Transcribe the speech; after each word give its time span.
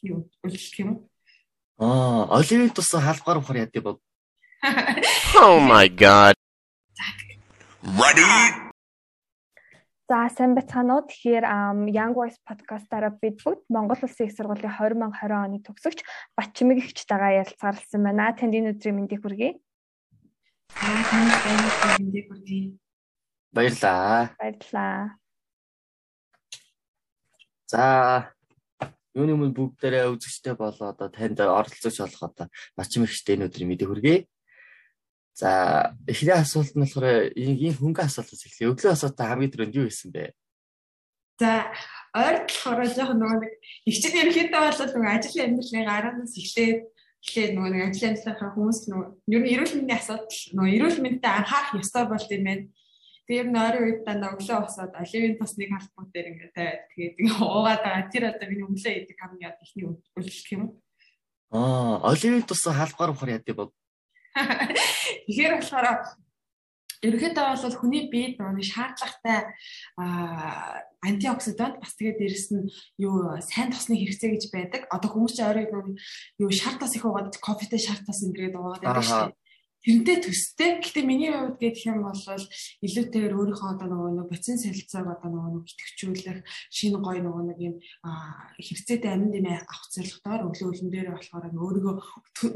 ихний 0.00 0.24
үйлчлэх 0.44 0.80
юм. 0.80 1.08
Аа, 1.78 2.28
оливын 2.32 2.72
тусан 2.72 3.04
хаалгаар 3.04 3.38
ухаар 3.38 3.68
яд 3.68 3.76
бод. 3.82 4.00
Oh 5.36 5.60
my 5.70 5.88
god. 5.88 6.34
Ready? 7.84 8.70
За 10.08 10.28
сайн 10.28 10.54
байцгаана 10.56 11.00
уу. 11.00 11.06
Тэгэхээр 11.06 11.44
Young 11.92 12.12
Voice 12.16 12.40
podcast-аараа 12.44 13.14
бид 13.20 13.40
бүгд 13.44 13.62
Монгол 13.70 14.00
Улсын 14.02 14.26
их 14.26 14.34
сургуулийн 14.34 14.74
2020 14.74 15.32
оны 15.32 15.62
төгсөгч 15.62 16.02
Батчмэг 16.36 16.82
ихчтэйгээ 16.82 17.46
ярилцгаарлсан 17.46 18.02
байна. 18.02 18.34
Танд 18.34 18.58
энэ 18.58 18.74
өдрийн 18.74 18.96
мэндийг 18.98 19.22
хүргэе. 19.22 19.54
Аа 20.76 21.02
танд 21.08 21.32
энэ 21.46 21.64
мэндийг 22.02 22.26
хүргэе. 22.26 22.64
Баярлаа. 23.54 24.34
Баярлаа. 24.34 25.14
За 27.70 28.34
юуны 29.14 29.34
өмнө 29.34 29.54
бүгдээрээ 29.56 30.12
үзэгчтэй 30.14 30.54
болоо 30.54 30.94
одоо 30.94 31.08
танд 31.10 31.38
оролцож 31.40 31.96
болох 31.98 32.22
одоо 32.22 32.46
ихчтэй 32.78 33.34
энэ 33.34 33.46
өдрийн 33.50 33.68
мэндийг 33.70 33.90
хүргэе. 33.90 34.18
За 35.34 35.96
эхний 36.06 36.36
асуулт 36.36 36.74
нь 36.76 36.82
болохоор 36.84 37.32
ийм 37.34 37.74
хөнгөн 37.74 38.06
асуултаас 38.06 38.44
эхлэе. 38.46 38.70
Өглөө 38.70 38.92
асуултаа 38.94 39.26
хамгийн 39.34 39.50
түрүүнд 39.50 39.78
юу 39.78 39.86
хийсэн 39.88 40.10
бэ? 40.12 40.34
За 41.40 41.72
ойр 42.12 42.44
болохоор 42.44 42.86
жоохон 42.86 43.18
нөгөө 43.22 43.38
нэг 43.40 43.52
ихчид 43.88 44.14
ерөнхийдөө 44.20 44.60
бол 44.60 44.80
нөгөө 44.94 45.12
ажил 45.16 45.42
амьдралын 45.46 45.88
гараанаас 45.88 46.34
эхлээд 46.36 46.78
эхлээд 47.24 47.52
нөгөө 47.56 47.70
нэг 47.72 47.82
ажил 47.88 48.08
амьдралынхаа 48.10 48.50
хүмүүс 48.52 48.80
нөгөө 48.90 49.08
ер 49.32 49.40
нь 49.40 49.50
эрүүл 49.54 49.74
мэндийн 49.80 50.00
асуудал 50.00 50.40
нөгөө 50.56 50.74
эрүүл 50.76 50.98
мэндэд 51.00 51.24
анхаарах 51.24 51.78
ёстой 51.80 52.04
болт 52.10 52.30
юм 52.34 52.44
байна. 52.44 52.64
Тэр 53.30 53.46
нь 53.46 53.54
ойрын 53.54 53.86
үед 53.86 54.00
дандаа 54.02 54.34
өглөө 54.34 54.58
босоод 54.66 54.90
оливын 54.90 55.38
тусныг 55.38 55.70
халбар 55.70 56.06
дээр 56.10 56.30
ингээд 56.34 56.50
тавиад 56.50 56.82
тэгээд 56.90 57.14
уугаад 57.38 57.82
байгаа. 57.86 58.10
Тэр 58.10 58.24
одоо 58.26 58.46
миний 58.50 58.66
өглөө 58.66 58.94
идэг 59.06 59.18
хамгийн 59.22 59.54
ихний 59.62 59.86
үйлчлэх 60.18 60.50
юм. 60.58 60.64
Аа, 61.54 62.02
оливын 62.10 62.42
тус 62.42 62.66
халбаар 62.66 63.14
ухаар 63.14 63.38
яд 63.38 63.46
юм 63.46 63.70
Тэгэхээр 64.34 65.62
болохоор 65.62 65.86
ерөнхийдөө 67.06 67.44
бол 67.54 67.78
хүний 67.78 68.10
биед 68.10 68.34
нэг 68.42 68.66
шаардлагатай 68.66 69.46
антиоксидант 71.06 71.78
бас 71.78 71.94
тэгээд 71.94 72.18
дээрэс 72.18 72.48
нь 72.50 72.66
юу 72.98 73.38
сайн 73.46 73.70
тосны 73.70 73.94
хэрэгцээ 73.94 74.30
гэж 74.34 74.44
байдаг. 74.50 74.82
Одоо 74.90 75.06
хүмүүс 75.06 75.38
чинь 75.38 75.46
орой 75.46 75.70
юу 75.70 76.50
шар 76.50 76.82
тас 76.82 76.98
их 76.98 77.06
уугаад 77.06 77.30
кофетэй 77.38 77.78
шар 77.78 78.02
тас 78.02 78.26
ингэрээд 78.26 78.58
уугаад 78.58 78.82
байдаг 78.82 79.06
шүү 79.06 79.22
дээ 79.30 79.38
тэрнтэй 79.80 80.16
төстэй. 80.20 80.70
Гэхдээ 80.80 81.04
миний 81.08 81.32
хувьд 81.32 81.56
гэх 81.56 81.88
юм 81.88 82.04
бол 82.04 82.12
илүүтэйгээр 82.12 83.32
өөрийнхөө 83.32 83.70
одоо 83.72 83.88
нөгөө 83.88 84.12
нэг 84.20 84.28
боцин 84.28 84.60
солилцоог 84.60 85.08
одоо 85.08 85.28
нөгөө 85.32 85.50
нэг 85.56 85.64
итгэвчүүлэх 85.72 86.38
шинэ 86.68 86.98
гой 87.00 87.18
нөгөө 87.24 87.44
нэг 87.48 87.58
юм 87.64 87.74
хэрэгцээтэй 88.60 89.10
аминд 89.10 89.34
юм 89.40 89.48
авах 89.48 89.82
зорилготоор 89.88 90.42
өглөө 90.52 90.68
өлөн 90.68 90.90
дээр 90.92 91.08
болохоор 91.16 91.44
өөрийгөө 91.48 91.94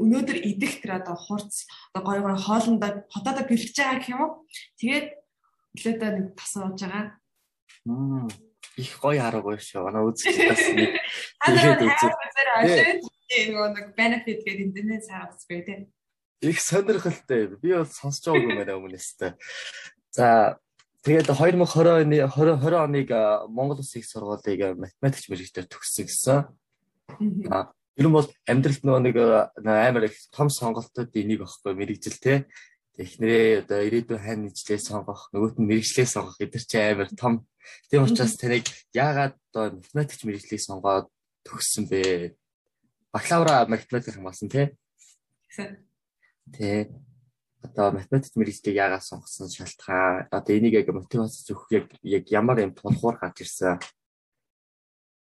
өнөөдөр 0.05 0.37
идэх 0.45 0.73
тэр 0.85 1.01
одоо 1.01 1.17
хурц 1.17 1.65
одоо 1.93 2.03
гой 2.05 2.19
гой 2.21 2.37
хоолндоо 2.37 2.91
хотоодоо 3.09 3.45
бэлгэж 3.49 3.73
байгаа 3.73 3.97
гэх 3.97 4.13
юм 4.13 4.21
уу. 4.21 4.31
Тэгээд 4.77 5.07
өглөөдөө 5.73 6.09
нэг 6.13 6.27
тас 6.37 6.53
ууж 6.61 6.77
байгаа. 6.77 7.05
Их 8.75 8.91
гоё 9.01 9.21
хараагүй 9.23 9.57
шүү. 9.57 9.81
Манай 9.87 10.03
үзэж 10.03 10.35
бас 10.45 10.63
нэг 10.77 10.93
тэгээд 11.41 11.81
үзээ. 11.89 12.13
Нөгөө 13.49 13.69
нэг 13.73 13.85
benefit 13.97 14.39
гэдэг 14.45 14.77
энэ 14.77 15.01
сайн 15.01 15.31
үзбэй 15.31 15.61
тийм 15.65 15.81
их 16.41 16.59
сонирхолтой. 16.61 17.55
Би 17.61 17.73
бол 17.75 17.85
сонсож 17.85 18.33
байгаагүй 18.33 18.49
юм 18.49 18.59
байна 18.59 18.75
өмнөөс 18.79 19.09
тэ. 19.19 19.35
За 20.11 20.57
тэгээд 21.05 21.31
2020 21.31 22.03
оны 22.03 22.19
2020 22.27 22.83
оныг 22.83 23.09
Монгол 23.51 23.79
Улсын 23.79 24.01
их 24.01 24.09
сургуулийг 24.09 24.77
математикч 24.79 25.29
мэрэгчлэр 25.29 25.67
төгссөн 25.69 26.05
гэсэн. 26.09 26.45
Аа 27.51 27.75
ер 27.95 28.07
нь 28.07 28.11
бол 28.11 28.27
амьдралд 28.43 28.83
нөгөө 28.83 29.03
нэг 29.07 29.15
амар 29.63 30.11
их 30.11 30.15
том 30.35 30.51
сонголтууд 30.51 31.15
энийг 31.15 31.47
багхгүй 31.47 31.73
мэрэгжил 31.79 32.19
те. 32.19 32.45
Эхнэрээ 32.99 33.63
одоо 33.63 33.79
ирээдүйн 33.87 34.19
хань 34.19 34.43
нийтлээ 34.47 34.79
сонгох, 34.79 35.31
нөгөөт 35.31 35.59
нь 35.59 35.67
мэрэгчлээ 35.67 36.07
сонгох 36.07 36.35
гэдэр 36.39 36.63
чи 36.63 36.77
амар 36.79 37.09
том. 37.15 37.47
Тийм 37.87 38.03
учраас 38.03 38.35
таныг 38.35 38.67
яагаад 38.91 39.35
одоо 39.51 39.79
математикч 39.79 40.27
мэрэгчлийг 40.27 40.63
сонгоод 40.63 41.07
төгссөн 41.47 41.87
бэ? 41.87 42.35
Бакалавра 43.15 43.67
математик 43.67 44.15
хамгаалсан 44.15 44.51
те. 44.51 44.75
Тэ 46.53 46.93
одоо 47.65 47.91
математик 47.97 48.33
мэрэгчлийг 48.37 48.77
яагаад 48.77 49.01
сонгосон 49.01 49.49
шалтгаан 49.49 50.29
одоо 50.29 50.53
энийг 50.53 50.73
яг 50.77 50.89
мотивац 50.93 51.41
зөвөх 51.47 51.71
яг 51.71 51.85
яг 52.03 52.25
ямар 52.29 52.61
юм 52.61 52.73
тулхуур 52.77 53.17
гарч 53.17 53.41
ирсэн. 53.41 53.81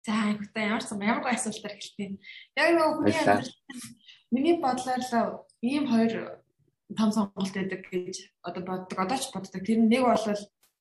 За 0.05 0.11
айгуутай 0.33 0.65
ямар 0.65 0.81
ч 0.81 0.89
ямар 0.97 1.21
гой 1.21 1.33
асуултаар 1.37 1.77
эхэлтийн. 1.77 2.13
Яг 2.57 2.69
нөгөө 2.73 2.93
хүний 2.97 3.13
амьдрал 3.13 3.53
миний 4.33 4.57
бодлоор 4.57 5.01
л 5.05 5.45
ийм 5.61 5.85
хоёр 5.85 6.41
том 6.97 7.09
сонголт 7.13 7.53
байдаг 7.53 7.81
гэж 7.85 8.15
одоо 8.41 8.63
боддог. 8.65 8.97
Одоо 8.97 9.17
ч 9.21 9.29
боддог. 9.29 9.61
Тэр 9.61 9.79
нэг 9.85 10.01
бол 10.01 10.25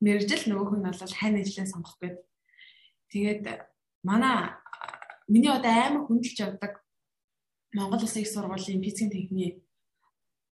мэрэгжил 0.01 0.45
нөгөөх 0.49 0.73
нь 0.81 0.87
бол 0.89 1.15
хань 1.21 1.41
ижлээ 1.45 1.69
сонгох 1.69 2.01
гэдэг. 2.01 2.25
Тэгээд 3.13 3.45
манай 4.09 4.57
миний 5.29 5.53
одоо 5.53 5.69
амар 5.69 6.09
хүндэлж 6.09 6.39
явдаг 6.41 6.81
Монгол 7.77 8.03
Улсын 8.03 8.25
их 8.25 8.33
сургуулийн 8.33 8.83
физикийн 8.83 9.13
техникийн 9.13 9.55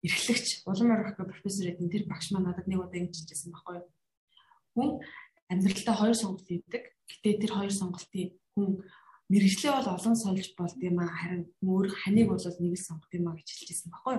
эрхлэгч 0.04 0.62
улам 0.66 0.94
орох 0.94 1.16
профессор 1.16 1.72
эдэн 1.72 1.90
тэр 1.90 2.04
багш 2.06 2.30
маань 2.30 2.50
надад 2.50 2.66
нэг 2.68 2.78
удаа 2.78 3.00
ингэж 3.02 3.26
хэлсэн 3.26 3.52
байхгүй 3.52 3.74
юу. 3.82 3.88
Хүн 4.74 4.90
амьдралдаа 5.50 5.96
хоёр 5.96 6.16
сонголт 6.16 6.46
хийдэг. 6.46 6.84
Гэтэ 7.08 7.40
тэр 7.42 7.52
хоёр 7.56 7.72
сонголтын 7.72 8.36
хүн 8.54 8.84
мэрэгчлээ 9.28 9.72
бол 9.76 9.92
олон 9.92 10.16
сольж 10.16 10.56
болд 10.56 10.78
юм 10.80 11.04
а 11.04 11.08
харин 11.08 11.52
өөр 11.60 11.92
ханыг 11.92 12.32
бол 12.32 12.40
нэг 12.40 12.74
л 12.80 12.86
сонгох 12.88 13.12
юм 13.12 13.28
а 13.28 13.36
гэж 13.36 13.48
хэлжсэн 13.52 13.92
баггүй. 13.92 14.16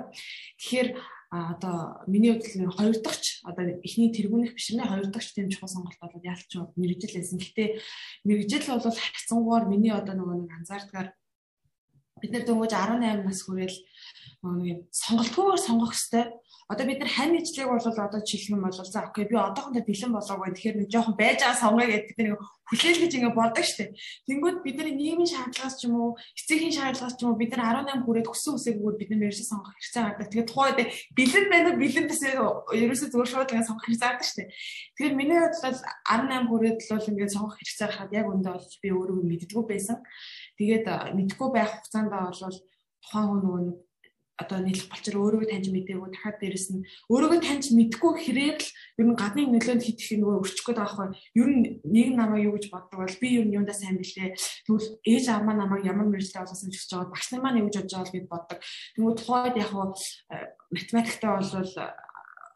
Тэгэхээр 0.62 0.90
одоо 1.34 2.06
миний 2.06 2.34
хувьд 2.38 2.78
хоёр 2.78 2.96
дахьч 3.01 3.41
одоо 3.41 3.81
эхний 3.81 4.13
тэргүүнийх 4.13 4.53
биш 4.53 4.69
нэ 4.73 4.85
хоёр 4.85 5.09
дахьч 5.09 5.34
тийм 5.34 5.50
чухал 5.50 5.69
сонголт 5.69 5.97
бол 5.97 6.22
ялч 6.22 6.50
мэрэгжил 6.78 7.17
байсан. 7.17 7.41
Гэтэ 7.41 7.81
мэрэгжил 8.25 8.69
бол 8.69 8.85
хайцангуугаар 8.85 9.66
миний 9.66 9.94
одоо 9.94 10.13
нөгөө 10.13 10.38
нэг 10.46 10.51
анзаардгаар 10.61 11.09
бид 12.22 12.31
нар 12.34 12.44
дөнгөж 12.46 12.72
18 12.75 13.25
нас 13.25 13.41
хүрэл 13.44 13.78
нэг 14.63 14.78
сонголтгүйгээр 14.91 15.66
сонгох 15.68 15.94
хэвээр 15.96 16.30
одоо 16.69 16.85
бид 16.85 17.00
нар 17.02 17.09
хань 17.09 17.35
ижлэг 17.40 17.68
бол 17.68 17.81
одоо 17.81 18.22
юм 18.22 18.62
бол 18.62 18.72
за 18.72 19.02
окей 19.02 19.25
би 19.25 19.35
одоохондоо 19.35 19.81
бэлэн 19.81 20.13
болоогүй 20.13 20.53
тэгэхээр 20.53 20.78
нэг 20.78 20.90
жоохон 20.94 21.16
байж 21.18 21.41
байгаа 21.41 21.58
сонгоё 21.58 21.90
гэдэг 21.90 22.08
бид 22.13 22.19
нэг 22.22 22.38
хүлээл 22.69 23.02
гэж 23.02 23.13
ингэ 23.18 23.34
болдог 23.34 23.66
штеп. 23.66 23.97
Тэнгүүд 24.29 24.62
бидний 24.62 24.94
нийгмийн 24.94 25.25
шаардлагаас 25.25 25.81
ч 25.81 25.90
юм 25.90 25.97
уу 25.97 26.09
эцгийн 26.38 26.69
шаардлагаас 26.69 27.18
ч 27.18 27.25
юм 27.25 27.34
уу 27.34 27.41
бид 27.41 27.58
нар 27.58 27.81
18 27.81 28.06
хүрээд 28.06 28.29
өссөн 28.29 28.53
үсээгүүгээр 28.62 29.00
бид 29.02 29.09
нар 29.09 29.22
мэржил 29.25 29.50
сонгох 29.50 29.74
хэрэгцээ 29.74 30.03
гардаг. 30.06 30.29
Тэгээд 30.29 30.52
тухайд 30.53 30.78
бэлэн 31.18 31.46
байна 31.50 31.69
бэлэн 31.74 32.06
бисээ 32.06 32.38
ерөөсөө 32.38 33.09
зүгээр 33.09 33.31
шууд 33.34 33.50
ингэ 33.50 33.66
сонгох 33.66 33.85
хэрэгцээ 33.90 34.09
гардаг 34.13 34.28
штеп. 34.29 34.47
Тэгэхээр 34.94 35.18
миний 35.18 35.40
хувьд 35.41 35.58
бол 35.66 35.79
18 35.81 36.46
хүрээд 36.46 36.78
л 36.85 36.94
бол 36.94 37.09
ингэ 37.09 37.34
сонгох 37.34 37.56
хэрэгцээ 37.58 37.85
гарахад 37.90 38.13
яг 38.13 38.28
өндөө 38.29 38.53
бол 38.53 38.69
би 38.78 38.90
өөрөө 38.94 39.18
мэддэггүй 39.25 39.66
байсан. 39.66 39.97
Тэгээд 40.59 40.86
мэдгүй 41.16 41.50
байх 41.56 41.72
хугацаанд 41.80 42.12
бол 42.12 42.36
тухайн 43.00 43.28
хүн 43.31 43.42
нөгөө 43.47 43.90
одоо 44.40 44.59
нийлэх 44.64 44.88
болчор 44.88 45.16
өөрийгөө 45.20 45.52
таньж 45.52 45.68
мэдээгүй 45.68 46.09
дахиад 46.16 46.38
дээрэс 46.40 46.68
нь 46.72 46.88
өөрийгөө 47.12 47.40
таньж 47.44 47.66
мэдгүй 47.75 48.12
хэрэг 48.24 48.59
л 48.64 48.72
ер 49.00 49.06
нь 49.12 49.20
гадны 49.20 49.42
нөлөөнд 49.52 49.84
хит 49.84 50.00
их 50.00 50.12
нөгөө 50.16 50.40
өрчих 50.40 50.64
гээд 50.64 50.80
байгаа 50.80 51.12
байхгүй. 51.12 51.20
Ер 51.36 51.50
нь 51.52 51.64
нэг 51.84 52.08
намайг 52.16 52.47
юу 52.47 52.56
гэж 52.56 52.72
боддог 52.72 52.97
бол 53.03 53.20
би 53.20 53.28
ер 53.36 53.44
нь 53.44 53.56
юундаа 53.59 53.75
сайн 53.75 54.00
бэлээ 54.00 54.40
тэгвэл 54.64 54.88
ээж 55.03 55.25
аамаа 55.28 55.56
намайг 55.59 55.84
ямар 55.84 56.08
мэрэгчлээ 56.08 56.44
олгосон 56.47 56.72
гэж 56.72 56.88
байгаа 56.88 57.12
багш 57.12 57.28
нар 57.36 57.44
маань 57.44 57.59
юу 57.59 57.68
гэж 57.68 57.76
бодож 57.84 57.94
байгаа 58.00 58.16
гэд 58.16 58.31
боддог. 58.31 58.59
Тэгвэл 58.96 59.20
тухайд 59.20 59.56
яг 59.59 59.70
хуу 59.76 59.91
э, 59.91 60.36
математиктэй 60.72 61.31
бол 61.36 61.52
э, 61.52 61.88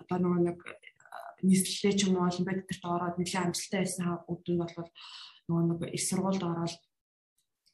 одоо 0.08 0.18
нөгөө 0.24 0.40
нэг 0.48 0.58
нийслэлээ 1.44 1.94
ч 2.00 2.00
юм 2.08 2.16
уу 2.16 2.32
олимпиад 2.32 2.64
дээр 2.64 2.80
ороод 2.88 3.20
нэлээд 3.20 3.44
амжилттай 3.52 3.80
байсан 3.84 4.24
үдэн 4.32 4.56
бол 4.56 4.72
нөгөө 5.52 5.64
нэг 5.68 5.80
их 5.92 6.04
сургуульд 6.08 6.44
ороод 6.48 6.80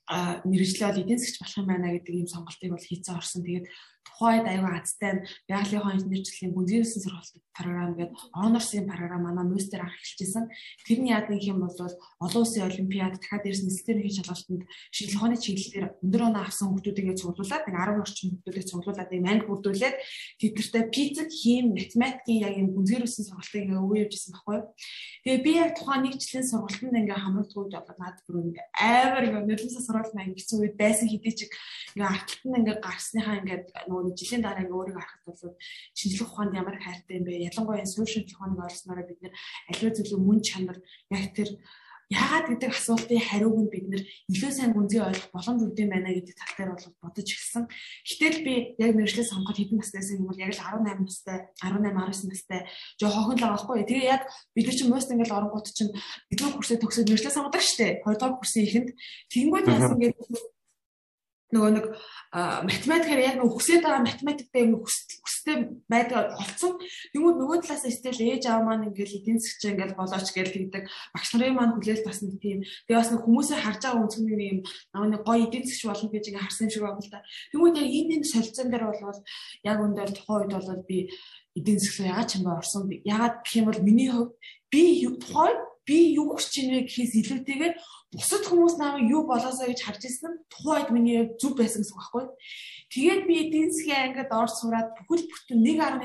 мэрэгчлээ 0.09 0.89
бол 0.89 1.01
эдийн 1.05 1.19
засгч 1.21 1.37
болох 1.37 1.57
юм 1.61 1.67
байна 1.69 1.93
гэдэг 1.93 2.13
ийм 2.15 2.27
сонголтыг 2.29 2.69
бол 2.73 2.87
хийцэн 2.89 3.15
орсон. 3.17 3.45
Тэгээд 3.45 3.65
тухайд 4.09 4.45
аюу 4.49 4.73
азтай 4.73 5.21
байгалийн 5.45 5.93
инженерчлэлийн 5.93 6.53
бүнзээрсэн 6.57 7.01
сургалт 7.05 7.37
програм 7.53 7.93
гэдэг 7.93 8.15
онорсын 8.33 8.87
програм 8.87 9.21
манай 9.23 9.45
мөстер 9.45 9.83
анх 9.83 9.95
эхэлжсэн. 9.99 10.49
Тэрний 10.87 11.11
яад 11.13 11.29
нэг 11.29 11.43
юм 11.43 11.59
бол 11.61 11.75
олон 11.75 12.41
улсын 12.41 12.65
олимпиад 12.65 13.19
дахиад 13.19 13.43
дээрс 13.43 13.63
нислэгний 13.67 14.15
шалгалтанд 14.15 14.63
шинжлэх 14.95 15.19
ухааны 15.19 15.37
чиглэлээр 15.37 15.85
өндөр 15.99 16.23
оноо 16.23 16.43
авсан 16.47 16.71
хүмүүстийгээ 16.71 17.19
цуглуулад 17.19 17.63
нэг 17.67 17.75
10 17.75 17.99
орчим 17.99 18.27
хүмүүстийг 18.39 18.69
цуглуулад 18.71 19.09
нэг 19.11 19.21
манг 19.27 19.43
бүрдүүлээд 19.47 19.95
тэдэртээ 20.39 20.83
физик, 20.95 21.29
хим, 21.29 21.75
математикийн 21.75 22.43
яг 22.47 22.53
юм 22.55 22.69
бүнзээрсэн 22.73 23.27
сургалтыг 23.27 23.63
ингээ 23.67 23.83
өгөө 23.83 23.97
явьжсэн 24.07 24.31
байхгүй. 24.33 24.59
Тэгээ 25.27 25.43
би 25.43 25.51
яг 25.59 25.71
тухайн 25.75 26.01
нэг 26.07 26.15
жилийн 26.15 26.47
сургалтанд 26.47 26.95
ингээ 26.95 27.19
хамрагдгүй 27.19 27.63
болоод 27.67 27.99
надад 27.99 28.23
бүр 28.23 28.35
ингээ 28.47 28.65
амар 28.79 29.23
ингээ 29.27 29.43
нөлөөсөө 29.51 29.83
сургалт 29.83 30.13
маань 30.15 30.31
ингэсэн 30.31 30.59
үед 30.63 30.75
байсан 30.79 31.07
хэдий 31.11 31.33
ч 31.35 31.39
ингээ 31.95 32.07
арталтанд 32.07 32.57
ингээ 32.59 32.77
гарсныхаа 32.79 33.35
ингээ 33.43 33.59
нөгөө 33.99 34.19
жилийн 34.19 34.43
дараа 34.43 34.63
ингээ 34.63 34.79
өөрийгөө 34.79 35.03
харахад 35.03 35.23
бол 35.27 35.55
шинжлэх 35.99 36.31
ухаанд 36.31 36.57
ямар 36.57 36.77
хайртай 36.79 37.15
юм 37.19 37.25
бэ? 37.27 37.47
Ялангуяа 37.49 37.85
шинжлэх 37.85 38.35
ухааныг 38.35 38.63
ойлгосноор 38.63 39.01
бид 39.05 39.19
нэр 39.21 39.33
аливаа 39.69 39.93
зүйлийн 39.95 40.23
мөн 40.23 40.39
чанар 40.47 40.77
яг 41.11 41.25
тэр 41.35 41.49
яагаад 42.09 42.49
гэдэг 42.49 42.73
асуултын 42.73 43.21
хариуг 43.21 43.57
нь 43.61 43.69
бид 43.69 43.85
нэр 43.85 44.01
илүү 44.33 44.49
сайн 44.49 44.73
гүнзгий 44.73 44.97
ойлгох 44.97 45.29
боломж 45.29 45.61
юм 45.77 45.89
байна 45.93 46.09
гэдэг 46.09 46.35
тал 46.41 46.53
дээр 46.57 46.71
бол 46.73 46.85
бодож 47.05 47.29
ирсэн. 47.29 47.63
Гэтэл 47.69 48.41
би 48.41 48.53
яг 48.81 48.91
мэржлээ 48.97 49.29
сонгоход 49.29 49.57
хэдэн 49.61 49.77
настайсэн 49.77 50.17
юм 50.17 50.25
бол 50.25 50.41
яг 50.41 50.57
л 50.57 50.57
18 50.57 51.05
настай, 51.05 51.37
18 51.61 51.85
19 51.85 52.33
настай 52.33 52.59
жоо 52.97 53.13
хохин 53.13 53.37
л 53.37 53.43
байгаа 53.45 53.57
байхгүй. 53.61 53.85
Тэгээ 53.85 54.09
яг 54.09 54.21
бид 54.57 54.65
нар 54.65 54.77
чинь 54.77 54.89
мост 54.89 55.13
ингээл 55.13 55.37
оронгууд 55.37 55.67
чинь 55.69 55.93
бидний 56.33 56.49
курсээ 56.57 56.81
төгсөөд 56.81 57.09
мэржлээ 57.13 57.35
сонгодог 57.37 57.61
штэ. 57.61 58.01
2 58.01 58.17
дугаар 58.17 58.41
курсын 58.41 58.65
ихэнд 58.65 58.89
тэгэнгүүт 59.29 59.69
яасан 59.69 59.99
гэдэг 60.01 60.25
нөгөө 61.49 61.71
нэг 61.73 61.85
математикаар 62.69 63.21
яг 63.25 63.35
нөгөө 63.41 63.57
хүсээд 63.57 63.81
байгаа 63.81 64.05
математиктэй 64.05 64.61
юм 64.69 64.85
хүстэй 64.85 65.81
байдаг 65.89 66.37
олцсон. 66.37 66.77
Тэнгүүд 67.09 67.37
нөгөө 67.41 67.57
талаас 67.65 67.89
стил 67.89 68.21
ээж 68.21 68.45
аав 68.45 68.61
маань 68.69 68.93
ингээл 68.93 69.17
эдийн 69.17 69.41
засгч 69.41 69.65
ингээл 69.65 69.97
болооч 69.97 70.29
гээл 70.29 70.53
тэгдэг. 70.53 70.85
Багш 71.09 71.29
нарын 71.33 71.57
маань 71.57 71.73
хүлээл 71.73 72.05
бас 72.05 72.21
нэг 72.21 72.37
тийм. 72.37 72.61
Тэгээ 72.85 73.01
бас 73.01 73.09
нэг 73.09 73.21
хүмүүсээ 73.25 73.59
харж 73.65 73.81
байгаа 73.81 74.05
нэг 74.05 74.41
юм 74.45 74.59
нөгөө 74.93 75.25
гоё 75.25 75.41
эдийн 75.49 75.65
засгч 75.65 75.83
болно 75.89 76.09
гэж 76.13 76.25
ингээ 76.29 76.45
харсан 76.45 76.65
юм 76.69 76.73
шиг 76.73 76.83
байна 76.85 77.01
л 77.01 77.09
да. 77.09 77.25
Тэнгүүд 77.49 77.79
яг 77.81 77.89
энэ 77.97 78.13
энэ 78.21 78.29
солилцоон 78.29 78.69
дээр 78.69 78.85
бол 78.85 79.21
яг 79.65 79.77
өндөр 79.81 80.09
тухайн 80.13 80.41
үед 80.45 80.53
бол 80.53 80.85
би 80.85 80.97
эдийн 81.57 81.79
засгийн 81.81 82.13
яагаад 82.13 82.29
ч 82.29 82.33
юм 82.37 82.43
ба 82.45 82.61
орсон. 82.61 82.93
Яагаад 82.93 83.35
гэх 83.41 83.57
юм 83.57 83.67
бол 83.73 83.81
миний 83.81 84.09
хувьд 84.13 84.37
би 84.69 84.83
тухайн 85.17 85.57
би 85.89 85.97
юу 86.13 86.37
хүсэж 86.37 86.53
байна 86.61 86.85
гэхээс 86.85 87.13
илүүтэйгээр 87.17 87.73
бусад 88.13 88.43
хүмүүс 88.45 88.75
намайг 88.77 89.09
юу 89.09 89.25
болоосоо 89.25 89.65
гэж 89.69 89.79
харж 89.81 90.01
ирсэн 90.05 90.29
нь 90.29 90.41
тухайд 90.53 90.89
миний 90.93 91.33
зөв 91.41 91.53
байсан 91.57 91.81
гэсэн 91.81 91.93
үг 91.93 92.01
байхгүй. 92.01 92.25
Тэгээд 92.93 93.21
би 93.29 93.33
эдийн 93.45 93.69
засгийн 93.73 94.05
ангид 94.13 94.29
орж 94.33 94.53
сураад 94.57 94.89
бүхэл 94.97 95.29
бүтэн 95.29 95.59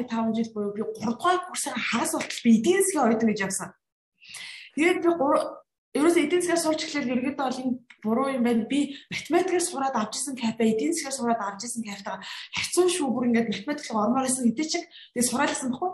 1.5 0.09 0.37
жил 0.37 0.51
буюу 0.53 0.73
би 0.77 0.83
3 0.85 1.17
дугаар 1.17 1.41
курсын 1.49 1.77
хагас 1.77 2.13
болтол 2.13 2.45
би 2.45 2.51
эдийн 2.61 2.81
засгийн 2.85 3.05
оюутан 3.09 3.29
гэж 3.33 3.41
явсан. 3.45 3.71
Тэгээд 4.77 5.01
би 5.01 5.11
ерөөсөө 5.95 6.23
эдийн 6.27 6.43
засгаар 6.43 6.63
сурч 6.65 6.81
эхлээл 6.85 7.13
ерөөдөө 7.15 7.39
бол 7.39 7.61
энэ 7.63 7.75
буруу 8.03 8.29
юм 8.35 8.43
байна. 8.45 8.67
Би 8.67 8.99
математикаар 9.15 9.65
сураад 9.65 9.95
авчихсан 9.95 10.35
капа 10.35 10.67
эдийн 10.67 10.93
засгаар 10.93 11.17
сураад 11.17 11.41
авчихсан 11.41 11.87
каптаа 11.87 12.19
хэцүү 12.59 12.87
шүү 12.91 13.09
бүр 13.15 13.27
ингээд 13.31 13.49
математик 13.49 13.95
ормоор 13.95 14.27
байсан 14.27 14.51
эдийн 14.51 14.71
чиг 14.75 14.85
тэгээд 15.15 15.31
сураалсан 15.31 15.71
баггүй. 15.71 15.91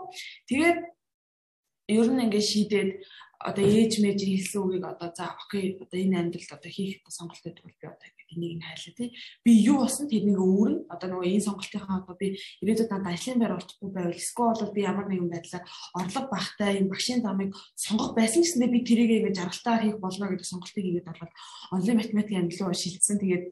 Тэгээд 0.49 0.79
ер 1.95 2.07
нь 2.09 2.23
ингээд 2.25 2.49
шийдээд 2.49 2.89
одоо 3.49 3.65
ээж 3.65 3.93
мэж 4.01 4.19
хэлсэн 4.21 4.61
үгийг 4.61 4.85
одоо 4.85 5.09
за 5.15 5.33
окей 5.33 5.77
одоо 5.79 5.97
энэ 5.97 6.19
амьдралд 6.19 6.51
одоо 6.53 6.71
хийх 6.71 7.01
сонголт 7.09 7.41
гэдэг 7.41 7.63
бол 7.65 7.79
би 7.81 7.87
одоо 7.89 8.07
ингэ 8.07 8.21
энийг 8.31 8.53
нь 8.57 8.65
хайлаа 8.65 8.93
тий. 8.95 9.09
Би 9.43 9.51
юу 9.65 9.77
болсон? 9.83 10.07
Тэрнийг 10.07 10.39
өөр 10.39 10.69
нь. 10.71 10.79
Одоо 10.87 11.07
нөгөө 11.09 11.27
энэ 11.27 11.45
сонголтынхаа 11.47 11.97
одоо 12.01 12.15
би 12.15 12.27
ирээдүйд 12.63 12.91
надад 12.91 13.13
ажлын 13.13 13.39
байр 13.41 13.57
олдохгүй 13.59 13.89
байвал 13.91 14.15
эсвэл 14.15 14.55
бол 14.61 14.75
би 14.75 14.81
ямар 14.81 15.07
нэгэн 15.09 15.31
байдлаар 15.31 15.63
орлого 15.97 16.27
багтай 16.31 16.71
энэ 16.79 16.91
багшийн 16.91 17.21
замыг 17.21 17.51
сонгох 17.75 18.13
байсан 18.15 18.41
гэсэндээ 18.41 18.71
би 18.71 18.79
тэрийг 18.87 19.11
ингэ 19.11 19.37
жаргалтаар 19.37 19.81
хийх 19.83 19.97
болно 19.99 20.25
гэдэг 20.31 20.47
сонголтыг 20.47 20.83
хийгээд 20.83 21.07
бол 21.09 21.33
онлайн 21.75 21.97
математик 21.99 22.35
амьдрал 22.37 22.77
шилжсэн. 22.77 23.19
Тэгээд 23.19 23.45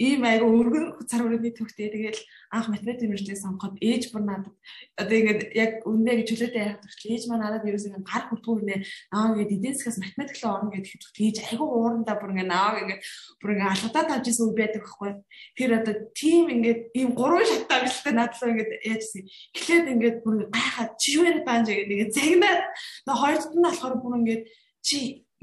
ийм 0.00 0.24
айгу 0.24 0.48
өргөн 0.48 1.04
цар 1.04 1.24
өрөөний 1.28 1.52
төвхтэй. 1.52 1.92
Тэгэл 1.92 2.20
анх 2.48 2.72
математик 2.72 3.12
мэржлээ 3.12 3.36
сонгоход 3.36 3.76
ээж 3.76 4.12
бүр 4.12 4.24
надад 4.24 4.56
одоо 4.96 5.16
ингээд 5.16 5.52
яг 5.52 5.84
үндэ 5.84 6.12
гэж 6.20 6.26
чөлөөтэй 6.32 6.62
яах 6.64 6.80
төрөл 6.80 7.12
ээж 7.12 7.24
маань 7.28 7.44
надад 7.44 7.68
ерөөс 7.68 7.86
ингээд 7.92 8.08
гар 8.08 8.24
хүрдгүү 8.28 8.56
нэ 8.64 8.76
аа 9.12 9.36
ингээд 9.36 9.52
эдийн 9.52 9.74
засгаас 9.76 9.98
математик 10.00 10.36
руу 10.40 10.52
орно 10.56 10.70
гэдэг 10.72 10.90
хэлж 10.92 11.06
ээж 11.20 11.36
айгу 11.52 11.64
уурандаа 11.68 12.16
бүр 12.16 12.32
ингээд 12.32 12.52
аа 12.56 12.80
ингээд 12.80 13.02
бүр 13.40 13.50
ингээд 13.52 13.72
алгадаа 13.72 14.04
тавьж 14.08 14.26
исэн 14.32 14.44
үе 14.48 14.56
байдаг 14.56 14.82
байхгүй 14.84 15.12
тэр 15.60 15.70
одоо 15.76 15.94
тим 16.16 16.44
ингээд 16.48 16.80
ийм 16.96 17.10
гурван 17.12 17.44
шаттай 17.44 17.78
бичлээ 17.84 18.14
надлаа 18.16 18.48
ингээд 18.52 18.72
яажсэн 18.88 19.22
эхлээд 19.56 19.86
ингээд 19.92 20.16
бүр 20.24 20.34
гайхаад 20.48 20.90
чи 21.00 21.08
юу 21.16 21.24
яриад 21.28 21.44
байгаа 21.44 21.72
юм 21.72 21.92
ингээд 21.92 22.16
загнаад 22.16 22.62
нөө 23.06 23.16
хоёр 23.20 23.36
дахь 23.40 23.56
нь 23.56 23.64
болохоор 23.64 23.94
бүр 24.00 24.14
ингээд 24.20 24.42
чи 24.80 24.98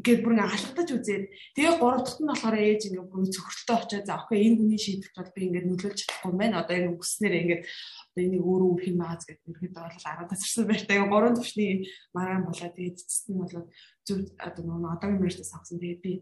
гээд 0.05 0.21
бүр 0.23 0.33
ингээ 0.35 0.47
алгадаж 0.47 0.89
үзээд 0.95 1.25
тэгээ 1.55 1.73
гурав 1.79 2.01
дахь 2.07 2.19
нь 2.19 2.29
болохоор 2.31 2.57
ээж 2.59 2.81
ингээ 2.87 3.05
бүр 3.09 3.27
цөхрөлтөө 3.35 3.77
очиод 3.79 4.05
за 4.07 4.15
окей 4.15 4.39
энэ 4.47 4.57
хүний 4.59 4.79
шийдвэрт 4.79 5.15
бол 5.19 5.35
би 5.35 5.41
ингээ 5.49 5.63
нөлөөлж 5.67 5.99
чадахгүй 5.99 6.33
байна. 6.39 6.59
Одоо 6.63 6.75
энэ 6.79 6.95
үснээр 6.95 7.35
ингээ 7.39 7.59
одоо 7.63 8.21
энийг 8.23 8.43
өөрөө 8.47 8.69
үхэх 8.73 8.89
юм 8.91 8.99
бааз 9.03 9.23
гэдэг 9.27 9.45
ерөөдөө 9.49 9.83
бол 9.83 9.99
10 9.99 10.29
тасарсан 10.31 10.65
байртай 10.69 10.97
гурван 11.03 11.35
төвчний 11.35 11.71
маргаан 12.15 12.43
болоо 12.47 12.69
тэгээ 12.71 12.97
цэцэд 12.99 13.27
нь 13.29 13.39
бол 13.39 13.53
зөв 14.07 14.19
одоо 14.39 14.63
нөгөө 14.63 14.91
одоогийн 14.95 15.21
мэржлээс 15.23 15.53
авсан. 15.55 15.77
Тэгээд 15.79 16.01
би 16.05 16.13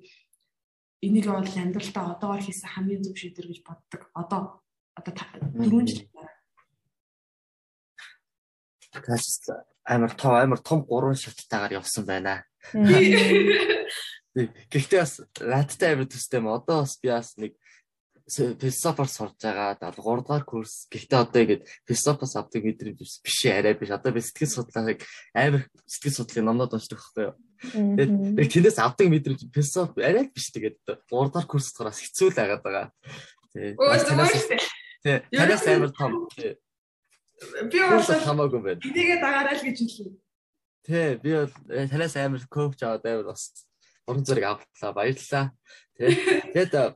энийг 1.06 1.25
бол 1.30 1.45
амьдралтаа 1.45 2.06
одоогоор 2.18 2.41
хийсэн 2.41 2.69
хамгийн 2.73 3.06
зөв 3.06 3.15
шийдвэр 3.18 3.47
гэж 3.53 3.59
боддог. 3.62 4.01
Одоо 4.18 4.41
одоо 4.97 5.13
4 5.13 5.85
жил 5.85 6.09
Таас 9.06 9.45
амар 9.83 10.12
том 10.15 10.33
амар 10.33 10.59
том 10.59 10.83
гурван 10.83 11.15
шаттайгаар 11.15 11.77
явсан 11.80 12.06
байна. 12.06 12.44
Гэхдээ 14.71 14.99
бас 15.01 15.21
латтай 15.41 15.93
амар 15.93 16.07
төстэй 16.07 16.39
юм. 16.39 16.51
Одоо 16.53 16.83
бас 16.83 16.99
би 17.01 17.09
бас 17.09 17.33
нэг 17.37 17.55
философор 18.27 19.07
сурж 19.07 19.39
байгаа. 19.41 19.79
3 19.79 19.95
дугаар 19.97 20.43
курс. 20.43 20.85
Гэхдээ 20.91 21.19
одоо 21.19 21.41
ингэж 21.41 21.61
философос 21.87 22.35
авдаг 22.35 22.61
мэдрэмж 22.63 22.99
биш 22.99 23.39
арай 23.47 23.73
биш. 23.73 23.89
Одоо 23.89 24.11
би 24.11 24.21
сэтгэл 24.21 24.51
судлааг 24.51 24.99
амар 25.33 25.63
сэтгэл 25.87 26.17
судлалын 26.21 26.45
номнод 26.51 26.75
уншдаг 26.75 26.99
байхгүй 26.99 27.23
юу? 27.23 27.35
Тэгээд 28.37 28.51
тэндээс 28.51 28.77
авдаг 28.83 29.07
мэдрэмж 29.07 29.41
философи 29.47 30.03
арай 30.03 30.27
биш 30.27 30.51
тэгээд 30.51 30.75
3 30.85 31.07
дугаар 31.07 31.47
курс 31.47 31.71
доороос 31.71 32.03
хэцүү 32.03 32.35
л 32.35 32.41
агаад 32.43 32.61
байгаа. 32.61 32.87
Тэгээд 33.55 35.23
танаас 35.31 35.65
амар 35.71 35.91
том. 35.95 36.27
Би 37.71 37.79
бол 37.79 38.01
хамаагүй 38.03 38.61
байна. 38.61 38.81
Энийгээ 38.83 39.19
дагаарай 39.23 39.55
л 39.55 39.65
гэж 39.65 39.77
хэлсэн. 39.81 40.09
Тий, 40.87 41.19
би 41.19 41.35
бол 41.35 41.51
э, 41.67 41.87
танаас 41.91 42.15
амар 42.15 42.39
коуч 42.47 42.79
аваад 42.79 43.03
амар 43.03 43.35
бас 43.35 43.51
уран 44.07 44.23
зэрэг 44.23 44.45
автлаа. 44.47 44.93
Баярлалаа. 44.95 45.51
Тий. 45.99 46.15
Тэгэд 46.55 46.73
э, 46.79 46.95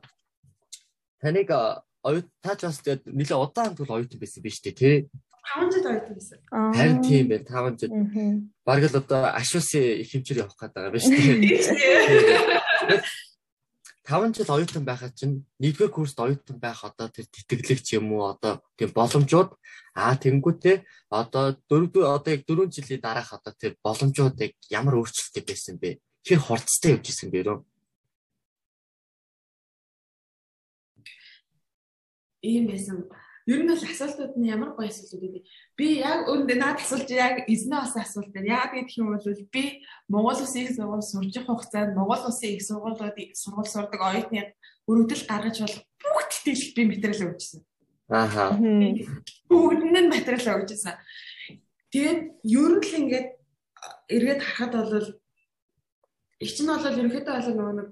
таныг 1.20 1.50
оюут 2.00 2.28
таач 2.40 2.64
бас 2.64 2.80
тэгээд 2.80 3.04
нэлээ 3.12 3.36
удаан 3.36 3.76
тэгвэл 3.76 4.00
оюутан 4.00 4.16
байсан 4.16 4.40
биз 4.40 4.64
дээ, 4.64 4.72
тий. 4.72 4.96
5 5.44 5.76
жил 5.76 5.86
оюутан 5.92 6.14
байсан. 6.16 6.38
Харин 6.48 7.04
тийм 7.04 7.28
байна, 7.28 7.44
5 7.44 7.84
жил. 7.84 7.92
Бараг 8.64 8.88
л 8.88 8.96
одоо 8.96 9.28
ашуусын 9.36 10.00
их 10.00 10.08
хэмжээр 10.08 10.40
явах 10.40 10.56
гээд 10.56 10.72
байгаа 10.72 10.96
биз 10.96 11.06
дээ. 11.12 12.96
5 14.02 14.34
жил 14.34 14.50
оюутан 14.50 14.84
байхад 14.84 15.14
чинь 15.14 15.46
нэгдүгээр 15.62 15.94
курст 15.94 16.18
оюутан 16.18 16.58
байх 16.58 16.82
одоо 16.82 17.06
тэр 17.06 17.26
тэтгэлэгч 17.30 18.02
юм 18.02 18.10
уу 18.18 18.34
одоо 18.34 18.58
тийм 18.74 18.90
боломжууд 18.90 19.54
аа 19.94 20.18
тэнгуүтээ 20.18 20.82
одоо 21.06 21.54
дөрөвдүгээр 21.70 22.10
одоо 22.10 22.30
яг 22.34 22.42
4 22.42 22.66
жилийн 22.66 22.98
дараах 22.98 23.30
одоо 23.30 23.54
тэр 23.54 23.78
боломжууд 23.78 24.34
яг 24.42 24.58
ямар 24.74 24.98
өөрчлөлттэй 24.98 25.44
байсан 25.46 25.78
бэ? 25.78 26.02
Хэр 26.26 26.40
хурцтай 26.42 26.98
явж 26.98 27.06
исэн 27.14 27.30
бэ 27.30 27.40
рүү? 27.46 27.58
Ийм 32.42 32.66
байсан. 32.66 33.06
Ер 33.46 33.62
нь 33.62 33.70
бол 33.70 33.82
асуултууд 33.82 34.38
нь 34.38 34.50
ямар 34.54 34.70
гоё 34.78 34.86
асуултууд 34.86 35.34
вэ? 35.34 35.42
Би 35.74 35.86
яг 35.98 36.30
үүндээ 36.30 36.58
наад 36.62 36.78
асуулт 36.78 37.10
яг 37.10 37.42
эзнээ 37.50 37.80
бас 37.82 37.96
асуулт 37.98 38.30
байна. 38.30 38.62
Яг 38.62 38.70
гэх 38.70 38.94
юм 38.98 39.10
бол 39.10 39.26
би 39.50 39.82
Монгол 40.06 40.38
Улсын 40.38 40.62
их 40.62 40.76
сургууль 40.78 41.02
сурж 41.02 41.34
явах 41.34 41.58
хугацаанд 41.58 41.96
Монгол 41.98 42.22
Улсын 42.22 42.54
их 42.54 42.62
сургуулиуд 42.62 43.18
сургууль 43.34 43.66
сурдаг 43.66 43.98
оюутны 43.98 44.54
өргөдөл 44.86 45.26
гаргаж 45.26 45.56
бол 45.58 45.76
бүгдтэй 45.98 46.54
л 46.54 46.74
би 46.76 46.82
материал 46.86 47.34
өгчсэн. 47.34 47.60
Ааха. 48.10 48.54
Бүгд 49.50 49.82
нь 49.90 50.12
материал 50.12 50.62
өгчсэн. 50.62 50.94
Тэгээд 51.90 52.20
ер 52.46 52.72
нь 52.78 52.84
л 52.86 52.98
ингээд 52.98 53.28
эргээд 54.06 54.42
харахад 54.42 54.86
бол 54.86 55.08
их 56.42 56.50
чинь 56.54 56.70
бол 56.70 56.82
ерөнхийдөө 56.82 57.34
бол 57.38 57.50
нөгөө 57.58 57.74
нэг 57.78 57.88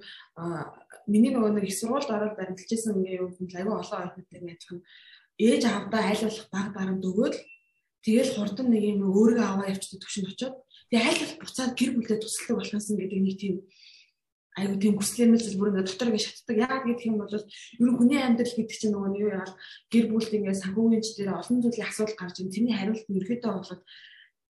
миний 1.07 1.33
нөгөө 1.35 1.59
нэг 1.59 1.65
их 1.71 1.79
сургуульд 1.79 2.11
ороод 2.11 2.39
баримталжсэн 2.39 2.99
ингээ 2.99 3.19
юм 3.23 3.31
айгүй 3.35 3.75
олон 3.79 3.99
оюутнууд 3.99 4.31
ингээд 4.31 4.63
ээж 5.41 5.63
аавдаа 5.65 6.03
айлуулах 6.13 6.49
баг 6.53 6.69
барамт 6.77 7.05
өгөөд 7.11 7.35
тэгэл 8.05 8.35
хурдан 8.37 8.69
нэг 8.71 8.83
юм 8.93 9.01
өөрийгөө 9.09 9.47
аваа 9.49 9.73
явчихдаг 9.73 10.01
төвшөнд 10.05 10.31
очиод 10.33 10.57
тэгээ 10.93 11.07
айлуулах 11.09 11.39
буцаад 11.41 11.73
гэр 11.79 11.91
бүлдээ 11.97 12.19
тусалдаг 12.21 12.57
болохоос 12.61 12.87
гэдэг 12.93 13.21
нэг 13.25 13.37
тийм 13.41 13.55
айгу 14.59 14.77
тийм 14.83 14.95
хүслэмэл 14.99 15.57
бүр 15.57 15.71
ингээд 15.71 15.89
дотор 15.89 16.09
ингээд 16.11 16.27
шатдаг. 16.27 16.57
Яагаад 16.59 16.87
гэх 16.91 17.07
юм 17.07 17.17
бол 17.23 17.31
ер 17.31 17.45
нь 17.47 17.97
хүний 17.97 18.19
амьдрал 18.19 18.57
гэдэг 18.59 18.77
чинь 18.77 18.93
нөгөө 18.93 19.21
юу 19.23 19.31
яа 19.31 19.47
гэр 19.95 20.07
бүлд 20.11 20.33
ингээд 20.35 20.63
санхүүгийн 20.63 21.03
дээр 21.07 21.39
олон 21.39 21.59
зүйлийн 21.63 21.87
асуудал 21.87 22.19
гарч 22.19 22.37
ирэн 22.43 22.51
тэрний 22.51 22.75
хариулт 22.75 23.07
нь 23.07 23.19
ерөөдөө 23.23 23.53
болоод 23.55 23.83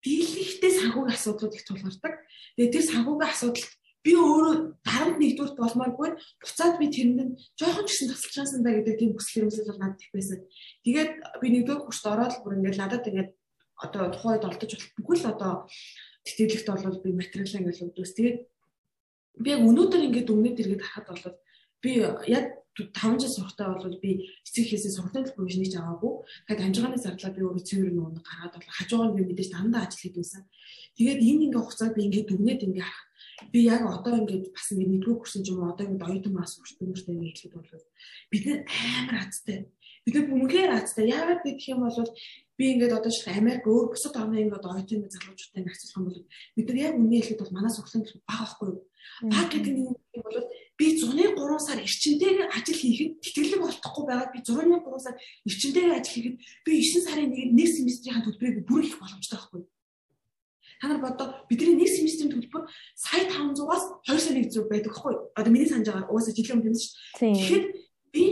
дийлэхтэй 0.02 0.72
санхүүгийн 0.74 1.14
асуудлууд 1.14 1.54
их 1.54 1.64
тулгардаг. 1.64 2.14
Тэгээ 2.58 2.72
тэр 2.74 2.84
санхүүгийн 2.90 3.30
асуудалд 3.30 3.70
би 4.04 4.12
өөрөө 4.12 4.54
дарамт 4.84 5.18
нэгдүгürt 5.18 5.56
болмооргүй 5.56 6.11
буцаад 6.44 6.76
би 6.76 6.87
тэрэнд 6.92 7.40
жоохон 7.56 7.84
ч 7.88 7.90
гэсэн 7.90 8.11
тасалчаасан 8.12 8.61
бай 8.61 8.76
гэдэг 8.76 9.00
тийм 9.00 9.12
хүсэл 9.16 9.49
эрмэлзэл 9.49 9.70
бол 9.73 9.80
надад 9.80 10.04
их 10.04 10.12
байсан. 10.12 10.40
Тэгээд 10.84 11.12
би 11.40 11.46
нэгдүгээр 11.49 11.84
курст 11.88 12.04
ороод 12.04 12.34
бүр 12.44 12.56
ингээд 12.61 12.80
надад 12.84 13.08
ингээд 13.08 13.30
одоо 13.80 14.04
тухайд 14.12 14.44
олдож 14.44 14.73
бүхэл 15.00 15.32
одоо 15.32 15.52
тэтгэлэгт 16.28 16.68
бол 16.68 17.00
би 17.00 17.11
материалаа 17.16 17.61
ингээд 17.64 17.84
өгдөөс. 17.88 18.12
Тэгээд 18.12 18.38
би 19.40 19.49
яг 19.50 19.61
өнөөдөр 19.64 20.02
ингээд 20.04 20.32
өмнөд 20.37 20.61
иргэд 20.61 20.84
харахад 20.84 21.08
бол 21.25 21.37
би 21.80 21.90
яг 22.28 22.46
5 22.75 23.23
жил 23.23 23.30
сурахтаа 23.30 23.78
бол 23.78 23.99
би 24.02 24.26
эцэг 24.42 24.66
хийсэн 24.66 24.90
сургалтын 24.90 25.30
төлбөрийг 25.30 25.70
ч 25.70 25.78
аваагүй. 25.78 26.26
Тэгээд 26.50 26.64
амжиргааны 26.66 26.99
зардлаа 26.99 27.30
би 27.30 27.40
өөрөө 27.46 27.64
цэвэр 27.70 27.92
нөгөө 27.94 28.18
гаргаад 28.18 28.54
бол 28.58 28.75
хажуугаар 28.75 29.12
би 29.14 29.23
мэдээж 29.30 29.50
дандаа 29.54 29.87
ажил 29.87 30.02
хийдсэн. 30.11 30.42
Тэгээд 30.99 31.20
энэ 31.23 31.42
ингээ 31.46 31.62
хугацаанд 31.62 31.94
би 31.94 32.02
ингээ 32.11 32.25
дүгнээд 32.26 32.66
ингээ 32.66 32.82
харах 32.82 33.13
би 33.52 33.64
яг 33.66 33.82
одоо 33.86 34.14
ингээд 34.20 34.52
бас 34.54 34.66
ингээд 34.70 34.92
нэгдүгээр 34.92 35.20
курсын 35.20 35.46
юм 35.46 35.66
одоо 35.66 35.84
ингээд 35.86 36.06
оюутан 36.06 36.34
мас 36.34 36.54
хүртэмэртэй 36.58 37.14
ингээд 37.14 37.38
хэлэхэд 37.38 37.54
бол 37.54 37.86
бид 38.30 38.42
нэр 38.46 38.60
амар 38.66 39.16
азтай. 39.26 39.58
Бид 40.04 40.14
нар 40.14 40.26
үнэхээр 40.30 40.72
азтай. 40.74 41.04
Яагаад 41.10 41.42
гэх 41.42 41.68
юм 41.72 41.80
бол 41.86 41.98
би 42.58 42.64
ингээд 42.72 42.96
одоо 42.98 43.10
шиг 43.10 43.28
Америк 43.34 43.66
өөр 43.66 43.90
бусад 43.90 44.14
орны 44.14 44.38
ингээд 44.46 44.64
оюутан 44.64 45.10
залуучуудтай 45.10 45.62
харьцуулах 45.66 45.98
юм 45.98 46.06
бол 46.06 46.20
бид 46.56 46.66
нар 46.68 46.78
яг 46.78 46.94
үнэ 46.94 47.16
хэлэхэд 47.18 47.42
бол 47.42 47.56
манай 47.56 47.72
сургалтын 47.74 48.02
бага 48.22 48.44
байхгүй 48.46 48.68
юу? 48.70 48.80
Баг 49.30 49.48
гэдэг 49.50 49.74
нь 49.74 49.82
юм 49.90 50.22
бол 50.22 50.38
би 50.78 50.86
103 50.98 51.58
сар 51.66 51.78
эрчимтэйгээр 51.82 52.50
ажил 52.54 52.78
хийхэд 52.78 53.12
тэтгэлэг 53.22 53.62
олдохгүй 53.62 54.04
байгаад 54.06 54.32
би 54.34 54.40
103 54.42 55.02
сар 55.02 55.14
эрчимтэйгээр 55.46 55.98
ажил 55.98 56.14
хийхэд 56.14 56.36
би 56.66 56.72
9 56.78 57.06
сарын 57.06 57.30
нэг 57.30 57.50
нэг 57.54 57.68
семестрийн 57.74 58.22
төлбөрийг 58.22 58.66
бүр 58.66 58.82
их 58.86 58.98
боломжтой 58.98 59.38
байхгүй 59.38 59.58
юу? 59.62 59.74
Та 60.84 60.92
нар 60.92 61.00
бодоо 61.00 61.32
бидний 61.48 61.80
нэг 61.80 61.88
семестрийн 61.88 62.28
төлбөр 62.28 62.68
сая 62.92 63.24
500-аас 63.24 64.04
2 64.04 64.20
сая 64.20 64.36
100 64.36 64.68
байдаг 64.68 64.92
хгүй. 64.92 65.16
Одоо 65.32 65.48
миний 65.48 65.64
санаж 65.64 65.88
байгаа 65.88 66.12
угаасаа 66.12 66.36
жилийн 66.36 66.60
өмнө 66.60 66.76
шүү 66.76 66.92
дээ. 67.24 67.32
Тэгэхээр 67.40 67.64
би 68.12 68.24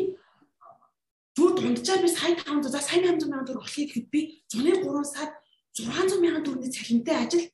зүр 1.32 1.50
дунджаар 1.56 2.04
би 2.04 2.10
сая 2.12 2.36
500 2.36 2.68
за 2.68 2.84
сая 2.84 3.00
500 3.00 3.24
мянган 3.32 3.48
төгрөг 3.48 3.64
олхийг 3.64 3.88
гэхэд 3.88 4.08
би 4.12 4.20
103 4.52 4.84
сард 5.08 5.32
600 5.80 6.20
мянган 6.20 6.44
төгрөгийн 6.44 6.76
цалинтай 6.76 7.16
ажил 7.24 7.44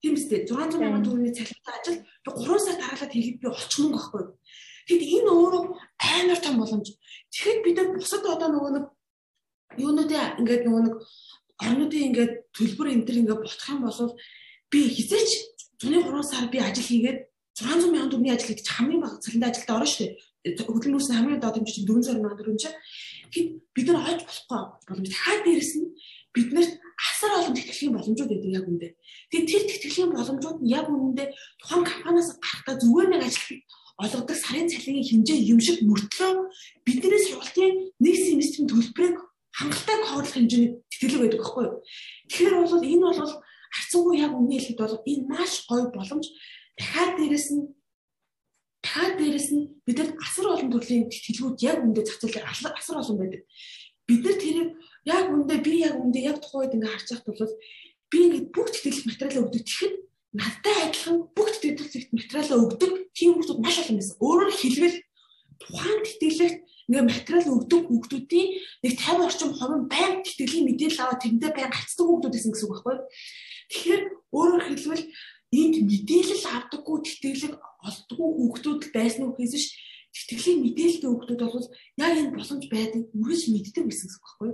тийм 0.00 0.16
үстэй 0.16 0.48
600 0.48 0.80
мянган 0.80 1.04
төгрөгийн 1.04 1.36
цалинтай 1.36 1.74
ажил 1.76 1.98
би 2.00 2.30
3 2.40 2.64
сар 2.64 2.76
дараалаад 2.80 3.12
хийхэд 3.12 3.36
би 3.36 3.46
олчих 3.52 3.78
мөнгө 3.84 4.00
байхгүй. 4.00 4.24
Тэгэд 4.88 5.04
энэ 5.12 5.28
өөрөө 5.28 5.62
амар 6.08 6.40
том 6.40 6.56
боломж. 6.56 6.88
Тэгэхэд 7.28 7.64
бид 7.68 7.76
нар 7.76 7.88
бусад 8.00 8.24
одоо 8.24 8.48
нөгөө 8.48 8.72
нэг 8.80 8.84
юунуудаа 9.76 10.40
ингээд 10.40 10.64
нөгөө 10.64 10.82
нэг 10.88 10.94
орнуудын 11.64 12.06
ингээд 12.08 12.32
төлбөр 12.56 12.88
энэ 12.92 13.04
төр 13.06 13.20
ингээд 13.20 13.40
ботох 13.40 13.68
юм 13.70 13.80
бол 13.84 14.12
би 14.70 14.80
хизээч 14.96 15.30
103 15.80 16.22
сар 16.30 16.44
би 16.52 16.58
ажил 16.58 16.86
хийгээд 16.88 17.18
600 17.60 17.92
сая 17.92 18.08
төгрөгийн 18.08 18.36
ажил 18.36 18.48
хийж 18.48 18.68
хамгийн 18.68 19.00
бага 19.04 19.20
цалинтай 19.20 19.50
ажилд 19.50 19.70
орно 19.74 19.88
шүү 19.88 20.08
дээ. 20.44 20.64
Хөдөлмөрөөс 20.64 21.10
хамгийн 21.12 21.40
доод 21.40 21.56
хэмжээ 21.56 21.84
400 21.84 22.04
сая 22.06 22.16
төгрөг 22.20 22.58
чинь 22.62 22.76
тэгэд 23.32 23.48
бид 23.74 23.86
нар 23.88 24.08
олж 24.08 24.22
болохгүй 24.24 24.60
боломж. 24.88 25.08
Дахиад 25.08 25.42
дээрэс 25.44 25.72
нь 25.76 25.88
бид 26.34 26.48
нарт 26.54 26.72
асар 27.08 27.32
олон 27.38 27.54
тэтгэлийн 27.56 27.94
боломжууд 27.96 28.30
байдаг 28.30 28.52
яг 28.56 28.66
үндэ. 28.70 28.88
Тэгээд 29.30 29.48
тэр 29.50 29.64
тэтгэлийн 29.68 30.10
боломжууд 30.14 30.58
нь 30.62 30.72
яг 30.72 30.86
үндэ 30.88 31.24
тухайн 31.60 31.84
компаниас 31.84 32.28
гарахтаа 32.40 32.76
зүгээр 32.80 33.08
нэг 33.12 33.22
ажил 33.28 33.60
олгодог 34.00 34.36
сарын 34.36 34.68
цалингийн 34.72 35.08
хэмжээ 35.08 35.38
юм 35.52 35.60
шиг 35.60 35.78
мөртлөө 35.84 36.32
бидний 36.86 37.20
сургалтын 37.20 37.72
нэг 38.04 38.14
семестрийн 38.16 38.68
төлбөрийг 38.72 39.16
хангалттай 39.58 39.96
хоорлох 40.08 40.34
хэмжээний 40.36 40.72
тэтгэлэг 41.00 41.20
байдаг 41.24 41.40
байхгүй 41.40 41.64
юу. 41.64 41.76
Тэгэхээр 42.28 42.54
бол 42.60 42.84
энэ 42.84 43.04
бол 43.08 43.32
харцангуй 43.72 44.16
яг 44.20 44.32
үнэ 44.36 44.52
хэлэхэд 44.52 44.80
бол 44.80 44.96
энэ 45.08 45.24
маш 45.32 45.52
гоё 45.66 45.84
боломж 45.88 46.26
дахиад 46.76 47.12
дээрэс 47.16 47.48
нь 47.56 47.62
дахиад 48.84 49.14
дээрэс 49.18 49.48
нь 49.56 49.62
бидэд 49.86 50.10
асар 50.20 50.46
олон 50.52 50.70
төрлийн 50.70 51.08
тэтгэлгүүд 51.08 51.56
яг 51.64 51.78
үндэ 51.80 52.02
зах 52.04 52.18
зээлээр 52.20 52.46
асар 52.50 52.96
олон 53.00 53.16
байдаг. 53.18 53.42
Бид 54.06 54.20
нар 54.24 54.36
тэрийг 54.42 54.70
яг 55.06 55.26
үндэ 55.30 55.54
би 55.64 55.72
яг 55.86 55.94
үндэ 55.96 56.20
яг 56.30 56.36
тухайд 56.42 56.74
ингээ 56.74 56.92
харж 56.92 57.08
байхад 57.10 57.28
бол 57.30 57.54
би 58.10 58.18
ингээ 58.26 58.42
бүх 58.54 58.68
тэтгэлэг 58.74 59.06
материалаа 59.06 59.44
өгдөг. 59.46 59.62
Тэгэхэд 59.64 59.94
надтай 60.34 60.76
адилхан 60.84 61.16
бүх 61.36 61.50
тэтгэлэг 61.62 62.10
материалаа 62.10 62.58
өгдөг 62.66 62.92
тийм 63.14 63.30
хүмүүс 63.38 63.50
маш 63.62 63.76
олон 63.82 63.96
байсан. 63.98 64.16
Өөрөөр 64.18 64.52
хэлбэл 64.58 64.96
тухайн 65.62 66.00
тэтгэлэгт 66.06 66.60
ингээ 66.90 67.06
материал 67.06 67.46
өгдөг 67.54 67.82
хүүхдүүдийн 67.86 68.48
нэг 68.82 68.92
50 68.98 69.26
орчим 69.30 69.50
хувь 69.54 69.86
байнга 69.86 70.26
тэтгэлийн 70.26 70.66
мэдээлэл 70.66 71.02
аваад 71.06 71.22
тэрнтэй 71.22 71.52
байнга 71.54 71.76
гацдаг 71.78 72.06
хүүхдүүд 72.10 72.34
гэсэн 72.34 72.50
үг 72.50 72.70
байхгүй. 72.74 72.96
Тэгэхээр 73.70 74.02
өөрөөр 74.34 74.64
хэлбэл 74.66 75.04
энд 75.54 75.74
мэдээлэл 75.86 76.44
авдаггүй 76.50 76.98
тэтгэлэг 77.06 77.54
олдгоо 77.86 78.28
хүүхдүүд 78.38 78.82
байсан 78.90 79.22
уу 79.22 79.38
гэсэн 79.38 79.62
ш 79.62 79.66
тэтгэлийн 80.10 80.62
мэдээлэлтэй 80.66 81.10
хүүхдүүд 81.10 81.42
бол 81.46 81.68
яг 82.02 82.12
энэ 82.18 82.34
боломж 82.34 82.64
байдаг 82.66 83.02
үргэлж 83.14 83.44
мэддэг 83.54 83.84
гэсэн 83.86 84.08
үг 84.10 84.22
байхгүй. 84.26 84.50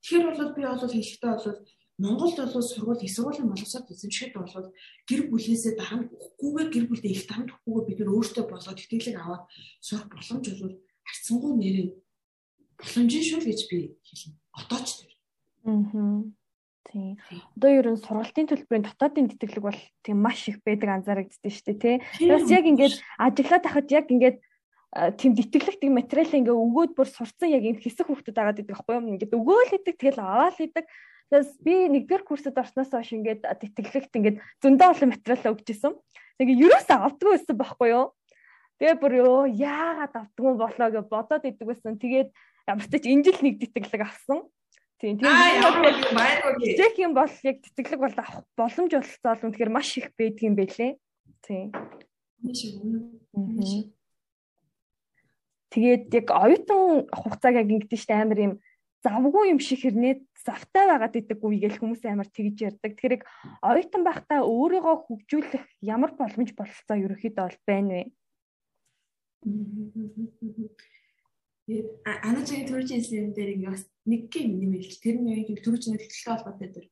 Тэгэхээр 0.00 0.24
бол 0.32 0.52
би 0.56 0.62
бол 0.64 0.92
хэлэхдээ 0.96 1.34
бол 1.36 1.60
Монголд 1.96 2.36
бол 2.36 2.60
сургууль 2.60 3.04
их 3.04 3.12
сургуулийн 3.16 3.48
боловсрол 3.48 3.88
эзэмшихэд 3.88 4.36
бол 4.36 4.68
гэр 5.08 5.20
бүлээсээ 5.32 5.80
дарамт 5.80 6.12
өгөхгүйгээр 6.12 6.68
гэр 6.72 6.84
бүлдээ 6.92 7.12
их 7.16 7.24
дарамт 7.24 7.50
өгөхгүйгээр 7.56 7.88
бид 7.88 7.98
нөр 8.04 8.12
өөртөө 8.20 8.44
болоод 8.44 8.76
тэтгэлэг 8.76 9.16
аваад 9.16 9.44
сурах 9.80 10.04
боломж 10.12 10.44
бол 10.60 10.76
харцсангуй 11.06 11.52
нэрээ 11.56 11.88
боломжийн 12.76 13.24
шүү 13.24 13.40
гэж 13.46 13.60
би 13.70 13.78
хэлнэ. 14.04 14.34
Одоо 14.58 14.80
ч 14.84 14.88
тэр. 15.00 15.12
Аа. 15.64 16.26
Тийм. 16.86 17.18
Одоо 17.56 17.70
ер 17.70 17.86
нь 17.90 17.98
сургалтын 17.98 18.46
төлбөрийн 18.46 18.86
дотоодын 18.86 19.30
тэтгэлэг 19.34 19.64
бол 19.64 19.80
тийм 20.06 20.18
маш 20.22 20.46
их 20.46 20.62
байдаг 20.62 21.02
анзаарэгддээ 21.02 21.50
шүү 21.50 21.66
дээ, 21.66 21.82
тий. 21.82 21.96
Бас 22.30 22.46
яг 22.46 22.64
ингээд 22.64 22.94
ажиглаад 23.18 23.64
тахад 23.66 23.90
яг 23.90 24.06
ингээд 24.06 24.38
тийм 25.18 25.32
тэтгэлэг 25.34 25.76
тийм 25.82 25.98
материал 25.98 26.30
ингээ 26.30 26.54
өгөөд 26.54 26.92
бүр 26.94 27.08
сурцсан 27.10 27.50
яг 27.50 27.66
энэ 27.66 27.82
хэсэг 27.82 28.06
хүүхдүүд 28.06 28.36
байгаа 28.38 28.54
гэдэг 28.54 28.70
байхгүй 28.70 28.94
юм. 28.96 29.10
Ингээд 29.18 29.34
өгөөл 29.34 29.76
идэг 29.76 29.96
тэгэл 29.98 30.22
аваад 30.22 30.56
идэг. 30.62 30.86
Тэгээс 31.26 31.50
би 31.58 31.74
нэгдүгээр 31.90 32.22
курсд 32.22 32.54
орсноос 32.54 32.94
хойш 32.94 33.10
ингээд 33.18 33.42
тэтгэлэгт 33.44 34.14
ингээд 34.14 34.36
зөндөө 34.62 34.88
олон 34.94 35.10
материал 35.10 35.52
өгч 35.58 35.68
исэн. 35.74 35.98
Тэгээ 36.38 36.62
юус 36.70 36.86
авдгүй 36.86 37.34
байсан 37.34 37.56
байхгүй 37.58 37.88
юу? 37.90 38.14
Тэгээ 38.76 38.96
бүр 39.00 39.12
ёо 39.24 39.40
яагаад 39.48 40.12
автгүй 40.12 40.52
болоо 40.60 40.88
гэж 40.92 41.06
бодоод 41.08 41.44
идэг 41.48 41.66
байсан. 41.66 41.96
Тэгээд 41.96 42.28
ямар 42.68 42.84
ч 42.84 42.94
энэ 43.08 43.24
жил 43.24 43.40
нэг 43.40 43.54
тэтгэлэг 43.64 44.02
авсан. 44.04 44.44
Тийм 45.00 45.16
тийм. 45.16 45.32
Чек 46.76 46.94
юм 47.00 47.12
бол 47.16 47.32
яг 47.44 47.56
тэтгэлэг 47.64 48.00
бол 48.00 48.16
авах 48.20 48.44
боломж 48.56 48.92
олцоо 48.96 49.32
л 49.32 49.44
үнэхээр 49.48 49.72
маш 49.72 49.96
их 49.96 50.12
байдаг 50.16 50.44
юм 50.44 50.54
байлээ. 50.56 50.92
Тийм. 51.44 51.72
Тэгээд 55.72 56.04
яг 56.12 56.28
оюутан 56.32 57.08
хугацааг 57.12 57.54
яг 57.60 57.68
ингэдэж 57.68 58.00
штэ 58.00 58.16
амар 58.16 58.40
юм 58.40 58.52
завгүй 59.04 59.52
юм 59.52 59.60
шиг 59.60 59.84
хэрнээ 59.84 60.24
завтай 60.40 60.84
байгаад 60.88 61.16
идэггүй 61.16 61.60
гэж 61.60 61.74
хүмүүс 61.76 62.02
амар 62.08 62.28
тэгж 62.32 62.56
ярьдаг. 62.68 62.92
Тэгэхээр 62.96 63.24
оюутан 63.60 64.02
байхдаа 64.04 64.40
өөрийгөө 64.48 64.96
хөгжүүлэх 65.04 65.64
ямар 65.84 66.16
боломж 66.16 66.50
бололцоо 66.56 66.96
ерөөхдөө 66.96 67.44
бол 67.44 67.58
байна 67.68 67.92
вэ? 67.92 68.02
Анаачгийн 71.66 72.66
төржинсэн 72.70 73.34
дээр 73.34 73.58
ингээ 73.58 73.74
бас 73.74 73.84
нэг 74.06 74.30
гин 74.30 74.58
нэмэлт 74.62 75.02
тэр 75.02 75.16
нь 75.18 75.30
яг 75.34 75.50
төржиний 75.62 75.98
тэтгэлгээ 75.98 76.34
холбоотой 76.34 76.70
дээр 76.70 76.86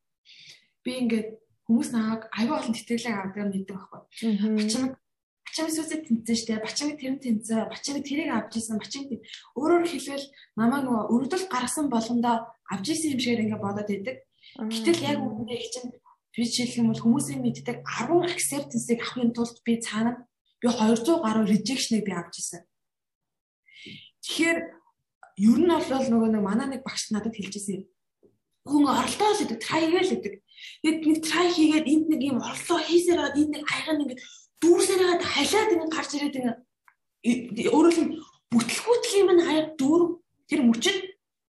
би 0.82 0.90
ингээд 1.02 1.28
хүмүүс 1.66 1.90
нааг 1.94 2.26
аюу 2.34 2.58
олон 2.58 2.75
тэтгэлэг 2.75 3.14
авдаг 3.14 3.44
мэддэг 3.54 3.70
байхгүй. 3.70 4.02
Бачимаг 4.58 4.92
бачимаг 5.46 5.73
сүсэд 5.73 6.02
тэнцэн 6.04 6.37
штэ. 6.37 6.58
Бачимаг 6.58 6.96
тэр 6.99 7.12
нь 7.14 7.23
тэнцээ 7.23 7.70
бачимаг 7.70 8.02
тэрийг 8.02 8.30
авч 8.34 8.52
исэн 8.58 8.78
бачимаг 8.82 9.23
өөрөөр 9.54 9.87
хэлбэл 9.87 10.26
намаа 10.58 10.80
нөгөө 10.82 11.11
өргөдөл 11.14 11.46
гаргасан 11.49 11.87
болгондоо 11.88 12.37
авч 12.68 12.87
исэн 12.90 13.14
юм 13.14 13.20
шиг 13.23 13.38
ингээ 13.40 13.62
бодоод 13.62 13.88
байдаг. 13.88 14.16
Гэтэл 14.58 15.06
яг 15.06 15.18
үүндээ 15.23 15.58
их 15.62 15.70
чинь 15.73 15.90
би 16.34 16.42
жишээлх 16.42 16.78
юм 16.82 16.88
бол 16.90 17.02
хүмүүсийн 17.02 17.40
мэддэг 17.40 17.78
10 17.87 18.26
acceptance-ыг 18.26 18.99
авахын 19.00 19.30
тулд 19.32 19.56
би 19.62 19.78
цаана 19.78 20.26
би 20.64 20.68
200 20.73 21.21
гаруй 21.21 21.44
rejection-ыг 21.52 22.04
би 22.09 22.12
авч 22.16 22.40
ирсэн. 22.40 22.64
Тэгэхээр 24.25 24.59
ер 25.44 25.59
нь 25.61 25.68
бол 25.68 26.06
нөгөө 26.09 26.30
нэг 26.33 26.42
манай 26.42 26.68
нэг 26.73 26.80
багш 26.80 27.12
надад 27.12 27.37
хэлжсэн 27.37 27.85
юм. 27.85 27.85
Хүн 28.64 28.88
оролдоо 28.88 29.30
л 29.37 29.40
гэдэг, 29.44 29.61
try 29.61 29.85
гээл 29.92 30.12
гэдэг. 30.16 30.35
Тэгэд 30.80 31.00
нэг 31.04 31.18
try 31.21 31.47
хийгээд 31.52 31.85
энд 31.85 32.06
нэг 32.09 32.21
юм 32.25 32.38
оролдоо 32.40 32.80
хийсээр 32.80 33.21
байгаа 33.21 33.37
энд 33.37 33.52
нэг 33.52 33.64
аяга 33.68 33.92
нэг 34.00 34.11
дүүрсээр 34.64 35.00
байгаа 35.04 35.28
халиад 35.28 35.73
ингэ 35.76 35.92
гарч 35.92 36.11
ирээд 36.16 36.37
ингэ 36.40 37.68
өөрөөр 37.68 37.97
нь 38.00 38.12
бүтлгүүтлийн 38.49 39.21
юм 39.28 39.30
аяг 39.44 39.68
дүүр 39.76 40.02
тэр 40.49 40.61
мөчөд 40.64 40.99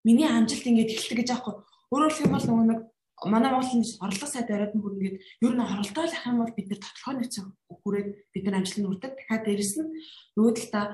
миний 0.04 0.28
амжилт 0.28 0.68
ингэж 0.68 0.90
эхэлдэг 0.92 1.18
гэж 1.24 1.30
аахгүй. 1.32 1.56
Өөрөөр 1.96 2.14
хэлбэл 2.20 2.48
нөгөө 2.52 2.66
нэг 2.68 2.80
манай 3.24 3.52
Монголын 3.52 3.84
орлого 4.04 4.28
сайд 4.28 4.52
оройд 4.52 4.76
нь 4.76 4.84
хүрнгээд 4.84 5.16
ер 5.48 5.54
нь 5.56 5.64
оролдоо 5.64 6.04
л 6.04 6.16
ах 6.16 6.28
юм 6.28 6.38
бол 6.44 6.52
бид 6.52 6.68
нар 6.68 6.82
тодорхой 6.84 7.16
нэг 7.16 7.30
цаг 7.32 7.46
хүрээд 7.72 8.10
бид 8.36 8.44
нар 8.44 8.56
амжилт 8.60 8.80
нь 8.84 8.88
хүрдэг. 8.92 9.12
Дахиад 9.16 9.44
дээрэс 9.48 9.74
нь 9.80 9.90
нөгөө 10.36 10.54
талдаа 10.60 10.86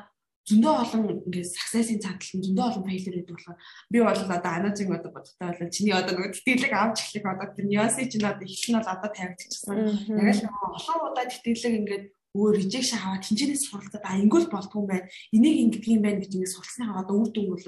зөндөө 0.49 0.73
олон 0.83 1.01
ингээд 1.25 1.53
саксесын 1.53 2.01
цаатал 2.01 2.33
нь 2.37 2.45
зөндөө 2.45 2.65
олон 2.69 2.85
фейлер 2.89 3.15
гэдэг 3.21 3.35
болохоор 3.37 3.59
би 3.93 3.97
бол 4.01 4.21
одоо 4.37 4.51
анажиг 4.57 4.89
одоо 4.89 5.11
бодтой 5.13 5.49
бол 5.53 5.73
чиний 5.75 5.93
одоо 5.93 6.13
нөгөө 6.17 6.33
тэтгэлэг 6.33 6.73
авч 6.73 6.97
эхлэх 7.01 7.25
одоо 7.29 7.47
тэр 7.53 7.65
ньюси 7.69 8.09
чинь 8.09 8.25
одоо 8.25 8.45
эхлэл 8.45 8.69
нь 8.73 8.79
бол 8.81 8.93
одоо 8.93 9.09
тавигдчихсан. 9.13 9.77
Яг 10.17 10.29
л 10.33 10.43
нөгөө 10.45 10.69
олон 10.77 10.99
удаа 11.13 11.25
тэтгэлэг 11.29 11.77
ингээд 11.77 12.05
өөр 12.31 12.53
rejection 12.63 12.99
аваад 13.03 13.23
тэнцэнээс 13.27 13.63
суралцаад 13.67 14.07
а 14.07 14.15
болдгоо 14.23 14.79
юм 14.81 14.87
байна. 14.87 15.07
Энийг 15.35 15.57
ингэдэг 15.67 15.91
юм 15.99 16.03
байна 16.05 16.19
гэж 16.23 16.31
ингээд 16.31 16.55
суралцсан 16.55 16.87
хагаад 16.87 17.11
үр 17.11 17.29
дүн 17.29 17.47
бол 17.51 17.65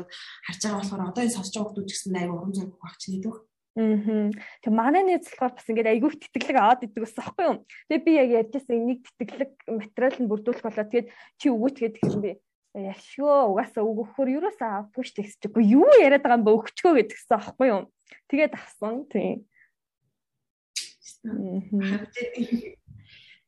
харж 0.48 0.60
байгаа 0.64 0.80
болохоор 0.80 1.04
одоо 1.12 1.24
энэ 1.24 1.36
сонсож 1.36 1.54
байгаа 1.54 1.72
хүмүүс 1.76 1.88
ч 1.88 1.92
гэсэн 1.94 2.16
аяга 2.16 2.34
урам 2.40 2.54
зориг 2.56 2.74
гэдэг. 2.80 3.36
Аа. 3.36 3.53
Тэг 3.74 4.72
манай 4.72 5.04
нийт 5.04 5.26
болохоор 5.26 5.54
бас 5.58 5.68
ингээд 5.70 5.92
айгүйх 5.92 6.16
тэтгэлэг 6.22 6.58
аваад 6.62 6.86
идэг 6.86 7.04
ус 7.04 7.18
аахгүй 7.18 7.46
юу. 7.50 7.58
Тэг 7.90 8.00
би 8.06 8.12
яг 8.18 8.30
ярьжсэн 8.30 8.78
энийг 8.78 9.02
тэтгэлэг 9.18 9.54
материал 9.66 10.18
нь 10.22 10.30
бүрдүүлэх 10.30 10.62
болоо 10.62 10.86
тэгээд 10.86 11.10
чи 11.42 11.46
өгөөч 11.50 11.78
гэдэг 11.82 12.04
юм 12.06 12.22
би. 12.22 12.32
Яшгөө 12.74 13.54
угаасаа 13.54 13.84
өгөхөр 13.86 14.30
юусаа 14.38 14.86
авахгүй 14.86 15.04
шүү 15.06 15.16
дээ 15.18 15.26
гэсчихгүй 15.30 15.64
юу 15.78 15.90
яриад 16.02 16.26
байгаа 16.26 16.38
юм 16.42 16.46
бэ 16.46 16.58
өгчгөө 16.58 16.94
гэдгсэн 17.02 17.38
аахгүй 17.38 17.68
юу. 17.70 17.82
Тэгээд 18.30 18.54
авсан 18.58 19.06
тийм. 19.10 19.46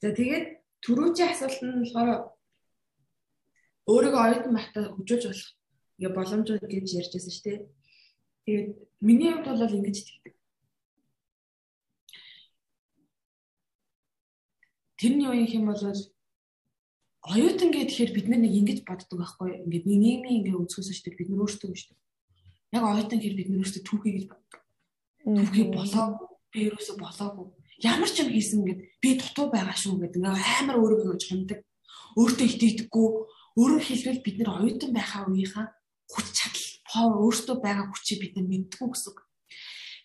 За 0.01 0.10
тэгээд 0.13 0.65
Төрүүчийн 0.86 1.32
асуулт 1.34 1.62
нь 1.65 1.82
болохоор 1.82 2.10
өөрийгөө 3.89 4.22
оюутан 4.22 4.53
байхдаа 4.53 4.84
хөгжүүлж 4.94 5.24
болох 5.25 5.50
ингээ 5.98 6.13
боломжууд 6.17 6.63
гэж 6.70 6.88
ярьжсэн 7.01 7.34
шүү 7.34 7.46
дээ. 7.46 7.60
Тэгээд 8.46 8.70
миний 9.01 9.31
хувьд 9.33 9.47
бол 9.47 9.77
ингэж 9.77 9.97
тэгдэг. 10.03 10.33
Тэрний 14.95 15.27
үеийн 15.27 15.49
хэм 15.51 15.65
бол 15.67 15.81
оюутан 17.25 17.69
гэхээр 17.73 18.11
бид 18.13 18.27
нар 18.29 18.41
нэг 18.45 18.53
ингэж 18.53 18.79
боддог 18.85 19.17
байхгүй 19.19 19.65
ингээд 19.65 19.85
нэг 19.89 19.99
нийгмийн 19.99 20.37
ингээ 20.39 20.59
өнцгөөс 20.61 20.89
шүү 20.93 21.05
дээ 21.09 21.19
бид 21.19 21.29
нар 21.33 21.43
өөрсдөө 21.43 21.73
шүү 21.73 21.91
дээ. 21.91 22.03
Яг 22.77 22.83
оюутан 22.85 23.19
гэхээр 23.19 23.39
бид 23.39 23.49
нар 23.49 23.59
өөрсдөө 23.65 23.83
түүхий 23.83 24.13
гэж 24.15 24.25
боддог. 24.29 24.61
Түүхий 25.25 25.65
болоо 25.73 26.07
би 26.53 26.59
ерөөсөө 26.69 26.95
болоогүй. 27.01 27.47
Ямар 27.81 28.09
ч 28.13 28.15
юм 28.23 28.29
хийсэн 28.29 28.59
ингээд 28.61 28.81
би 29.01 29.09
дутуу 29.19 29.47
байгаа 29.51 29.75
шүү 29.75 29.99
гэдэг 29.99 30.21
ингээ 30.21 30.61
амар 30.63 30.77
өөрийгөө 30.79 31.17
хэмдэг. 31.17 31.59
Өөртөө 32.15 32.47
итгэдэггүй 32.47 33.07
өөрөөр 33.59 33.83
хэлбэл 33.83 34.23
бид 34.23 34.35
нар 34.39 34.49
оюутан 34.61 34.91
байхаа 34.95 35.27
үеийнхаа 35.27 35.65
хүч 36.07 36.27
power 36.95 37.19
өөртөө 37.19 37.59
байгаа 37.59 37.91
хүчийг 37.91 38.19
бид 38.23 38.33
нар 38.39 38.47
мэддэггүй 38.47 38.89
гэсэн. 38.95 39.13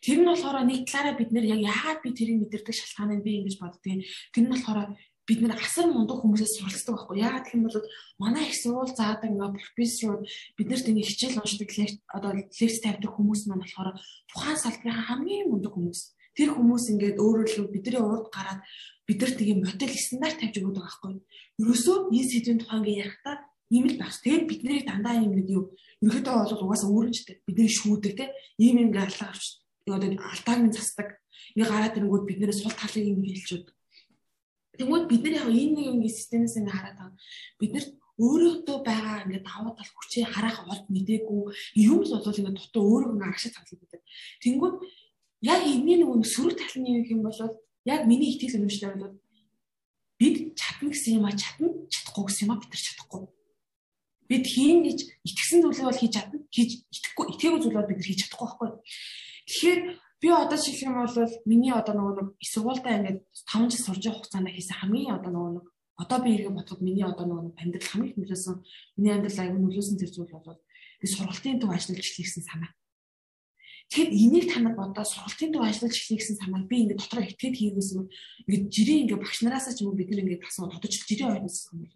Тэр 0.00 0.18
нь 0.24 0.28
болохоор 0.32 0.64
нэг 0.66 0.88
талаараа 0.88 1.14
бид 1.14 1.30
нэр 1.30 1.46
яг 1.54 1.60
яагаад 1.60 2.00
би 2.02 2.10
тэрийг 2.16 2.38
мэдэрдэг 2.42 2.74
шалтгаан 2.74 3.20
нь 3.20 3.24
би 3.24 3.30
ингэж 3.44 3.56
боддгийг. 3.62 4.08
Тэр 4.34 4.42
нь 4.48 4.52
болохоор 4.52 4.96
бид 5.28 5.40
нэр 5.44 5.54
асар 5.60 5.86
мундаг 5.92 6.24
хүмүүсээс 6.24 6.56
суралцдаг 6.56 6.96
байхгүй. 6.96 7.20
Яагаад 7.20 7.44
гэх 7.44 7.54
юм 7.54 7.68
бол 7.68 7.78
манай 8.18 8.48
их 8.48 8.56
сурвал 8.56 8.88
заадаг 8.88 9.28
ингээ 9.28 9.54
профессорууд 9.54 10.24
биднэрт 10.56 10.90
ингээ 10.90 11.06
хичээл 11.06 11.38
уншдаг 11.38 11.70
одоо 12.16 12.30
лекц 12.32 12.58
тавьдаг 12.80 13.12
хүмүүс 13.12 13.46
маань 13.46 13.62
болохоор 13.62 13.94
тухайн 14.32 14.58
салбарын 14.58 15.06
хамгийн 15.06 15.46
мундаг 15.52 15.72
хүмүүс. 15.76 16.00
Тэр 16.34 16.50
хүмүүс 16.56 16.84
ингээд 16.96 17.20
өөрөөр 17.20 17.68
бидний 17.68 18.00
урд 18.00 18.32
гараад 18.32 18.64
бидэрт 19.04 19.36
нэг 19.38 19.58
модель 19.60 19.94
стандарт 19.94 20.40
тавьж 20.40 20.56
байгаа 20.58 20.82
байхгүй. 20.82 21.14
Ерөөсөө 21.60 21.96
энэ 22.10 22.30
сэдвийн 22.30 22.58
тухай 22.64 22.78
ингээ 22.80 23.00
ярихдаа 23.04 23.36
ийм 23.70 23.86
л 23.88 23.98
багс. 23.98 24.20
Тэгээд 24.20 24.44
бид 24.50 24.60
нарыг 24.66 24.84
дандаа 24.86 25.14
юм 25.22 25.32
нэг 25.38 25.48
юу 25.48 25.64
ерөөдөө 26.02 26.34
бол 26.34 26.64
угаасаа 26.66 26.90
өөрөжтэй. 26.90 27.36
Бидний 27.46 27.70
шүүдэг 27.70 28.12
те 28.18 28.24
ийм 28.58 28.76
ингээ 28.90 29.06
алга 29.06 29.30
авч 29.30 29.62
одоо 29.86 30.10
алдааг 30.10 30.60
нь 30.66 30.74
засдаг. 30.74 31.08
Ингээ 31.54 31.70
гараад 31.70 31.96
ирэнгүүт 31.96 32.24
бид 32.26 32.38
нэрээ 32.42 32.56
сул 32.58 32.74
талыг 32.74 33.06
ингээ 33.06 33.34
хэлчихэд. 33.38 33.68
Тэгмээд 34.78 35.06
бид 35.10 35.22
нар 35.22 35.34
яг 35.38 35.48
энэ 35.50 35.74
нэг 35.76 35.86
ингээ 35.94 36.16
системээс 36.18 36.54
ингээ 36.58 36.76
хараад 36.76 36.96
байгаа. 36.98 37.18
Бид 37.60 37.72
нар 37.74 37.86
өөрөөдөө 38.20 38.78
байгаа 38.84 39.16
ингээ 39.24 39.42
давуу 39.46 39.72
тал 39.78 39.92
хүчээ 39.96 40.26
харах 40.28 40.58
олд 40.68 40.86
мдээгүй 40.92 41.40
юм 41.88 42.00
л 42.04 42.12
бол 42.12 42.38
ингээ 42.40 42.56
дутуу 42.58 42.82
өөрөө 42.84 43.12
ингээ 43.16 43.30
агшаа 43.32 43.52
цаглаад 43.54 43.80
байдаг. 43.80 44.02
Тэнгүүд 44.44 44.74
яг 45.40 45.60
энэний 45.64 45.96
нэг 46.04 46.26
сөрөг 46.28 46.56
талны 46.60 46.88
юм 47.00 47.04
юм 47.08 47.20
бол 47.24 47.40
яг 47.88 48.00
миний 48.04 48.36
итгэл 48.36 48.60
үнэмшлэр 48.60 49.00
бол 49.00 49.16
бид 50.20 50.36
чадна 50.52 50.92
гэсэн 50.92 51.16
юм 51.16 51.24
а 51.24 51.32
чадна 51.32 51.68
чадахгүй 51.88 52.24
гэсэн 52.28 52.44
юм 52.44 52.52
а 52.52 52.60
бид 52.60 52.70
нар 52.70 52.82
чадахгүй. 52.84 53.20
Бид 54.30 54.46
хийн 54.46 54.86
гэж 54.86 54.98
итгэсэн 55.26 55.60
зүйлээ 55.66 55.86
бол 55.90 56.00
хийж 56.00 56.12
чадна. 56.14 56.38
Хийж 56.54 56.70
итгэхгүй 56.86 57.26
итгээгүй 57.34 57.60
зүйл 57.66 57.78
бол 57.82 57.90
бид 57.90 58.06
хийж 58.06 58.18
чадахгүй 58.30 58.46
байхгүй. 58.46 58.70
Тэгэхээр 59.50 59.80
би 60.22 60.28
одоо 60.30 60.58
жишээ 60.60 60.86
юм 60.86 61.02
бол 61.02 61.18
миний 61.50 61.74
одоо 61.74 61.94
нөгөө 61.98 62.14
нэг 62.14 62.28
сургуультай 62.38 62.94
ингээд 63.02 63.18
5 63.50 63.74
жил 63.74 63.82
сурж 63.82 64.02
байгаа 64.06 64.18
хугацаанд 64.22 64.54
хийсэн 64.54 64.76
хамгийн 64.78 65.16
одоо 65.18 65.30
нөгөө 65.34 65.52
нэг 65.58 65.66
одоо 65.98 66.18
би 66.22 66.30
иргэн 66.36 66.54
бодоход 66.54 66.80
миний 66.86 67.02
одоо 67.02 67.26
нөгөө 67.26 67.58
амьдрал 67.58 67.90
хамгийн 67.90 68.18
нөлөөсөн 68.20 68.56
миний 69.00 69.12
амьдрал 69.16 69.40
аягүй 69.42 69.60
нөлөөсөн 69.66 69.96
зэр 69.98 70.12
зүйл 70.14 70.30
бол 70.30 70.60
би 71.00 71.06
сургалтын 71.08 71.58
төв 71.60 71.72
ажиллаж 71.72 72.06
эхлэсэн 72.06 72.44
санаа. 72.46 72.70
Тэгэхээр 73.90 74.12
энийг 74.14 74.46
та 74.52 74.60
нар 74.62 74.76
бодоо 74.78 75.04
сургалтын 75.04 75.50
төв 75.50 75.64
ажиллаж 75.66 75.94
эхлэсэн 75.98 76.36
санаа 76.38 76.62
би 76.68 76.86
ингээд 76.86 77.00
дотроо 77.02 77.24
итгэж 77.26 77.54
хийгээсэн 77.58 78.06
ингээд 78.46 78.64
жирийн 78.70 79.00
ингээд 79.08 79.22
багш 79.24 79.40
нараасаа 79.42 79.74
ч 79.74 79.82
юм 79.82 79.90
уу 79.90 79.98
бид 79.98 80.14
нэг 80.14 80.20
ингээд 80.24 80.46
асуу 80.46 80.70
тодож 80.70 80.94
жирийн 80.94 81.32
ойноос 81.34 81.58
юм 81.74 81.90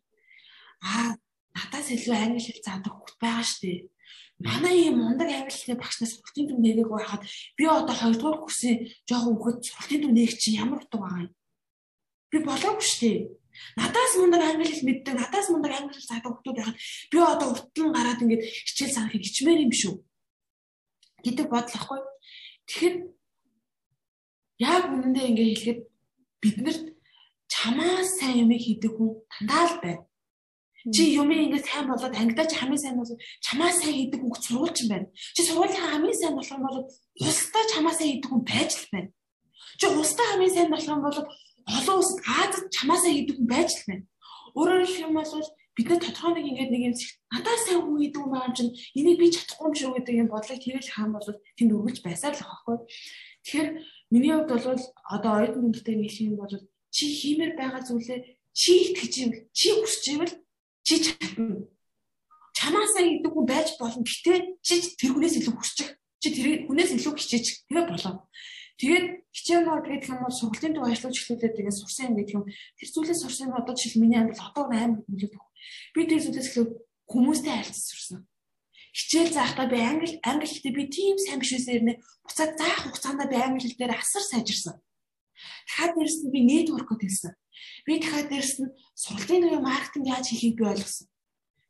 аа 0.82 1.14
надаас 1.54 1.88
илүү 1.94 2.14
англи 2.14 2.42
хэл 2.42 2.66
заадаг 2.66 2.92
хүүхд 2.94 3.16
байгаа 3.22 3.46
шүү 3.46 3.62
дээ 3.64 3.80
манай 4.42 4.76
ийм 4.82 4.96
мундаг 4.98 5.28
авилтны 5.30 5.74
багшнаас 5.78 6.10
сургалтын 6.12 6.48
төв 6.50 6.58
нэгийг 6.58 6.90
байхад 6.90 7.22
би 7.56 7.64
одоо 7.70 7.94
хоёрдугаар 7.94 8.38
курсын 8.42 8.76
жоохон 9.08 9.38
хөхөд 9.38 9.58
сургалтын 9.62 10.02
төв 10.02 10.12
нээг 10.14 10.32
чи 10.42 10.58
ямар 10.58 10.82
утга 10.82 10.98
байгаа 10.98 11.22
юм? 11.26 11.32
Би 12.30 12.38
болоогүй 12.42 12.82
шүү 12.82 13.00
дээ 13.02 13.18
надаас 13.78 14.12
мундаг 14.18 14.42
англи 14.42 14.66
хэл 14.66 14.86
мэддэг 14.88 15.14
надаас 15.14 15.46
мундаг 15.50 15.72
англи 15.78 15.94
хэл 15.94 16.10
заадаг 16.10 16.32
хүмүүс 16.34 16.56
байхад 16.58 16.76
би 17.10 17.16
одоо 17.22 17.48
уртлан 17.54 17.90
гараад 17.94 18.22
ингээд 18.22 18.42
хичээл 18.66 18.94
санахыг 18.94 19.22
хичмээр 19.22 19.64
юм 19.66 19.72
шүү 19.80 19.94
гэдэг 21.24 21.46
бодол 21.48 21.78
ахгүй. 21.78 22.00
Тэгэхээр 22.66 22.96
яг 24.58 24.82
үнэндээ 24.90 25.26
ингээд 25.30 25.50
хэлэхэд 25.54 25.80
биднэрт 26.42 26.84
чамаас 27.46 28.08
сайн 28.18 28.36
юм 28.42 28.50
хийдэг 28.50 28.92
хүн 28.98 29.10
дандаа 29.30 29.64
л 29.70 29.78
байна 29.78 30.02
Чи 30.92 31.16
юм 31.16 31.32
ингээд 31.32 31.64
сайн 31.64 31.88
болоод 31.88 32.12
ангидаа 32.12 32.44
чи 32.44 32.56
хамгийн 32.60 32.82
сайн 32.82 32.96
бол 33.00 33.08
чамаас 33.40 33.80
сайн 33.80 33.96
хийдэг 33.96 34.20
хүн 34.20 34.36
сургууль 34.36 34.74
ч 34.76 34.84
юм 34.84 34.88
байна. 34.92 35.08
Чи 35.32 35.40
сургуулийн 35.48 35.80
хамгийн 35.80 36.20
сайн 36.20 36.36
болох 36.36 36.52
юм 36.52 36.64
бол 36.68 36.78
устдаа 37.24 37.64
чамаас 37.72 37.96
сайн 37.96 38.10
хийдэг 38.12 38.28
хүн 38.28 38.44
байж 38.44 38.72
л 38.76 38.88
байна. 38.92 39.10
Чи 39.80 39.86
устдаа 39.88 40.26
хамгийн 40.28 40.52
сайн 40.52 40.68
болох 40.68 40.92
юм 40.92 41.00
бол 41.00 41.18
олон 41.72 41.96
улсад 41.96 42.20
Азад 42.28 42.66
чамаас 42.68 43.00
сайн 43.00 43.16
хийдэг 43.16 43.36
хүн 43.40 43.48
байж 43.48 43.70
л 43.72 43.86
байна. 43.88 44.04
Өөрөөр 44.52 44.84
хэлэх 44.84 45.04
юм 45.08 45.14
бол 45.16 45.32
бид 45.74 45.88
нар 45.88 46.00
тодорхой 46.04 46.32
нэг 46.36 46.46
ингээд 46.52 46.70
нэг 46.70 46.82
юм 46.84 46.94
надад 47.32 47.60
сайн 47.64 47.80
хүн 47.80 47.98
хийдэг 48.04 48.20
юм 48.20 48.30
байгаа 48.30 48.48
юм 48.52 48.56
чинь 48.60 48.72
энийг 48.92 49.18
би 49.18 49.26
чадахгүй 49.32 49.66
юм 49.72 49.74
шүү 49.80 49.92
гэдэг 49.96 50.14
юм 50.20 50.28
бодлыг 50.28 50.60
тэрэл 50.60 50.92
хаан 50.94 51.10
бол 51.16 51.28
тэнд 51.56 51.74
өргөж 51.74 51.98
байсаар 52.04 52.34
л 52.36 52.44
байхгүй. 52.44 52.76
Тэгэхээр 53.42 53.68
миний 54.12 54.32
хувьд 54.36 54.52
бол 54.52 54.84
одоо 55.16 55.32
оюутан 55.40 55.62
нэмэлтээр 55.64 55.98
нэг 55.98 56.12
юм 56.28 56.36
бол 56.38 56.54
чи 56.94 57.04
хиймээр 57.10 57.52
байгаа 57.58 57.82
зүйлээ 57.82 58.20
чи 58.54 58.70
итгэж 58.94 59.12
юм 59.24 59.32
чи 59.50 59.68
хүсч 59.74 60.04
ивэл 60.14 60.34
чи 60.84 61.00
чадна. 61.00 61.66
Чамаасаа 62.54 63.02
идэггүй 63.02 63.44
байж 63.48 63.74
болно. 63.80 64.04
Гэтэ 64.04 64.60
чи 64.62 64.74
тэр 65.00 65.16
хүнээс 65.16 65.40
илүү 65.40 65.54
хүсчих. 65.56 65.88
Чи 66.22 66.28
тэр 66.30 66.46
хүнээс 66.68 66.92
илүү 66.94 67.12
хичээж 67.18 67.46
тэгээ 67.66 67.84
болоо. 67.90 68.28
Тэгээд 68.78 69.06
хичээнүүд 69.30 69.86
гэдэг 69.86 70.10
юм 70.10 70.20
бол 70.22 70.34
сургалтын 70.34 70.74
төв 70.74 70.86
ажиллаж 70.86 71.14
эхлүүлээд 71.14 71.54
тэгээд 71.56 71.78
сурсан 71.78 72.06
юм 72.10 72.16
гэдэг 72.18 72.34
юм. 72.34 72.44
Тэр 72.78 72.88
зүйлээс 72.90 73.20
сурсан 73.22 73.46
нь 73.50 73.58
одоо 73.58 73.74
жишээл 73.74 74.02
миний 74.02 74.18
амьдрал 74.18 74.50
одоо 74.50 74.64
амар 74.66 75.02
нөлөөдөг. 75.06 75.42
Би 75.94 76.00
тэр 76.10 76.20
зүйлээс 76.22 76.48
илүү 76.52 76.66
хүмүүстэй 77.06 77.52
харилцаж 77.54 77.86
сурсан. 77.86 78.20
Хичээл 78.94 79.30
заахтаа 79.34 79.66
би 79.70 79.78
англи 79.78 80.18
англи 80.26 80.46
хэлтэй 80.50 80.72
би 80.74 80.84
тийм 80.90 81.18
сайн 81.22 81.38
биш 81.38 81.54
байсан 81.54 81.74
юм. 81.82 82.02
Буцаад 82.26 82.52
заах 82.58 82.78
хугацаанд 82.82 83.26
би 83.30 83.36
англи 83.38 83.62
хэл 83.62 83.78
дээр 83.78 83.94
асар 83.94 84.22
сайжирсан. 84.26 84.74
Дахиад 85.66 85.94
нь 85.98 86.30
би 86.34 86.40
нэтворкод 86.46 87.02
хэлсэн. 87.02 87.34
Би 87.86 87.98
дахиад 87.98 88.28
дээрс 88.30 88.54
нь 88.62 88.74
сургалтын 88.94 89.42
төвийн 89.42 89.64
маркетинг 89.64 90.06
яаж 90.08 90.26
хийхийг 90.30 90.56
би 90.58 90.64
ойлгосон. 90.64 91.06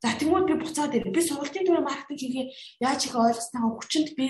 За 0.04 0.12
тэгмүүд 0.20 0.46
би 0.48 0.54
буцаад 0.60 0.92
ирээ. 0.92 1.16
Би 1.16 1.22
сургалтын 1.24 1.64
төвийн 1.64 1.88
маркетинг 1.88 2.20
хийхээ 2.20 2.46
яаж 2.84 3.00
хийх 3.08 3.16
ойлгосныхаа 3.16 3.72
хүчинд 3.72 4.10
би 4.18 4.26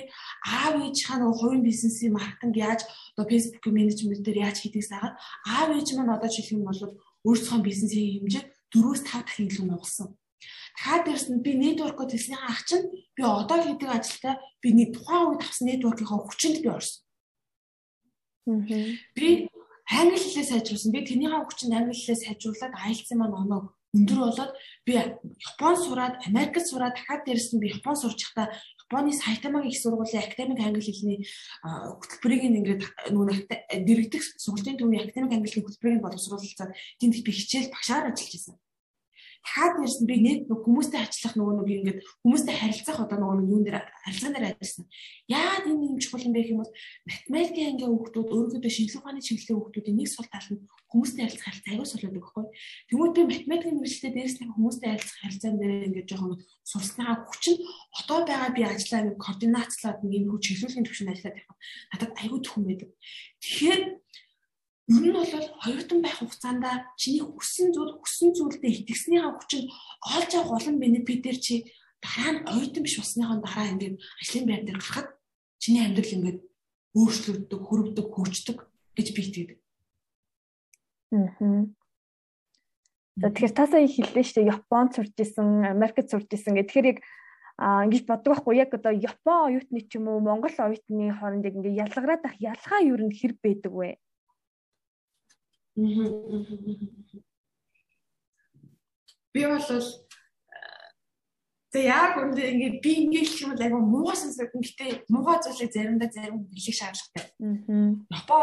аав 0.47 0.75
ээжийнхаа 0.79 1.19
нөгөө 1.19 1.39
хувийн 1.41 1.67
бизнесийн 1.67 2.15
маркетинг 2.15 2.55
яаж 2.55 2.81
одоо 3.19 3.27
Facebook 3.27 3.67
менежмент 3.75 4.23
дээр 4.23 4.39
яаж 4.47 4.57
хийдгийг 4.63 4.87
саагаад 4.87 5.19
аав 5.51 5.69
ээж 5.75 5.89
маань 5.99 6.15
одоо 6.15 6.31
жишээ 6.31 6.63
нь 6.63 6.69
бол 6.69 6.81
өөрсдөө 7.27 7.59
бизнесийн 7.67 8.23
хэмжээ 8.23 8.45
4-5 8.71 9.27
дахин 9.27 9.47
илүү 9.51 9.67
нугалсан. 9.67 10.09
Дахиад 10.79 11.03
дээрс 11.07 11.27
нь 11.31 11.43
би 11.43 11.51
нэтворкод 11.59 12.11
хэлснийхаа 12.15 12.51
ах 12.55 12.63
чинь 12.69 12.87
би 13.17 13.23
одоо 13.23 13.59
хийдэг 13.63 13.91
ажилдаа 13.91 14.35
би 14.63 14.69
нэг 14.79 14.89
тухайн 14.95 15.27
үед 15.31 15.43
авсан 15.43 15.67
нэтворкийнхаа 15.71 16.21
хүчинд 16.23 16.59
би 16.63 16.69
орсон. 16.71 17.03
Би 19.17 19.49
англи 19.91 20.19
хэлээ 20.19 20.47
сайжруулсан. 20.49 20.93
Би 20.93 21.05
тэрнийхээ 21.05 21.45
хүчинд 21.45 21.77
англи 21.77 21.95
хэлээ 21.97 22.19
сайжруулад 22.25 22.73
IELTS-ийн 22.73 23.19
маань 23.21 23.37
оноо 23.37 23.61
өндөр 23.95 24.19
болоод 24.27 24.53
би 24.87 24.93
Япон 24.99 25.75
сураад, 25.79 26.15
Америкт 26.27 26.67
сураад 26.67 26.99
дахиад 26.99 27.23
дээрэс 27.25 27.55
нь 27.55 27.63
би 27.63 27.71
Япон 27.71 27.95
сурч 27.95 28.21
байхдаа 28.27 28.51
Японы 28.85 29.13
Сайтамагийн 29.15 29.71
их 29.71 29.79
сургуулийн 29.79 30.25
академик 30.25 30.61
англи 30.61 30.83
хэлний 30.83 31.19
хөтөлбөрийг 31.63 32.43
ингээд 32.49 32.83
нөгөө 33.15 33.37
дэрэгдэх 33.87 34.23
сургуулийн 34.43 34.79
төвийн 34.79 35.05
академик 35.07 35.33
англи 35.33 35.51
хэлний 35.51 35.67
хөтөлбөрийг 35.71 36.03
боловсруулсан. 36.03 36.75
Тэнд 36.99 37.15
би 37.23 37.33
хичээл 37.33 37.71
багшаар 37.71 38.11
ажиллаж 38.11 38.33
байсан 38.35 38.55
дахиад 39.45 39.77
нэрс 39.77 39.99
нь 40.01 40.09
би 40.09 40.17
нэг 40.25 40.49
хүмүүстэй 40.49 41.01
ажиллах 41.05 41.35
нөгөө 41.37 41.55
нэг 41.61 41.69
ингээд 41.69 42.01
хүмүүстэй 42.25 42.55
харилцах 42.57 42.99
одоо 43.05 43.19
нөгөө 43.21 43.37
нэг 43.45 43.49
юун 43.53 43.65
дээр 43.69 43.79
харилцаан 43.85 44.33
дээр 44.33 44.49
ажилласан. 44.57 44.87
Яагаад 45.29 45.69
энэ 45.69 45.85
юм 45.85 45.99
чухал 46.01 46.25
юм 46.25 46.33
бэ 46.33 46.43
бол 46.57 46.73
математикийн 47.05 47.69
ангийн 47.77 47.93
хүүхдүүд 47.93 48.29
өөрөөдөө 48.33 48.73
шинжилгээ 48.73 49.01
ухааны 49.05 49.21
чиглэлийн 49.21 49.59
хүүхдүүдийн 49.61 49.99
нэг 50.01 50.09
сул 50.09 50.29
тал 50.33 50.49
нь 50.49 50.65
хүмүүстэй 50.89 51.23
харилцах 51.27 51.45
харилцаа 51.45 51.73
аягүй 51.75 51.89
сул 51.91 52.03
байдаг 52.05 52.23
байхгүй. 52.25 52.45
Тэгмээд 52.89 53.15
би 53.15 53.23
математикийн 53.29 53.79
мэргэжлээ 53.83 54.13
дээрс 54.15 54.37
нь 54.41 54.55
хүмүүстэй 54.55 54.89
харилцах 54.95 55.21
харилцаан 55.21 55.57
дээр 55.61 55.87
ингээд 55.91 56.09
жоохон 56.11 56.35
сурсныхаа 56.65 57.17
хүч 57.29 57.45
нь 57.53 57.61
одоо 58.01 58.19
байгаа 58.25 58.51
би 58.55 58.63
ажиллаа 58.65 59.03
нэг 59.05 59.17
координацлаад 59.19 59.99
нэг 60.01 60.13
юм 60.15 60.27
хүү 60.33 60.41
чиглэлийн 60.41 60.87
төвшөнд 60.87 61.13
ажиллаад 61.13 61.41
явах. 61.43 61.59
Надад 61.93 62.13
аягүй 62.15 62.41
төхөн 62.41 62.65
байдаг. 62.65 62.91
Тэгэхээр 63.43 63.83
Ер 64.85 65.01
нь 65.01 65.17
бол 65.17 65.33
оюутан 65.65 66.01
байх 66.05 66.21
хугацаанд 66.21 66.65
чиний 67.01 67.25
хүссэн 67.25 67.73
зүйл 67.73 67.97
хүссэн 68.05 68.37
зүйлдээ 68.37 68.85
итгэснийхаа 68.85 69.33
хүчин 69.33 69.65
олж 70.05 70.31
авах 70.37 70.61
олон 70.61 70.77
бенефитээр 70.77 71.39
чи 71.41 71.55
дараа 72.05 72.33
нь 72.37 72.45
оюутан 72.45 72.85
биш 72.85 73.01
болсныхаа 73.01 73.41
дараа 73.41 73.73
ингээд 73.73 73.97
ажлын 74.21 74.45
байр 74.45 74.63
дээр 74.65 74.81
гарахад 74.81 75.09
чиний 75.57 75.83
амьдрал 75.89 76.17
ингээд 76.17 76.39
өөрчлөгддөг, 77.01 77.61
хөрөвдөг, 77.65 78.07
хөгждөг 78.13 78.59
гэж 78.93 79.09
би 79.17 79.21
итгэдэг. 79.25 79.59
Аа. 81.17 81.65
За 83.17 83.31
тэгэхээр 83.31 83.55
та 83.57 83.65
сая 83.67 83.89
хэллээ 83.89 84.25
шүү 84.27 84.37
дээ 84.43 84.53
Японд 84.53 84.91
сурч 84.95 85.17
исэн, 85.17 85.65
Америкт 85.65 86.11
сурч 86.13 86.29
исэн 86.29 86.61
гэх. 86.61 86.69
Тэгэхээр 86.69 86.91
яг 86.93 86.99
ингэж 87.89 88.05
боддог 88.05 88.37
байхгүй 88.37 88.55
яг 88.59 88.75
одоо 88.75 88.93
Япон 88.93 89.55
оюутны 89.55 89.81
ч 89.87 89.97
юм 89.97 90.11
уу 90.11 90.21
Монгол 90.21 90.51
оюутны 90.51 91.15
хооронд 91.15 91.47
яг 91.47 91.55
ингээ 91.55 91.79
ялгараад 91.89 92.23
ах 92.27 92.37
ялгаа 92.37 92.81
юу 92.83 92.99
н 92.99 93.15
хэр 93.15 93.39
байдаг 93.39 93.73
вэ? 93.73 93.95
Би 99.35 99.47
бол 99.47 99.59
за 101.75 101.81
яг 101.83 102.15
үндэ 102.23 102.43
ингээ 102.55 102.79
би 102.79 102.91
ингээ 103.03 103.25
хэлэх 103.27 103.43
юм 103.43 103.51
бол 103.51 103.65
айгу 103.67 103.79
муугай 103.83 104.15
сонсдог. 104.15 104.55
Гэтэ 104.55 105.11
муугай 105.11 105.43
зүйлийг 105.43 105.75
заримдаа 105.75 106.11
зарим 106.15 106.47
хэлэх 106.55 106.77
шаардлагатай. 106.79 107.27
Япон 108.15 108.43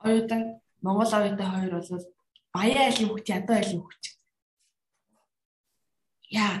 оюутан 0.00 0.42
Монгол 0.80 1.12
оюутан 1.12 1.50
хоёр 1.52 1.72
бол 1.76 2.04
баяа 2.56 2.88
айлын 2.88 3.08
хөвгт 3.12 3.28
ядуу 3.28 3.56
айлын 3.56 3.80
хөвгт. 3.84 4.04
Яа. 6.32 6.56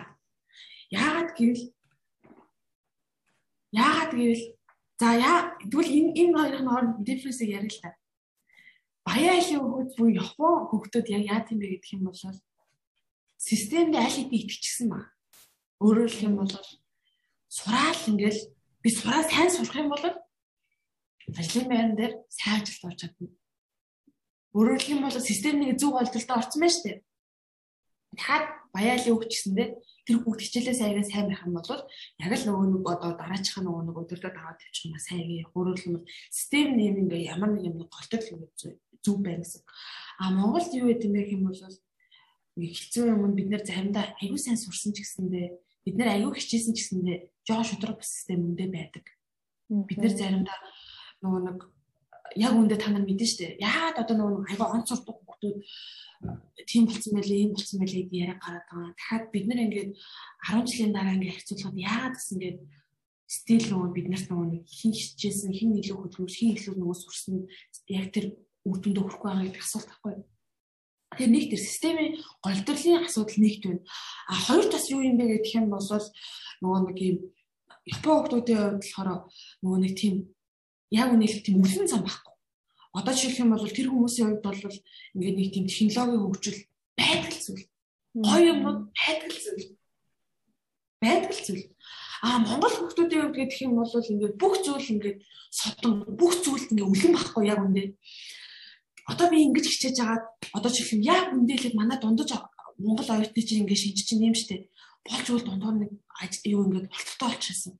Яагаад 0.92 1.30
гэвэл 1.32 1.64
яагаад 3.72 4.12
гэвэл 4.12 4.44
за 5.00 5.08
яа 5.16 5.38
тэгвэл 5.72 5.96
энэ 5.98 6.10
энэ 6.20 6.36
хоёрын 6.36 6.68
хооронд 6.68 7.00
дифференсийг 7.00 7.50
ярил 7.56 7.72
л 7.72 7.80
та. 7.80 7.96
Баяа 9.04 9.36
айлын 9.36 9.60
хөвгт 9.60 9.96
буюу 9.96 10.16
Япон 10.16 10.68
хөвгтүүд 10.68 11.06
яг 11.12 11.22
яа 11.28 11.40
тийм 11.44 11.60
бэ 11.60 11.78
гэх 11.78 11.94
юм 11.96 12.08
бол 12.08 12.16
системд 13.36 13.94
аль 13.94 14.16
хэдийн 14.16 14.42
итгэчихсэн 14.48 14.88
ба. 14.88 15.12
Өөрөөр 15.84 16.10
хэлэх 16.10 16.26
юм 16.28 16.36
бол 16.40 16.52
сураал 17.52 18.02
ингээл 18.08 18.40
би 18.82 18.88
сураа 18.88 19.22
сайн 19.28 19.50
сурах 19.52 19.76
юм 19.76 19.92
бол 19.92 20.04
ажлын 21.36 21.68
байран 21.68 21.94
дээр 21.96 22.12
сайн 22.32 22.64
ажилд 22.64 22.84
орж 22.88 22.98
чадна 23.00 23.28
Өөрөөр 24.54 24.78
хэлэх 24.78 24.94
юм 24.94 25.02
бол 25.02 25.18
системийн 25.18 25.74
зөв 25.74 25.98
голдолтой 25.98 26.36
орсон 26.38 26.62
шүү 26.70 26.82
дээ. 26.86 26.98
Дахиад 28.14 28.46
баяалын 28.74 29.14
үг 29.14 29.30
гэсэндээ 29.30 29.68
тэр 30.04 30.18
бүгд 30.20 30.40
хичээлээ 30.42 30.76
саягаа 30.76 31.06
сайн 31.06 31.26
байх 31.30 31.46
юм 31.46 31.54
бол 31.56 31.64
яг 31.64 32.32
л 32.34 32.44
нөгөө 32.44 32.66
нэг 32.74 32.84
одоо 32.84 33.12
дараачих 33.14 33.56
нөгөө 33.62 33.82
нэг 33.88 33.96
өдөртөө 34.02 34.32
даваад 34.34 34.58
тавьчих 34.60 34.90
юм. 34.90 34.98
Өөрөөр 35.54 35.78
хэлбэл 35.80 36.10
систем 36.28 36.68
нэм 36.76 37.08
ингээ 37.08 37.30
ямар 37.32 37.50
нэг 37.54 37.64
юм 37.70 37.86
голдол 37.86 38.22
зөв 39.00 39.16
байна 39.22 39.46
гэсэн. 39.46 39.62
А 40.18 40.34
Монголд 40.34 40.72
юу 40.74 40.90
гэдэг 40.92 41.08
юм 41.08 41.14
бэ 41.14 41.22
юм 41.32 41.42
бол 41.48 41.56
ингээ 42.58 42.74
хэцүү 42.74 43.04
юм 43.08 43.32
бид 43.32 43.48
нэр 43.48 43.62
заримдаа 43.64 44.04
аягүй 44.20 44.40
сайн 44.42 44.58
сурсан 44.60 44.92
ч 44.92 45.00
гэсэндээ 45.00 45.46
бид 45.84 45.96
нэр 45.96 46.08
аягүй 46.20 46.36
хичээсэн 46.36 46.74
ч 46.76 46.78
гэсэндээ 46.84 47.18
жоо 47.48 47.62
шудраг 47.64 47.98
систем 48.04 48.44
үндэ 48.52 48.68
байдаг. 48.68 49.04
Бид 49.68 49.98
нэр 49.98 50.14
заримдаа 50.14 50.58
нөгөө 51.24 51.40
нэг 51.48 51.58
яг 52.36 52.52
үндэ 52.56 52.76
та 52.80 52.90
нар 52.90 53.04
мэдэн 53.04 53.28
штэ. 53.28 53.56
Яагаад 53.60 54.00
одоо 54.00 54.16
нөгөө 54.16 54.40
айгаа 54.50 54.68
онцор 54.80 55.00
хүмүүс 55.04 55.60
тийм 56.66 56.86
болсон 56.86 57.12
байлээ, 57.14 57.38
ийм 57.44 57.52
болсон 57.52 57.78
байлээ 57.80 58.08
гэдэг 58.08 58.20
яриа 58.24 58.38
гараад 58.40 58.66
байгаа. 58.70 58.92
Дахиад 58.96 59.24
бид 59.32 59.44
нар 59.46 59.60
ингээд 59.64 59.90
10 59.92 60.68
жилийн 60.68 60.92
дараа 60.94 61.14
ингээд 61.14 61.34
харьцуулахад 61.36 61.76
яагаад 61.76 62.14
гэсэн 62.16 62.36
ингээд 62.36 62.58
стил 63.28 63.64
нөгөө 63.68 63.90
бид 63.92 64.08
нарт 64.08 64.28
нөгөө 64.30 64.48
нэг 64.48 64.62
хин 64.68 64.92
хичээсэн, 64.92 65.52
хин 65.52 65.70
илүү 65.80 65.96
хөдөлмөр, 66.00 66.32
хин 66.32 66.50
илүү 66.56 66.74
нөгөө 66.80 66.96
сурсан 66.96 67.36
яг 67.92 68.08
тэр 68.14 68.26
үр 68.64 68.78
дүнд 68.80 68.98
өгөхгүй 69.00 69.28
байгаа 69.28 69.44
гэдэг 69.44 69.64
асуулт 69.64 69.88
байхгүй. 69.90 70.14
Тэгэхээр 71.12 71.32
нэг 71.34 71.44
тэр 71.52 71.62
системийн 71.62 72.12
голдрлын 72.40 73.04
асуудал 73.04 73.38
нэгт 73.38 73.62
байна. 73.68 73.82
А 74.28 74.34
хоёр 74.34 74.66
тас 74.72 74.86
юу 74.90 75.02
юм 75.04 75.16
бэ 75.20 75.24
гэх 75.44 75.56
юм 75.60 75.68
бол 75.70 75.84
нөгөө 75.84 76.80
нэг 76.88 76.98
юм 77.04 77.18
Япон 77.84 78.24
хүмүүсийн 78.24 78.48
хувьд 78.48 78.80
болохоор 78.80 79.28
нөгөө 79.60 79.78
нэг 79.84 79.92
тийм 79.92 80.14
яг 80.94 81.10
үнэхээр 81.10 81.42
тийм 81.42 81.58
үлэн 81.58 81.90
зам 81.90 82.06
байхгүй. 82.06 82.34
Одоо 82.94 83.12
жишээлх 83.14 83.42
юм 83.42 83.50
бол 83.50 83.66
тэр 83.66 83.88
хүмүүсийн 83.90 84.26
хувьд 84.38 84.46
бол 84.46 84.62
ингээд 85.18 85.38
нэг 85.38 85.48
тийм 85.50 85.66
технологийн 85.66 86.22
хөгжил 86.22 86.58
байдаг 86.94 87.32
зүйл. 87.34 87.66
Гоё 88.14 88.42
юмнууд 88.54 88.80
байдаг 88.94 89.32
зүйл. 89.34 89.66
Байдаг 91.02 91.34
зүйл. 91.34 91.66
Аа 92.22 92.38
Монгол 92.38 92.70
хүмүүсийн 92.70 93.10
хувьд 93.10 93.34
гэх 93.34 93.66
юм 93.66 93.74
бол 93.74 93.90
ингээд 93.90 94.38
бүх 94.38 94.54
зүйл 94.62 94.92
ингээд 94.94 95.18
содон 95.50 96.06
бүх 96.14 96.32
зүйлд 96.38 96.70
ингээд 96.70 96.90
үлэн 96.94 97.12
байхгүй 97.18 97.44
яг 97.50 97.60
үндэ. 97.66 97.98
Одоо 99.10 99.26
би 99.28 99.42
ингэж 99.42 99.66
хичээж 99.66 99.98
агаад 99.98 100.24
одоо 100.54 100.70
жишээлх 100.70 100.94
юм 100.94 101.02
яг 101.02 101.26
үндэ 101.34 101.74
л 101.74 101.78
манай 101.78 101.98
дундаж 101.98 102.30
Монгол 102.78 103.10
оюутны 103.10 103.42
чинь 103.42 103.66
ингээд 103.66 103.82
шинжиж 103.82 104.06
чинь 104.06 104.30
юм 104.30 104.38
штэ. 104.38 104.70
Болж 105.02 105.26
бол 105.28 105.42
дундуур 105.42 105.76
нэг 105.82 105.90
юу 106.46 106.62
ингээд 106.70 106.88
болттой 106.94 107.28
болчихсон 107.28 107.74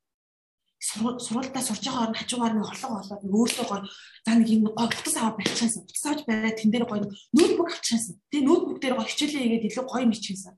сургуультай 0.94 1.62
сурж 1.62 1.82
байгаа 1.82 2.04
орн 2.06 2.18
хажуугаар 2.18 2.54
нэг 2.54 2.66
орлого 2.70 2.96
олоод 3.02 3.22
нэг 3.26 3.34
өөртөө 3.34 3.66
гоё 3.66 3.82
за 4.24 4.30
нэг 4.38 4.48
юм 4.54 4.62
гоё 4.70 4.86
утас 4.86 5.16
аваад 5.18 5.36
барьчихсан. 5.38 5.82
Утас 5.82 6.04
аваад 6.06 6.26
бариад 6.26 6.56
тэн 6.58 6.70
дээр 6.70 6.86
гоё 6.86 7.02
ноутбук 7.34 7.68
авчихсан. 7.74 8.14
Тэгээ 8.30 8.46
ноутбук 8.46 8.78
дээр 8.78 8.94
гоё 8.94 9.08
хичээлээ 9.10 9.42
хийгээд 9.42 9.68
илүү 9.68 9.84
гоё 9.90 10.06
мичсэн. 10.06 10.54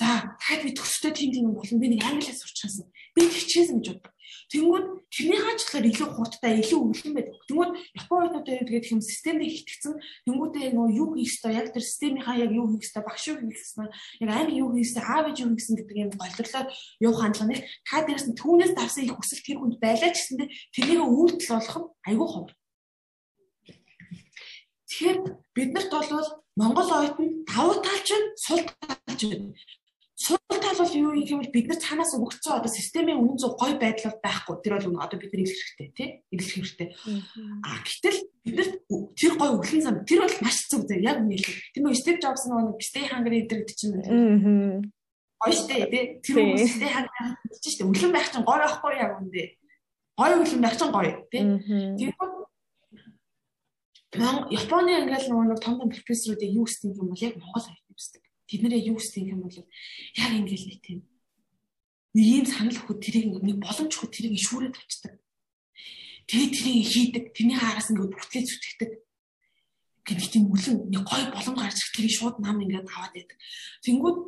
За 0.00 0.06
дахиад 0.40 0.62
би 0.64 0.70
төгсдөө 0.76 1.12
тийм 1.12 1.30
тийм 1.32 1.52
болон 1.52 1.80
би 1.80 1.88
нэг 1.92 2.02
англиас 2.04 2.40
сурчихсан. 2.40 2.88
Би 3.12 3.28
хичээсэн 3.28 3.80
гэж 3.80 4.00
бод. 4.00 4.15
Тэнгүүд 4.46 4.86
тэрний 5.10 5.40
хаачлаар 5.42 5.86
илүү 5.90 6.08
хурдтай, 6.14 6.62
илүү 6.62 6.78
өвлөн 6.86 7.14
байдаг. 7.18 7.34
Тэнгүүд 7.50 7.72
Японд 7.98 8.34
одоо 8.38 8.42
тэгээд 8.46 8.86
хэм 8.86 9.00
системд 9.02 9.42
итгэцэн 9.42 9.94
тэнгүүдээ 10.22 10.70
нөгөө 10.70 10.94
юу 10.94 11.08
хийх 11.18 11.34
ёстой, 11.34 11.52
яг 11.58 11.74
тэр 11.74 11.82
системийнхаа 11.82 12.38
яг 12.38 12.50
юу 12.54 12.70
хийх 12.70 12.86
ёстой, 12.86 13.02
багш 13.02 13.24
юу 13.26 13.42
хийх 13.42 13.58
ёстой, 13.58 13.90
яг 14.22 14.30
ами 14.30 14.54
юу 14.54 14.70
хийх 14.70 14.86
ёстой, 14.86 15.02
аав 15.02 15.26
ээж 15.26 15.38
юу 15.42 15.50
хийсэн 15.50 15.74
гэдэг 15.82 15.96
юм 15.98 16.10
голдрлоод 16.14 16.68
явах 17.02 17.20
хандлага 17.26 17.50
нэг 17.50 17.60
та 17.82 17.96
дээрс 18.06 18.26
нь 18.30 18.38
түүнээс 18.38 18.72
давсан 18.78 19.02
их 19.02 19.18
хүсэл 19.18 19.42
тэр 19.42 19.58
хүнд 19.58 19.76
байлаа 19.82 20.10
ч 20.14 20.16
гэсэндээ 20.22 20.48
тэрнийг 20.78 21.02
үйлдэл 21.02 21.50
болох 21.50 21.76
нь 21.82 21.90
айгүй 22.06 22.28
ховор. 22.30 22.52
Тэгэхээр 24.86 25.18
биднэрт 25.58 25.90
бол 25.90 26.28
Монгол 26.54 26.90
оюутан 26.94 27.42
давуу 27.50 27.82
талч 27.82 28.08
нь 28.14 28.26
сул 28.38 28.62
талч 28.62 29.22
нь 29.26 29.52
Сул 30.16 30.38
тал 30.48 30.78
бол 30.80 30.92
юу 30.96 31.12
юм 31.12 31.44
бол 31.44 31.52
бид 31.52 31.68
нар 31.68 31.76
цаанаас 31.76 32.16
өгөгдсөн 32.16 32.56
одоо 32.56 32.72
системийн 32.72 33.20
үнэн 33.20 33.36
зөв 33.36 33.52
гой 33.60 33.76
байдал 33.76 34.16
байхгүй. 34.24 34.56
Тэр 34.64 34.80
бол 34.80 35.04
одоо 35.04 35.20
бид 35.20 35.28
нар 35.28 35.44
илэрх 35.44 35.60
хэрэгтэй 35.60 35.88
тий. 35.92 36.08
Илэрх 36.32 36.52
хэрэгтэй. 36.56 36.88
А 37.60 37.84
гэтэл 37.84 38.24
бид 38.48 38.56
нар 38.56 38.68
тэр 39.12 39.32
гой 39.36 39.50
өглөн 39.60 39.84
зам 39.84 39.96
тэр 40.08 40.24
бол 40.24 40.36
маш 40.40 40.72
зөв 40.72 40.88
зэ 40.88 41.04
яг 41.04 41.20
үнэ 41.20 41.36
хэлээ. 41.36 41.60
Тэр 41.76 41.82
нөө 41.84 42.00
Steve 42.00 42.20
Jobs 42.24 42.48
нөгөө 42.48 42.80
stay 42.80 43.04
hungry 43.12 43.44
гэдэг 43.44 43.76
чинь 43.76 44.88
гоё 45.36 45.52
штэ 45.52 45.84
тий. 45.92 46.04
Тэр 46.24 46.34
нөгөө 46.40 46.64
stay 46.64 46.90
hungry 46.96 47.36
гэж 47.52 47.64
штэ 47.76 47.84
өглөн 47.84 48.12
байх 48.16 48.32
чинь 48.32 48.48
гоё 48.48 48.60
байхгүй 48.64 48.92
яг 48.96 49.20
үндэ. 49.20 49.44
Гоё 50.16 50.34
өглөн 50.40 50.64
байх 50.64 50.76
чинь 50.80 50.96
гоё 50.96 51.12
тий. 51.28 51.44
Тэгвэл 52.00 52.32
Японы 54.48 54.96
ингээл 54.96 55.28
нөгөө 55.28 55.46
нэг 55.52 55.60
том 55.60 55.76
том 55.76 55.92
профессоруудыг 55.92 56.48
юу 56.48 56.64
гэсэн 56.64 56.96
юм 56.96 57.12
бол 57.12 57.20
яг 57.20 57.36
Монгол 57.36 57.68
хайх 57.68 57.84
юмсдаг 58.46 58.50
тэднэрээ 58.50 58.86
юу 58.86 58.96
гэсэн 58.96 59.26
юм 59.26 59.40
бол 59.42 59.58
яг 59.58 60.32
ингээл 60.32 60.68
нэг 60.70 60.80
тийм 60.80 61.00
нэг 62.14 62.26
юм 62.26 62.46
санал 62.46 62.78
өгөхөд 62.78 63.02
тэрийг 63.02 63.26
нэг 63.42 63.58
боломж 63.60 63.92
өгөхөд 63.92 64.12
тэрийг 64.14 64.34
ишүүрээд 64.40 64.74
тавьчихдаг. 64.78 65.14
Тэгээ 66.26 66.48
тэрийг 66.54 66.86
хийдэг. 66.88 67.24
Тэрний 67.36 67.58
хаараас 67.58 67.90
ингээд 67.92 68.12
бүртлээ 68.14 68.42
зүтгэдэг 68.46 68.90
гэдэг 70.06 70.26
тийм 70.30 70.44
үлэн 70.54 70.86
нэг 70.86 71.02
гой 71.02 71.22
боломж 71.34 71.58
гарч 71.58 71.82
тэрийг 71.90 72.14
шууд 72.14 72.38
нам 72.38 72.62
ингээд 72.62 72.86
аваад 72.86 73.10
байдаг. 73.10 73.38
Тэнгүүд 73.82 74.18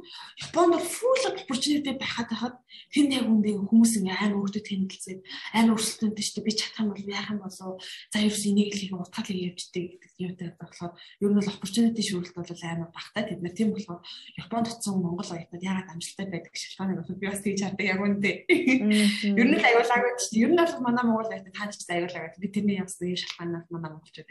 Японд 0.42 0.74
бол 0.74 0.82
full 0.82 1.22
opportunity 1.30 1.94
байхад 1.94 2.28
хахад 2.34 2.56
тэр 2.90 3.06
яг 3.14 3.30
үндэ 3.30 3.54
хүмүүс 3.62 4.02
ингээд 4.02 4.18
амар 4.18 4.42
өөртөө 4.42 4.64
тэнэлцээд 4.66 5.20
амар 5.54 5.78
өрсөлдөөнтэй 5.78 6.24
шүү 6.26 6.34
дээ 6.42 6.46
би 6.50 6.52
чадах 6.58 6.82
юм 6.82 6.90
бол 6.90 7.10
яах 7.14 7.30
юм 7.30 7.40
болов 7.46 7.78
за 8.10 8.18
ерөөс 8.18 8.44
энийг 8.50 8.70
л 8.74 8.80
хийх 8.82 8.94
утгаал 8.98 9.30
явжтэй 9.30 9.84
гэдэг 9.94 10.12
юутай 10.18 10.48
болохоор 10.58 10.92
ер 10.98 11.30
нь 11.30 11.38
бол 11.38 11.52
opportunity 11.54 12.02
шүүлт 12.02 12.34
бол 12.34 12.50
амар 12.66 12.90
багтаа 12.90 13.22
тэд 13.22 13.38
нар 13.38 13.54
тийм 13.54 13.70
болохоор 13.70 14.02
Японд 14.34 14.66
очсон 14.66 14.98
Монгол 14.98 15.30
оюутнууд 15.30 15.62
ягаад 15.62 15.92
амжилттай 15.94 16.26
байдаг 16.26 16.54
шалтгааныг 16.58 16.98
бол 17.06 17.22
би 17.22 17.26
бас 17.30 17.42
тэгж 17.46 17.60
хардаг 17.62 17.86
яг 17.86 18.02
үндэ. 18.02 18.30
Ер 18.50 19.46
нь 19.46 19.54
л 19.54 19.68
аюулаагүй 19.68 20.12
дээ. 20.18 20.42
Ер 20.42 20.50
нь 20.50 20.58
бол 20.58 20.74
манай 20.82 21.04
Монгол 21.06 21.30
оюутнууд 21.30 21.54
таач 21.54 21.86
аюулаагүй. 21.86 22.40
Би 22.42 22.48
тэрний 22.50 22.78
явсан 22.82 23.14
шалтгаанаас 23.14 23.66
манай 23.70 23.90
монголчууд 23.94 24.26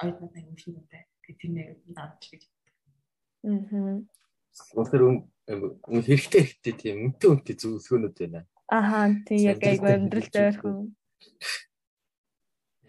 аюултай 0.00 0.22
оюутнууд 0.22 0.36
аягүй 0.36 0.54
их 0.56 0.66
юмтай 0.68 1.02
гэх 1.24 1.36
тийм 1.40 1.52
нэг 1.56 1.68
дадч 1.96 2.22
гэж. 2.32 2.42
Аа. 3.46 4.02
Өнөөдөр 4.76 5.02
үн 5.06 6.02
хэрэгтэй 6.02 6.42
хэрэгтэй 6.42 6.74
тийм 6.74 6.96
үнтэй 7.10 7.28
үнтэй 7.30 7.54
зөвлөгөөнүүд 7.56 8.16
байна. 8.20 8.46
Аха 8.68 9.12
тийм 9.26 9.40
яг 9.46 9.60
аягүй 9.62 9.92
амьдрал 9.94 10.30
дээрхэн. 10.32 10.76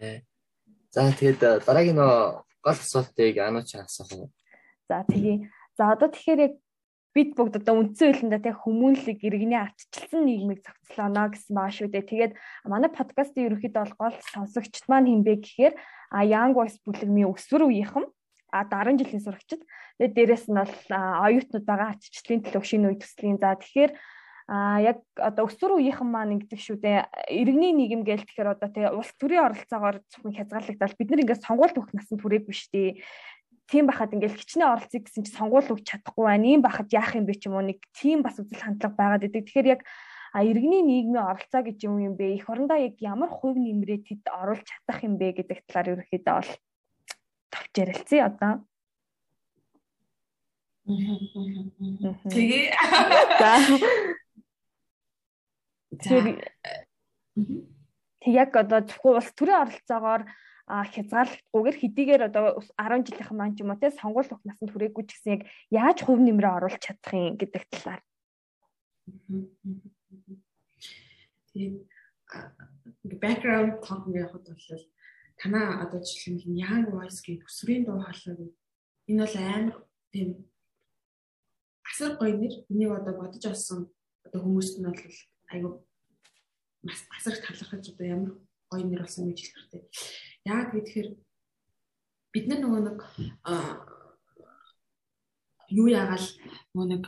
Э. 0.00 0.22
За 0.90 1.12
тэгээд 1.12 1.42
э, 1.42 1.50
дараагийн 1.62 1.98
нөө 1.98 2.42
гол 2.64 2.78
асуултыг 2.80 3.36
анууч 3.38 3.76
асуух 3.78 4.10
уу? 4.16 4.26
За 4.88 5.04
тэгээ. 5.04 5.46
За 5.76 5.92
одоо 5.94 6.08
тэгэхээр 6.10 6.40
яг 6.46 6.54
бид 7.14 7.34
бүгд 7.34 7.60
одоо 7.60 7.74
үндсэн 7.82 8.14
хөлөндөө 8.14 8.42
тэг 8.46 8.56
хүмүүнлэг 8.62 9.18
иргэний 9.26 9.58
ардчилсан 9.58 10.22
нийгмийг 10.22 10.60
зохицлооно 10.62 11.30
гэсэн 11.34 11.52
байгаа 11.54 11.74
шүү 11.74 11.88
дээ. 11.90 12.10
Тэгээд 12.10 12.32
манай 12.66 12.90
подкастын 12.94 13.46
ерөнхийдөө 13.48 13.82
бол 13.84 13.94
гол 13.98 14.16
сонсогчд 14.32 14.84
маань 14.86 15.10
хинбэ 15.10 15.34
гэхээр 15.42 15.74
а 16.10 16.24
Young 16.24 16.52
Voice 16.56 16.78
бүлэгмийн 16.84 17.30
өсвөр 17.32 17.68
үеийнхэн 17.68 18.06
а 18.52 18.64
10 18.64 18.96
жилийн 19.00 19.24
сурагчид 19.24 19.62
тэгээд 20.00 20.14
дээрэс 20.16 20.44
нь 20.48 20.56
бол 20.56 20.76
оюутнууд 21.28 21.64
байгаа 21.68 21.92
ардчилтын 21.92 22.44
төлөв 22.48 22.64
шинэ 22.64 22.88
үе 22.88 22.96
төслийн 22.96 23.36
за 23.36 23.56
тэгэхээр 23.60 23.92
а 24.48 24.80
яг 24.80 25.04
одоо 25.20 25.44
өсвөр 25.44 25.76
үеийнхэн 25.76 26.08
маань 26.08 26.40
ингэдэг 26.40 26.56
шүү 26.56 26.80
дээ. 26.80 27.04
Иргэний 27.28 27.76
нийгэм 27.76 28.00
гээл 28.00 28.24
тэгэхээр 28.24 28.56
одоо 28.56 28.68
тэгээ 28.72 28.96
улс 28.96 29.12
төрийн 29.20 29.44
оролцоогоор 29.44 30.00
зөвхөн 30.08 30.36
хязгаарлагдал 30.40 30.96
бид 30.96 31.08
нар 31.12 31.20
ингээд 31.20 31.44
сонгуульд 31.44 31.76
өгөх 31.76 31.92
насанд 31.92 32.24
хүрээгүй 32.24 32.54
шүү 32.56 32.72
дээ. 32.72 32.90
тийм 33.68 33.84
байхад 33.84 34.16
ингээл 34.16 34.40
хичнээн 34.40 34.72
оролцъё 34.72 35.04
гэсэн 35.04 35.28
чи 35.28 35.32
сонгуул 35.36 35.68
өгч 35.68 35.84
чадахгүй 35.84 36.24
байна. 36.24 36.48
Ийм 36.48 36.64
байхад 36.64 36.88
яах 36.88 37.12
юм 37.12 37.28
бэ 37.28 37.36
ч 37.36 37.52
юм 37.52 37.60
уу 37.60 37.68
нэг 37.68 37.84
тийм 37.92 38.24
бас 38.24 38.40
үзэл 38.40 38.64
хандлага 38.64 38.96
байгаад 38.96 39.28
идэг. 39.28 39.44
Тэгэхээр 39.44 39.68
яг 39.76 39.80
а 40.38 40.46
иргэний 40.46 40.86
нийгмийн 40.86 41.18
оролцоо 41.18 41.66
гэж 41.66 41.82
юм 41.90 41.98
юм 41.98 42.14
бэ? 42.14 42.38
Эх 42.38 42.46
орондоо 42.46 42.78
яг 42.78 42.94
ямар 43.02 43.26
хувь 43.26 43.58
нэмрээ 43.58 44.06
тэд 44.06 44.22
оруулж 44.30 44.62
чадах 44.62 45.02
юм 45.02 45.18
бэ 45.18 45.34
гэдэг 45.34 45.66
талаар 45.66 45.98
ерөөхдөө 45.98 46.34
бол 46.38 46.50
товч 47.50 47.72
ярилцъя 47.74 48.22
одоо. 48.30 48.52
Тэгээ. 52.30 52.70
За. 53.42 53.52
Тэг 58.22 58.32
яг 58.38 58.54
одоо 58.54 58.80
зөвхөн 58.86 59.18
улс 59.18 59.34
төрийн 59.34 59.62
оролцоогоор 59.66 60.22
хязгаарлагдгүйгээр 60.70 61.76
хэдийгээр 61.82 62.22
одоо 62.30 62.62
10 62.78 63.10
жилийнхэн 63.10 63.34
маань 63.34 63.58
ч 63.58 63.66
юм 63.66 63.74
уу 63.74 63.82
те 63.82 63.90
сонгуул 63.90 64.30
өгөх 64.30 64.46
насанд 64.46 64.70
хүрээгүй 64.70 65.02
ч 65.02 65.18
гэсэн 65.18 65.34
яг 65.34 65.42
яаж 65.74 65.98
хувь 66.06 66.22
нэмрээ 66.22 66.52
оруулах 66.62 66.78
чадах 66.78 67.10
юм 67.10 67.34
гэдэг 67.34 67.62
талаар. 67.74 68.00
Тэгээд 71.52 71.76
background 73.24 73.72
talk 73.84 74.04
явахад 74.08 74.46
бол 74.48 74.84
танаа 75.40 75.84
одоо 75.84 76.00
жишээ 76.00 76.34
нь 76.34 76.60
young 76.62 76.86
voice 76.92 77.20
гэх 77.24 77.44
төсвийн 77.44 77.84
дуу 77.84 78.00
хоолой 78.00 78.52
энэ 79.08 79.22
бол 79.24 79.36
амар 79.36 79.76
тийм 80.12 80.28
асар 81.90 82.12
гоё 82.20 82.36
нэр. 82.36 82.54
Энийг 82.70 82.92
одоо 82.92 83.14
бодож 83.20 83.44
олсон 83.46 83.80
одоо 84.26 84.40
хүмүүст 84.42 84.76
нь 84.78 84.86
бол 84.88 85.02
айгу 85.52 85.70
бас 86.82 87.00
асар 87.16 87.36
талархаж 87.44 87.84
одоо 87.92 88.06
ямар 88.06 88.32
гоё 88.70 88.84
нэр 88.84 89.02
болсон 89.02 89.28
гэж 89.28 89.38
хэлэх 89.40 89.56
хэрэгтэй. 89.56 89.82
Яг 90.44 90.72
тэгэхээр 90.72 91.08
бид 92.32 92.44
нар 92.48 92.60
нөгөө 92.62 92.82
нэг 92.86 92.98
юу 95.80 95.88
яагаал 95.88 96.26
нөгөө 96.74 96.88
нэг 96.92 97.04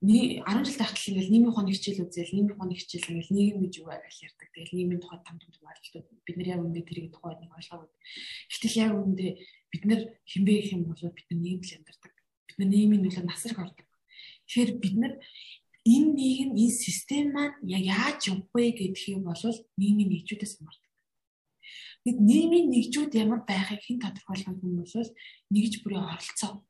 10 0.00 0.64
жил 0.64 0.80
тахтал 0.80 1.12
ингээл 1.12 1.28
нийгмийн 1.28 1.52
ухааны 1.52 1.76
хичээл 1.76 2.08
үзэл 2.08 2.32
нийгмийн 2.32 2.56
ухааны 2.56 2.72
хичээл 2.72 3.20
ингээл 3.20 3.36
нийгэм 3.36 3.60
гэж 3.60 3.74
юу 3.84 3.92
гэж 3.92 4.16
ярьдаг. 4.32 4.48
Тэгэл 4.48 4.72
нийгмийн 4.72 5.00
тухай 5.04 5.20
там 5.20 5.36
том 5.36 5.52
ойлголтууд 5.52 6.06
бид 6.24 6.36
нар 6.40 6.48
яг 6.56 6.60
үндэ 6.64 6.80
тэрийг 6.88 7.12
тухай 7.12 7.36
нэг 7.36 7.52
ойлгоогүй. 7.52 7.88
Гэтэл 8.48 8.80
яг 8.80 8.92
үндэ 8.96 9.26
бид 9.68 9.84
нар 9.84 10.00
хинбэ 10.24 10.52
гэх 10.56 10.72
юм 10.72 10.88
бол 10.88 11.04
бид 11.04 11.26
нар 11.28 11.40
нийгэмд 11.44 11.76
амьдардаг. 11.84 12.12
Бид 12.48 12.56
нар 12.56 12.70
нийгмийн 12.72 13.02
нөлөө 13.04 13.24
насраг 13.28 13.58
ордог. 13.60 13.88
Тэгэхээр 14.48 14.72
бид 14.80 14.96
нар 14.96 15.12
энэ 15.84 16.08
нийгэм 16.16 16.50
энэ 16.56 16.80
систем 16.80 17.26
маань 17.36 17.60
яг 17.68 17.84
яаж 17.84 18.20
явах 18.32 18.48
вэ 18.56 18.72
гэдгийг 18.72 19.20
бол 19.20 19.36
нийгмийн 19.76 20.08
нэгжүүдээс 20.16 20.64
хамаардаг. 20.64 20.92
Бид 22.08 22.16
нийгмийн 22.16 22.72
нэгжүүд 22.72 23.12
ямар 23.20 23.44
байхыг 23.44 23.84
хэн 23.84 24.00
тодорхойлох 24.00 24.48
юм 24.64 24.80
бол 24.80 25.12
нэгж 25.52 25.84
бүрийн 25.84 26.08
оролцоо. 26.08 26.64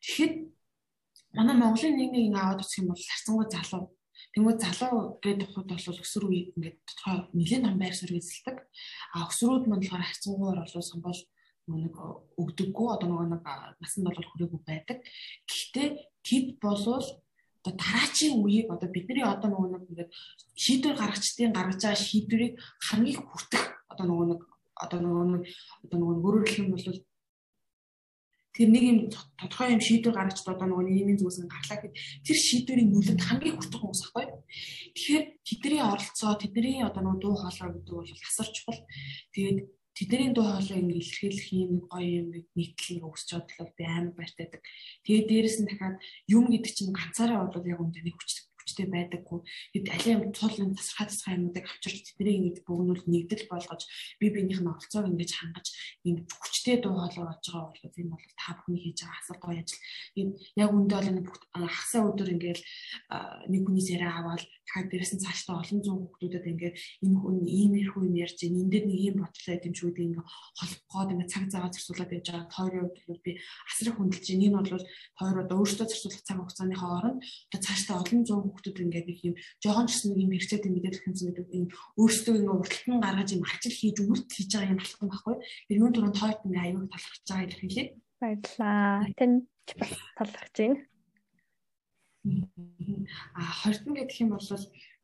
Тэгэхэд 0.00 0.55
манай 1.36 1.56
Монголын 1.56 1.96
нийгмийг 1.96 2.26
ингээ 2.32 2.42
аваад 2.42 2.62
үзэх 2.64 2.80
юм 2.80 2.88
бол 2.90 3.04
харцангуй 3.04 3.46
залуу. 3.52 3.84
Тэнгүүд 4.32 4.58
залуу 4.64 5.20
гэдэг 5.20 5.48
тухайд 5.52 5.68
бол 5.68 6.02
өсвөр 6.02 6.24
үед 6.28 6.48
ингээд 6.56 6.76
тодорхой 6.88 7.18
нэлээд 7.36 7.64
том 7.64 7.76
байр 7.80 7.94
суурь 7.96 8.18
эзэлдэг. 8.20 8.56
А 9.12 9.28
өсвөрүүд 9.28 9.64
мань 9.68 9.84
болохоор 9.84 10.08
харцангуйар 10.08 10.58
бол 10.64 10.88
сонгол 10.90 11.20
нэг 11.66 11.96
өгдөггүй 12.40 12.88
одоо 12.94 13.08
нөгөө 13.10 13.28
нэг 13.32 13.42
насанд 13.82 14.06
бол 14.06 14.28
хүрээгүй 14.30 14.60
байдаг. 14.64 14.98
Гэхдээ 15.50 15.88
тэд 16.22 16.46
болвол 16.62 17.06
одоо 17.66 17.72
дараачийн 17.74 18.38
үеийг 18.38 18.70
одоо 18.70 18.88
бидний 18.88 19.26
одоо 19.26 19.50
нөгөө 19.50 19.70
нэг 19.74 19.84
ингээд 19.90 20.10
шийдвэр 20.54 20.94
гаргачдын 20.94 21.50
гаргаж 21.50 21.80
байгаа 21.82 21.98
шийдвэрийг 22.06 22.54
хамгийн 22.86 23.18
хүртэх 23.26 23.62
одоо 23.90 24.04
нөгөө 24.06 24.26
нэг 24.30 24.40
одоо 24.78 24.98
нөгөө 25.02 25.26
нэг 25.34 25.42
одоо 25.82 25.98
нөгөө 25.98 26.16
өөрөөр 26.22 26.46
хэлэх 26.46 26.62
юм 26.62 26.70
бол 26.70 26.86
тэр 28.56 28.68
нэг 28.72 28.84
юм 28.88 28.98
тодорхой 29.12 29.76
юм 29.76 29.82
шийдвэр 29.84 30.16
гаргаж 30.16 30.40
одоо 30.40 30.64
нөгөө 30.64 30.88
нийгмийн 30.88 31.20
зүгээс 31.20 31.44
нь 31.44 31.52
гарлаа 31.52 31.76
гэхэд 31.76 31.96
тэр 32.24 32.38
шийдвэрийн 32.40 32.88
нөлөөд 32.88 33.20
хамгийн 33.20 33.56
хүртэх 33.60 33.80
хүмүүс 33.84 34.02
ахгүй. 34.08 34.24
Тэгэхээр 34.96 35.24
тэдний 35.44 35.82
оролцоо 35.84 36.32
тэдний 36.40 36.80
одоо 36.80 37.02
нөгөө 37.04 37.20
дуу 37.20 37.34
хоолой 37.36 37.70
гэдэг 37.76 37.94
бол 38.00 38.24
асар 38.24 38.48
чухал. 38.48 38.80
Тэгээд 39.36 39.58
тэдний 39.92 40.30
дуу 40.32 40.48
хоолой 40.48 40.78
ингэ 40.80 40.96
илэрхийлэх 41.04 41.48
юм 41.52 41.72
гоё 41.84 42.08
юм 42.24 42.28
нийтлэл 42.56 43.04
өгсөж 43.04 43.30
бодлоо 43.36 43.68
би 43.76 43.84
амар 43.84 44.16
баяртайдаг. 44.16 44.62
Тэгээд 45.04 45.28
дээрэс 45.28 45.56
нь 45.60 45.68
дахиад 45.68 45.96
юм 46.32 46.44
гэдэг 46.48 46.72
чинь 46.72 46.96
ганцаараа 46.96 47.44
бол 47.52 47.60
яг 47.60 47.80
үндэ 47.84 48.00
нэг 48.08 48.16
хүч 48.16 48.30
хүчтэй 48.66 48.90
байдаггүй. 48.90 49.46
Тэд 49.78 49.86
алин 49.94 50.14
юм 50.18 50.22
тул 50.34 50.50
юм 50.58 50.74
тасархай 50.74 51.06
тасархай 51.06 51.38
юмнуудыг 51.38 51.64
авчирч 51.70 52.18
тэднийг 52.18 52.36
ингэж 52.42 52.58
бөгнүүл 52.66 53.06
нэгдэл 53.06 53.46
болгож 53.46 53.82
би 54.18 54.26
биенийх 54.34 54.58
нь 54.58 54.66
оролцоог 54.66 55.06
ингэж 55.06 55.30
хангаж 55.38 55.66
ингэ 56.02 56.26
хүчтэй 56.26 56.82
дуу 56.82 56.98
хоолой 56.98 57.30
болж 57.30 57.46
байгаа 57.46 57.70
бол 57.70 57.98
энэ 58.02 58.10
бол 58.10 58.26
та 58.34 58.58
бүхний 58.58 58.82
хийж 58.82 58.98
байгаа 59.06 59.22
асар 59.22 59.38
гоё 59.38 59.62
ажил. 59.62 59.82
Энэ 60.18 60.32
яг 60.58 60.70
үндэ 60.74 60.94
бол 60.98 61.10
энэ 61.14 61.70
хасаа 61.70 62.02
өдөр 62.10 62.28
ингээл 62.34 62.62
нэг 63.54 63.62
хүнээс 63.62 63.88
яриа 63.94 64.18
аваад 64.18 64.42
дахиад 64.66 64.90
дээрэс 64.90 65.12
нь 65.14 65.22
цаашдаа 65.22 65.62
олон 65.62 65.80
зуун 65.86 66.00
хүмүүсүүдэд 66.10 66.50
ингээд 66.50 66.74
энэ 67.06 67.16
хүн 67.22 67.36
иймэрхүү 67.46 68.02
юм 68.02 68.16
ярьж 68.18 68.38
байна. 68.42 68.60
Энд 68.66 68.72
дээр 68.74 68.84
нэг 68.90 69.00
юм 69.06 69.16
бодлоо 69.22 69.54
юм 69.62 69.74
шүү 69.78 69.90
дээ 69.94 70.06
ингээд 70.10 70.28
холбогоод 70.58 71.12
ингээд 71.14 71.32
цаг 71.32 71.44
цагаа 71.54 71.70
зарцуулаад 71.70 72.10
байж 72.10 72.26
байгаа. 72.26 72.50
Тойрын 72.50 72.90
хувьд 73.06 73.22
би 73.22 73.32
асар 73.70 73.86
их 73.86 73.96
хүндэлж 73.96 74.26
байна. 74.26 74.44
Энэ 74.46 74.56
бол 74.58 74.70
тойр 75.18 75.36
одоо 75.46 75.56
өөртөө 75.62 75.86
зарцуулах 75.86 76.22
цаг 76.26 76.38
хугацааныхаа 76.42 76.90
оронд 76.98 77.18
одоо 77.22 77.60
цаашдаа 77.62 77.96
олон 78.02 78.20
зуун 78.26 78.42
хүмүүс 78.50 78.86
ингээд 78.86 79.06
нэг 79.06 79.18
юм 79.22 79.34
жоохон 79.62 79.86
ч 79.86 79.92
гэсэн 79.92 80.08
нэг 80.10 80.20
юм 80.24 80.32
хэрэгцээтэй 80.34 80.70
мэдээлэл 80.72 81.04
хэмжээ 81.04 81.32
гэдэг 81.36 81.56
юм 81.56 81.66
өөртөө 82.00 82.34
ингээд 82.36 82.60
урталтан 82.60 82.98
гаргаж 83.02 83.28
юм 83.34 83.44
ачил 83.46 83.76
хийж 83.76 83.96
үлд 84.02 84.28
хийж 84.32 84.50
байгаа 84.50 84.72
юм 84.72 84.80
болохгүй 84.80 85.08
байхгүй. 85.10 85.36
Тэр 85.66 85.78
юун 85.80 85.92
дөрөв 85.94 86.12
тойрт 86.16 86.44
ингээд 86.46 86.64
аюул 86.66 86.88
талархаж 86.90 87.22
байгаа 87.26 87.46
илэрхийлээ. 87.46 87.88
Баярлаа. 88.20 89.06
Тэн 89.18 89.32
ч 89.66 89.70
бас 89.78 89.92
талархаж 90.16 90.54
байна. 90.56 90.95
А 93.34 93.42
хордон 93.62 93.94
гэдэг 93.94 94.18
юм 94.24 94.30
бол 94.34 94.48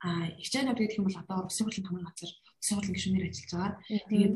а 0.02 0.08
хичээнүүд 0.42 0.78
гэдэг 0.78 0.98
юм 0.98 1.06
бол 1.06 1.22
одоо 1.22 1.38
усын 1.46 1.64
хурлын 1.66 1.86
тамгын 1.86 2.06
газар 2.08 2.32
усын 2.58 2.76
хурлын 2.76 2.96
гишүүнээр 2.96 3.28
ажиллаж 3.30 3.50
байгаа. 3.54 3.72
Тэгээд 4.10 4.34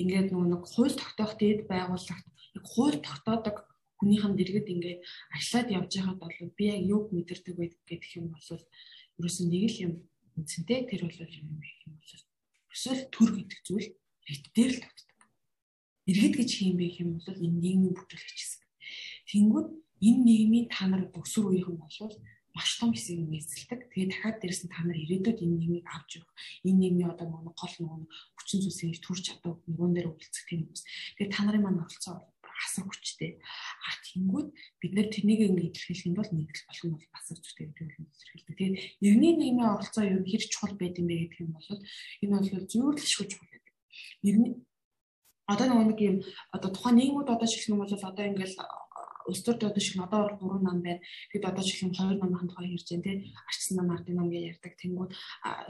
ингээд 0.00 0.28
нөгөө 0.32 0.48
нэг 0.50 0.62
хууль 0.64 0.96
тогтоох 0.96 1.32
дээд 1.38 1.60
байгууллагт 1.70 2.26
яг 2.56 2.64
хууль 2.64 2.98
тогтоодог 3.04 3.56
хүнийх 4.00 4.24
нь 4.26 4.38
дэргэд 4.38 4.72
ингээд 4.74 5.00
ажиллаад 5.36 5.68
явж 5.78 5.90
байхад 5.94 6.18
бол 6.18 6.36
би 6.58 6.64
яг 6.72 6.80
юг 6.82 7.04
мэдэрдэг 7.12 7.54
вэ 7.56 7.66
гэдэг 7.86 8.10
юм 8.18 8.26
бол 8.34 8.48
ерөөсөн 9.20 9.46
нэг 9.52 9.64
л 9.70 9.82
юм 9.86 9.92
үнцэнтэй 10.34 10.80
тэр 10.90 11.02
бол 11.06 11.18
юм 11.20 11.46
юм 11.60 11.94
бол 11.94 12.22
өсөл 12.74 13.02
төр 13.14 13.30
гэдэг 13.38 13.60
зүйл 13.62 13.88
рит 14.26 14.44
дээр 14.56 14.72
л 14.74 14.82
тогтдог. 14.82 15.20
Иргэд 16.10 16.34
гэж 16.40 16.50
юм 16.66 16.74
бэ 16.80 16.86
юм 17.04 17.10
бол 17.22 17.38
энэ 17.38 17.60
нийгмийн 17.62 17.94
бүтээгч 17.94 18.30
гэсэн. 18.34 18.62
Тэнгүүд 19.30 19.68
энэ 20.00 20.24
нийгмийн 20.24 20.66
та 20.70 20.88
нар 20.88 21.10
өсвөр 21.12 21.52
үеийнхэн 21.52 21.78
болвол 21.78 22.16
маш 22.54 22.78
том 22.78 22.94
хэсэг 22.94 23.18
нь 23.18 23.34
эзэлдэг. 23.34 23.90
Тэгээ 23.90 24.08
дахиад 24.14 24.38
дээрэс 24.38 24.62
нь 24.64 24.72
та 24.72 24.86
нар 24.86 24.94
ирээдүйд 24.94 25.42
энэ 25.42 25.58
нийгмийг 25.58 25.86
авч 25.90 26.22
явах, 26.22 26.34
энэ 26.62 26.78
нийгмийн 26.78 27.10
одоо 27.10 27.26
нөгөө 27.26 27.54
гол 27.58 27.74
нөгөө 27.82 27.98
хүчин 28.38 28.62
зүйлсийг 28.62 29.02
төрж 29.02 29.22
чадах 29.26 29.58
нэгэн 29.66 29.92
дээр 29.94 30.08
үйлцэх 30.14 30.46
тийм 30.46 30.70
хүмүүс. 30.70 30.82
Тэгээ 31.18 31.34
та 31.34 31.42
нарын 31.42 31.62
маань 31.66 31.82
оролцоо 31.82 32.14
асар 32.54 32.86
хүчтэй. 32.86 33.42
А 33.42 33.90
тэнгүүд 34.06 34.48
бид 34.78 34.92
нэр 34.94 35.08
тэрнийг 35.10 35.40
ингэ 35.50 35.74
илэрхийлэх 35.74 36.06
юм 36.06 36.14
бол 36.14 36.30
нэгдэл 36.30 36.66
болох 36.70 36.84
нь 36.86 36.94
бол 36.94 37.08
бас 37.10 37.26
зүгтэй 37.26 37.66
гэдэг 37.74 37.98
нь 37.98 38.06
илэрхийлдэг. 38.06 38.54
Тэгээд 38.54 38.74
иргэний 39.02 39.34
нийгмийн 39.34 39.72
оролцоо 39.74 40.04
юу 40.06 40.22
хэр 40.22 40.44
чухал 40.46 40.74
байд 40.78 40.98
юм 41.02 41.06
бэ 41.10 41.14
гэдэг 41.26 41.40
юм 41.42 41.52
бол 41.58 41.66
энэ 41.66 42.34
бол 42.38 42.70
зөвлөшгүй 42.70 43.26
чухал 43.26 43.50
байдаг. 43.50 43.74
Иргэний 44.22 44.54
одоо 45.50 45.66
нөгөө 45.68 45.86
нэг 45.90 46.00
юм 46.00 46.16
одоо 46.54 46.70
тухайн 46.72 46.96
нийгмүүд 47.02 47.28
одоо 47.34 47.48
шигэх 47.50 47.68
юм 47.74 47.82
бол 47.82 47.90
одоо 47.90 48.24
ингээл 48.24 48.56
улс 49.28 49.40
төр 49.42 49.56
одоо 49.56 49.80
шиг 49.80 50.00
одоо 50.02 50.28
3 50.36 50.62
нам 50.62 50.82
байна. 50.82 51.00
Тэгэд 51.32 51.44
одоо 51.44 51.64
шиг 51.64 51.82
юм 51.84 51.92
2 51.92 52.20
намын 52.20 52.48
тухай 52.48 52.72
ярьж 52.72 52.88
байна 52.90 53.02
тий. 53.02 53.34
Арчсан 53.48 53.76
нам 53.78 53.90
ардын 53.96 54.16
нам 54.16 54.28
гэж 54.30 54.42
ярьдаг. 54.52 54.72
Тэнгүүд 54.76 55.10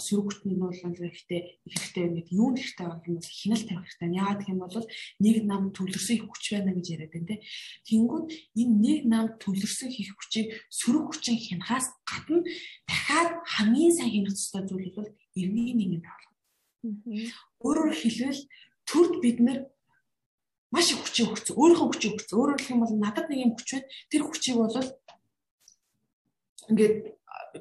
сөрөгтний 0.03 0.57
нуулал 0.59 0.95
хэрэгтэй 0.99 1.41
хэрэгтэй 1.71 2.05
ингээд 2.05 2.29
юу 2.35 2.49
хэрэгтэй 2.55 2.87
байгаа 2.87 3.09
юм 3.09 3.17
бол 3.19 3.31
хяналт 3.41 3.67
тавих 3.69 3.87
хэрэгтэй. 3.87 4.19
Яагаад 4.19 4.41
гэх 4.43 4.53
юм 4.55 4.61
бол 4.63 4.87
нэг 5.25 5.37
нам 5.45 5.63
төвлөрсөн 5.77 6.17
их 6.19 6.25
хүч 6.29 6.45
байна 6.53 6.73
гэж 6.75 6.87
яриад 6.95 7.13
байна 7.15 7.29
тий. 7.31 7.41
Тэнгүүд 7.89 8.27
энэ 8.61 8.75
нэг 8.85 9.01
нам 9.07 9.25
төвлөрсөн 9.39 9.91
их 9.91 10.11
хүчийг 10.15 10.47
сөрөг 10.69 11.05
хүчин 11.15 11.37
хянахаас 11.39 11.87
гадна 12.05 12.43
дахиад 12.89 13.31
хамгийн 13.55 13.95
сайн 13.95 14.11
хянах 14.15 14.35
ёстой 14.35 14.63
зүйл 14.67 14.93
бол 14.97 15.09
иргэний 15.35 15.75
нийгэм 15.79 16.03
байгуулах. 16.03 16.35
Өөрөөр 17.65 17.95
хэлбэл 17.97 18.43
төрд 18.85 19.15
бид 19.25 19.39
нар 19.41 19.59
маш 20.75 20.91
их 20.91 20.99
хүчийг 20.99 21.31
өгсөн. 21.31 21.55
Өөрийнхөө 21.55 21.89
хүчийг 21.95 22.13
өгсөн. 22.19 22.35
Өөрөөр 22.35 22.59
хэлэх 22.59 22.75
юм 22.75 22.83
бол 22.83 22.95
надад 22.99 23.27
нэг 23.31 23.41
юм 23.47 23.53
хүч 23.55 23.69
байна. 23.71 23.87
Тэр 24.11 24.23
хүчийг 24.27 24.57
бол 24.59 24.75
ингээд 26.75 26.95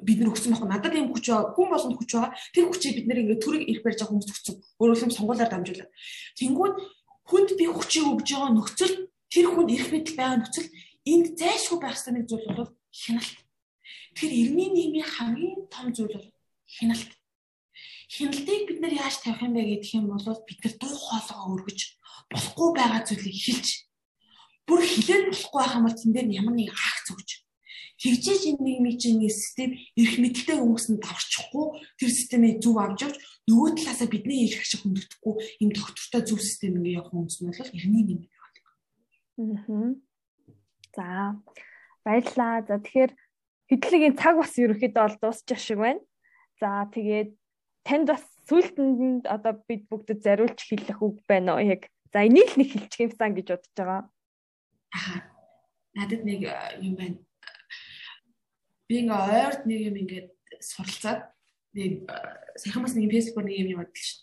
бид 0.02 0.18
нар 0.18 0.30
өгсөн 0.34 0.50
байхгүй 0.50 0.70
надад 0.70 0.94
юм 0.98 1.08
хүч 1.14 1.24
байгаа. 1.30 1.54
Хүн 1.54 1.68
болгонд 1.70 1.98
хүч 1.98 2.10
байгаа. 2.10 2.32
Тэр 2.50 2.64
хүчийг 2.66 2.94
бид 2.98 3.06
нэр 3.06 3.20
ингээд 3.22 3.42
төрөг 3.44 3.62
ирэх 3.62 3.82
барьж 3.84 3.98
байгаа 4.02 4.10
хүмүүс 4.10 4.30
өгсөн. 4.34 4.56
Өөрөөр 4.80 4.98
хэлбэл 4.98 5.18
сонгуулиар 5.18 5.50
дамжуулаад. 5.52 5.90
Тэнгүүд 6.38 6.74
хүнд 7.30 7.50
би 7.54 7.64
хүчийг 7.70 8.06
өгж 8.10 8.28
байгаа 8.34 8.50
нөхцөл 8.50 8.94
тэр 9.30 9.46
хүнд 9.54 9.70
ирэх 9.70 9.88
мэдл 9.94 10.18
байгаа 10.18 10.38
нөхцөл 10.42 10.68
энд 11.06 11.26
зайлшгүй 11.38 11.78
байх 11.78 11.94
ёстой 11.94 12.12
нэг 12.18 12.26
зүйл 12.26 12.48
бол 12.58 12.72
хяналт. 12.90 13.38
Тэгэхээр 14.14 14.34
иргэний 14.40 14.70
нийгмийн 14.72 15.08
хамгийн 15.08 15.60
том 15.70 15.86
зүйл 15.94 16.14
бол 16.16 16.28
хяналт. 16.66 17.10
Хяналтыг 18.14 18.62
бид 18.68 18.78
нар 18.80 18.94
яаж 18.94 19.16
тавих 19.20 19.42
юм 19.42 19.52
бэ 19.54 19.62
гэдэг 19.74 19.90
юм 19.98 20.06
бол 20.10 20.40
бид 20.46 20.60
нар 20.62 20.74
дуу 20.78 20.94
хоолойгоо 20.94 21.52
өргөж 21.54 21.80
болохгүй 22.30 22.68
байгаа 22.78 23.02
зүйлийг 23.06 23.38
хэлж 23.42 23.68
бүр 24.66 24.80
хилээд 24.80 25.24
болохгүй 25.34 25.60
байх 25.60 25.74
юм 25.76 25.84
бол 25.86 25.98
тэн 25.98 26.12
дээр 26.14 26.28
ямар 26.40 26.54
нэг 26.56 26.70
акц 26.70 27.06
өгч 27.10 27.30
тэгжээж 28.00 28.42
энэ 28.50 28.64
нийгмийн 28.64 28.98
чинь 28.98 29.22
систем 29.28 29.70
эрх 29.96 30.14
мэдэлтэй 30.18 30.56
хүмүүс 30.58 30.86
нь 30.90 31.02
даварчихгүй 31.02 31.66
тэр 31.98 32.10
системийг 32.10 32.56
зөв 32.62 32.76
авч 32.78 33.00
явж 33.06 33.16
нөгөө 33.48 33.70
талаасаа 33.78 34.08
бидний 34.10 34.48
эрх 34.48 34.60
ашиг 34.64 34.80
хүндэтгэхгүй 34.82 35.34
юм 35.62 35.70
доктортой 35.72 36.22
зөв 36.26 36.40
систем 36.42 36.78
ингээ 36.78 36.98
явах 36.98 37.12
хүмүүс 37.12 37.36
нь 37.38 37.48
бол 37.48 37.60
эртний 37.60 38.04
нэг 38.08 38.20
байна. 39.36 39.94
За 40.96 41.06
баярлаа. 42.04 42.62
За 42.66 42.78
тэгэхээр 42.82 43.12
хэдлийн 43.70 44.14
цаг 44.18 44.34
бас 44.38 44.54
ерөөхдөө 44.58 45.02
бол 45.04 45.16
дуусчих 45.22 45.60
шиг 45.60 45.78
байна. 45.78 46.02
За 46.60 46.86
тэгээд 46.90 47.30
танд 47.84 48.08
бас 48.10 48.24
сүултэнд 48.48 49.28
одоо 49.28 49.60
бид 49.68 49.86
бүгд 49.88 50.24
зариулж 50.24 50.58
хэлэх 50.58 51.00
үг 51.04 51.20
байна 51.28 51.56
уу 51.56 51.64
яг. 51.64 51.88
За 52.12 52.24
энийг 52.24 52.56
л 52.56 52.58
нэг 52.60 52.68
хэлчих 52.72 53.00
юмсан 53.06 53.32
гэж 53.36 53.46
бодож 53.52 53.72
байгаа. 53.76 54.02
Аа. 54.96 55.18
Надад 55.94 56.22
нэг 56.24 56.48
юм 56.82 56.96
байна 56.98 57.18
би 58.88 59.00
ингээ 59.00 59.16
ойрд 59.16 59.62
нэг 59.64 59.80
юм 59.88 59.96
ингээд 59.96 60.28
суралцаад 60.60 61.32
нэг 61.72 62.04
саяхан 62.60 62.84
бас 62.84 62.94
нэг 62.94 63.08
фэйсбүүк 63.08 63.46
нэг 63.48 63.56
юм 63.64 63.68
юм 63.72 63.80
бодлоо 63.80 64.04
шүү. 64.04 64.20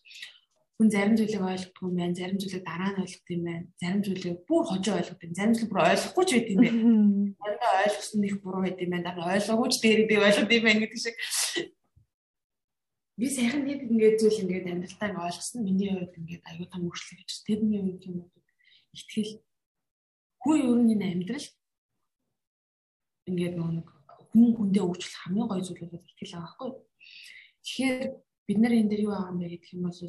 Хүн 0.77 0.89
зарим 0.89 1.15
зүйлийг 1.17 1.45
ойлгохгүй 1.45 1.87
юм 1.89 1.97
байна, 1.97 2.17
зарим 2.17 2.37
зүйлийг 2.41 2.65
дараа 2.65 2.89
нь 2.93 3.01
ойлгох 3.01 3.29
юм 3.29 3.43
байна, 3.45 3.65
зарим 3.81 4.01
зүйлийг 4.01 4.37
бүр 4.49 4.63
хожоо 4.65 4.95
ойлгох 4.97 5.21
юм, 5.21 5.33
зарим 5.37 5.53
зүйлийг 5.53 5.71
бүр 5.73 5.83
ойлгохгүй 5.91 6.25
ч 6.25 6.31
байт 6.31 6.49
юм 6.49 6.61
байна. 6.61 6.79
Заримдаа 7.41 7.73
ойлгосон 7.85 8.25
их 8.25 8.37
буруу 8.41 8.61
байт 8.65 8.81
юм 8.81 8.91
байна, 8.93 9.05
дараа 9.09 9.33
ойлгоогүй 9.37 9.69
ч 9.69 9.75
дээр 9.81 10.01
би 10.09 10.15
ойлгох 10.17 10.49
юм 10.49 10.65
байна 10.65 10.81
гэдэг 10.81 10.99
шиг. 11.01 11.15
Би 13.21 13.29
саяхан 13.29 13.69
нэг 13.69 13.85
ингээд 13.85 14.17
зүйл 14.17 14.41
ингээд 14.49 14.65
амьдралтаа 14.65 15.13
ингээ 15.13 15.25
ойлгосон. 15.29 15.61
Миний 15.61 15.93
хувьд 15.93 16.17
ингээд 16.17 16.41
аюу 16.41 16.65
там 16.65 16.81
өөрчлөлт 16.89 17.21
гэж. 17.21 17.31
Тэрний 17.45 17.77
үед 17.77 18.01
юм 18.09 18.25
уу 18.25 18.33
итгэл 18.97 19.37
хүн 20.41 20.57
ер 20.57 20.79
нь 20.81 20.93
энэ 20.97 21.05
амьдрал 21.13 21.47
ингээд 23.29 23.55
нэг 23.61 23.87
хүн 24.33 24.49
хүндээ 24.57 24.83
өөрчлөх 24.89 25.21
хамгийн 25.21 25.49
гоё 25.53 25.61
зүйл 25.61 25.85
бол 25.85 26.01
итгэл 26.01 26.33
байгаа 26.33 26.49
байхгүй. 26.49 26.71
Тэгэхээр 27.61 28.03
бид 28.49 28.57
нар 28.57 28.73
энэ 28.73 28.89
дээр 28.89 29.05
юу 29.05 29.13
юм 29.13 29.37
бэ 29.37 29.53
гэдэг 29.53 29.69
юм 29.77 29.83
бол 29.85 30.01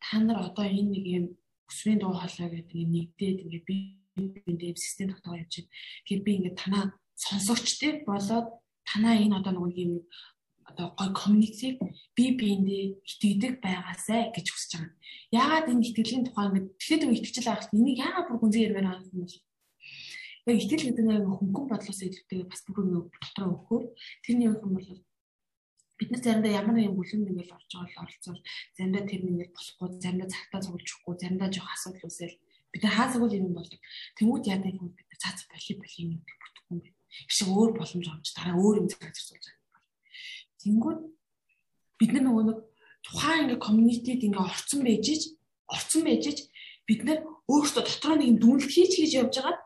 та 0.00 0.16
нар 0.24 0.38
одоо 0.48 0.64
энэ 0.64 0.92
нэг 0.96 1.04
юм 1.04 1.24
өсвийн 1.68 2.00
дуу 2.00 2.16
хоолой 2.16 2.48
гэдэг 2.48 2.76
юм 2.80 2.90
нэгдээд 2.96 3.38
ингээд 3.44 3.64
би 3.68 3.76
биндээ 4.16 4.72
систем 4.80 5.12
тогтоогоо 5.12 5.44
явж 5.44 5.52
байна. 5.52 5.68
Тэгэхээр 6.08 6.24
би 6.24 6.32
ингээд 6.40 6.56
танаа 6.56 6.84
сонсогчтой 7.12 7.92
болоод 8.08 8.48
танаа 8.88 9.14
энэ 9.20 9.36
одоо 9.36 9.52
нэг 9.52 9.76
юм 9.76 9.92
одоо 10.68 10.86
гой 10.98 11.10
коммуникатив 11.16 11.80
би 12.16 12.24
биендээ 12.38 12.84
итгэдэг 13.08 13.52
байгаасай 13.64 14.30
гэж 14.36 14.46
хүсэж 14.52 14.72
байгаа. 14.76 14.92
Яагаад 15.32 15.70
энэ 15.72 15.86
итгэлийн 15.88 16.24
тухай 16.28 16.46
ингээд 16.48 16.68
тэгэхэд 16.76 17.02
итгэжл 17.16 17.50
авах 17.50 17.72
энийг 17.72 17.98
яагаад 17.98 18.26
бүр 18.28 18.38
гүнзгий 18.40 18.64
ярмаар 18.68 18.86
байгаа 18.86 19.08
юм 19.08 19.24
бэ? 19.24 19.36
Яг 20.48 20.58
итгэл 20.60 20.86
гэдэг 20.88 21.04
нь 21.04 21.28
хөнгөн 21.40 21.66
бодлоос 21.72 22.00
идэвхтэй 22.04 22.40
бас 22.44 22.60
бүр 22.68 22.84
нэг 22.84 23.06
дотроо 23.08 23.48
өгөхөөр 23.56 23.84
тэрний 24.24 24.48
юм 24.48 24.56
бол 24.60 24.88
бид 25.98 26.08
нар 26.14 26.22
заримдаа 26.22 26.52
ямар 26.52 26.74
нэгэн 26.78 26.94
бүлэнд 26.94 27.30
ингээл 27.32 27.56
орж 27.58 27.70
байгаа 27.74 28.02
оролцоор 28.06 28.38
заримдаа 28.76 29.02
тэр 29.02 29.22
нэг 29.26 29.50
болохгүй 29.50 29.88
заримдаа 29.98 30.28
цагтаа 30.30 30.60
цуглахгүй 30.62 31.14
заримдаа 31.18 31.48
жоох 31.50 31.74
асуудал 31.74 32.06
үүсэл 32.06 32.36
бид 32.72 32.82
нар 32.84 32.94
хаасаг 32.94 33.22
үл 33.24 33.34
юм 33.34 33.50
болдог. 33.56 33.80
Тэнгүүд 34.16 34.44
яадаг 34.46 34.72
юм 34.78 34.94
бид 34.94 35.08
нар 35.10 35.18
цаац 35.18 35.40
боли 35.50 35.72
боли 35.74 35.98
юм 35.98 36.10
бүтэхгүй 36.22 36.70
юм 36.70 36.80
байна. 36.86 36.96
Их 37.26 37.32
шиг 37.34 37.48
өөр 37.50 37.70
боломж 37.74 38.06
авч 38.06 38.26
дараа 38.36 38.54
өөр 38.62 38.76
юм 38.84 38.88
цаг 38.88 39.10
зарцуулж. 39.10 39.57
Тэнгүүд 40.68 41.00
бид 41.96 42.10
нар 42.12 42.24
нөгөө 42.28 42.44
нэг 42.44 42.58
тухайн 43.00 43.40
ингээ 43.48 43.64
комьюнитид 43.64 44.20
ингээ 44.20 44.44
орцсон 44.44 44.80
байж 44.84 45.06
ич 45.08 45.22
орцсон 45.64 46.02
байж 46.04 46.24
ич 46.28 46.38
бид 46.84 47.00
нар 47.08 47.24
өөрсдөө 47.48 47.82
дотроо 47.88 48.16
нэг 48.20 48.36
дүнлэг 48.36 48.68
хийж 48.68 48.92
хийж 49.00 49.12
явж 49.16 49.34
байгаа 49.40 49.56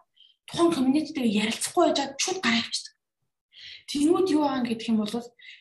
тухайн 0.47 0.71
комьюнититэйгээ 0.79 1.38
ярилцахгүй 1.43 1.83
байжгаад 1.91 2.12
шууд 2.23 2.38
гараа 2.38 2.62
авчихдаг. 2.62 2.95
Тэнгүүд 3.91 4.29
юу 4.37 4.45
аа 4.47 4.62
гэдэг 4.62 4.88
юм 4.95 4.99
бол 5.03 5.15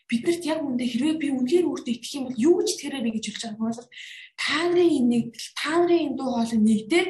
биднэрт 0.09 0.43
яг 0.45 0.59
үндэ 0.61 0.85
хэрвээ 0.85 1.15
би 1.17 1.27
үнээр 1.33 1.65
өөртөө 1.65 1.93
итгэх 1.95 2.15
юм 2.17 2.25
бол 2.29 2.43
юу 2.45 2.53
гэж 2.61 2.69
итгэрээ 2.71 3.01
би 3.01 3.11
гэж 3.17 3.25
хэлж 3.25 3.41
байгаа 3.41 3.57
юм 3.57 3.65
бол 3.65 3.81
та 4.37 4.57
нарын 4.69 4.93
энэ 4.97 5.09
нэгдэл 5.11 5.49
та 5.57 5.71
нарын 5.81 6.03
энэ 6.05 6.17
дуу 6.17 6.29
хоолой 6.37 6.59
нэгдээд 6.61 7.09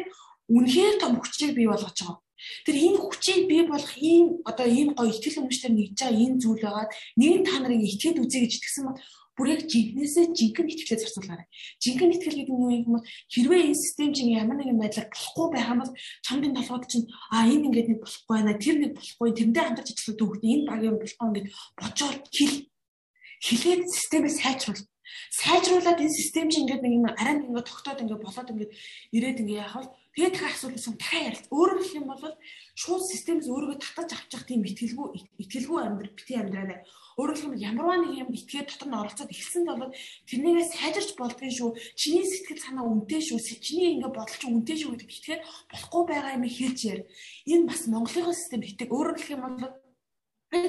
үнэхээр 0.55 0.95
том 1.03 1.13
хүчийг 1.19 1.51
бий 1.57 1.67
болгож 1.67 1.97
байгаа. 1.99 2.17
Тэр 2.65 2.75
энэ 2.75 2.99
хүчийг 3.01 3.47
бий 3.47 3.63
болгох 3.67 3.95
ийм 3.97 4.41
одоо 4.45 4.67
ийм 4.67 4.89
гоё 4.97 5.09
итгэл 5.11 5.41
үнэмштэй 5.41 5.71
нэгж 5.71 5.97
байгаа 5.99 6.21
энэ 6.21 6.41
зүйл 6.41 6.61
байгаад 6.65 6.91
нэг 7.17 7.33
та 7.47 7.55
нарыг 7.59 7.81
итгээд 7.85 8.21
үзье 8.21 8.39
гэж 8.43 8.53
итгэсэн 8.57 8.85
бол 8.89 8.99
бүр 9.41 9.47
яг 9.55 9.61
жинхнээсээ 9.65 10.25
жинхэнэ 10.37 10.71
итгэлээ 10.75 11.01
зарцуулаарай. 11.01 11.47
Жинхэнэ 11.81 12.13
итгэл 12.19 12.37
гэдэг 12.45 12.51
нь 12.51 12.61
юу 12.61 12.71
юм 12.77 12.91
бол 12.99 13.05
хэрвээ 13.31 13.61
энэ 13.71 13.79
систем 13.79 14.11
чинь 14.11 14.35
ямар 14.35 14.59
нэгэн 14.59 14.77
байдлаар 14.77 15.07
болохгүй 15.07 15.47
байх 15.49 15.67
юм 15.71 15.79
бол 15.81 15.93
чамдын 16.21 16.55
толгойд 16.59 16.85
чинь 16.91 17.07
а 17.31 17.47
энэ 17.47 17.65
ингээд 17.71 17.89
нэг 17.89 17.99
болохгүй 18.03 18.33
байна. 18.37 18.59
Тэр 18.59 18.75
нэг 18.77 18.91
болохгүй. 18.99 19.27
Тэрнээ 19.31 19.63
хамтарч 19.65 19.89
ажиллах 19.95 20.19
төвхний 20.19 20.51
энэ 20.61 20.67
баг 20.67 20.81
юм 20.83 20.97
болохгүй 20.99 21.27
ингээд 21.31 21.47
бочоод 21.79 22.21
хэл 22.27 22.55
хэлээд 23.41 23.81
системээ 23.87 24.33
сайжруул. 24.35 24.81
Сайжруулад 25.29 25.99
энэ 25.99 26.17
систем 26.17 26.47
чинь 26.49 26.65
ингээд 26.65 26.83
нэг 26.83 26.93
юм 26.97 27.05
арай 27.11 27.33
нэг 27.39 27.47
ингээд 27.49 27.69
тогтоод 27.69 28.01
ингээд 28.03 28.25
болоод 28.25 28.51
ингээд 28.51 28.71
ирээд 29.15 29.41
ингээд 29.41 29.63
яхав 29.65 29.85
Тэгээд 30.11 30.33
дахиад 30.35 30.55
асуулсан 30.59 30.95
дахиад 30.99 31.23
ярилц. 31.31 31.47
Өөрөөр 31.55 31.79
хэлэх 31.79 31.99
юм 32.03 32.07
бол 32.11 32.35
шууд 32.75 33.03
системээс 33.07 33.47
өөрийгөө 33.47 33.79
татаж 33.79 34.11
авчих 34.11 34.43
тийм 34.43 34.67
итгэлгүй 34.67 35.07
итгэлгүй 35.39 35.79
амьдрал 35.87 36.11
бити 36.11 36.35
амьдраарай. 36.35 36.83
Өөрөөр 37.15 37.37
хэлэх 37.39 37.47
юм 37.47 37.63
ямарваа 37.63 37.97
нэг 38.03 38.13
юм 38.19 38.29
итгээд 38.35 38.67
дотор 38.75 38.89
нь 38.91 38.99
оролцоод 38.99 39.31
эхэлсэн 39.31 39.63
бол 39.71 39.95
тэрнийгээ 40.27 40.67
сайжирч 40.67 41.15
болдгийн 41.15 41.55
шүү. 41.55 41.71
Чиний 41.95 42.27
сэтгэл 42.27 42.59
санаа 42.59 42.91
үнэтэй 42.91 43.21
шүү. 43.23 43.39
Чиний 43.39 43.95
ингээ 43.95 44.11
бодол 44.11 44.35
чинь 44.35 44.51
үнэтэй 44.51 44.77
шүү 44.83 44.91
гэдэг 44.99 45.11
итгээд 45.15 45.41
болохгүй 45.71 46.03
байгаа 46.11 46.35
юм 46.35 46.43
хэлж 46.43 46.79
яар. 46.91 47.01
Энэ 47.47 47.67
бас 47.71 47.81
Монголын 47.87 48.35
систем 48.35 48.61
хитэг. 48.67 48.91
Өөрөөр 48.91 49.15
хэлэх 49.15 49.35
юм 49.39 49.43
бол 49.47 49.71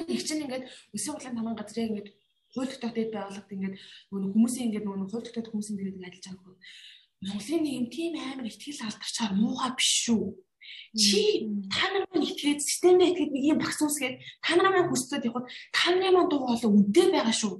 их 0.07 0.23
чинь 0.23 0.47
ингээд 0.47 0.71
өсвөр 0.95 1.19
хурлын 1.19 1.35
таман 1.35 1.59
газрыг 1.59 1.91
ингээд 1.91 2.07
хууль 2.53 2.69
тогтоодод 2.69 3.11
байгууллагад 3.13 3.53
ингээд 3.53 3.75
нөгөө 4.13 4.31
хүмүүсийн 4.33 4.65
ингээд 4.69 4.85
нөгөө 4.85 5.09
хууль 5.11 5.25
тогтоодод 5.27 5.51
хүмүүсийн 5.51 5.77
тэгээд 5.77 5.97
ажиллаж 5.97 6.25
байгаа 6.29 6.55
Монголын 7.23 7.63
нэг 7.63 7.73
юм 7.79 7.87
тийм 7.87 8.13
амар 8.19 8.47
ихтгэл 8.51 8.83
алдарчаар 8.83 9.31
муухай 9.39 9.71
биш 9.79 9.91
шүү. 10.03 10.23
Чи 10.91 11.47
та 11.71 11.87
нар 11.91 12.03
маань 12.11 12.27
итгээд 12.27 12.59
системдээ 12.59 13.09
итгээд 13.15 13.31
нэг 13.31 13.43
юм 13.47 13.57
багс 13.63 13.79
усгээд 13.79 14.19
та 14.43 14.59
нар 14.59 14.67
маань 14.75 14.91
хүсчихэд 14.91 15.27
явахад 15.31 15.47
та 15.71 15.95
нарын 15.95 16.13
маань 16.19 16.29
дуу 16.31 16.43
хоолой 16.43 16.67
үнэтэй 16.67 17.07
байгаа 17.15 17.35
шүү. 17.35 17.53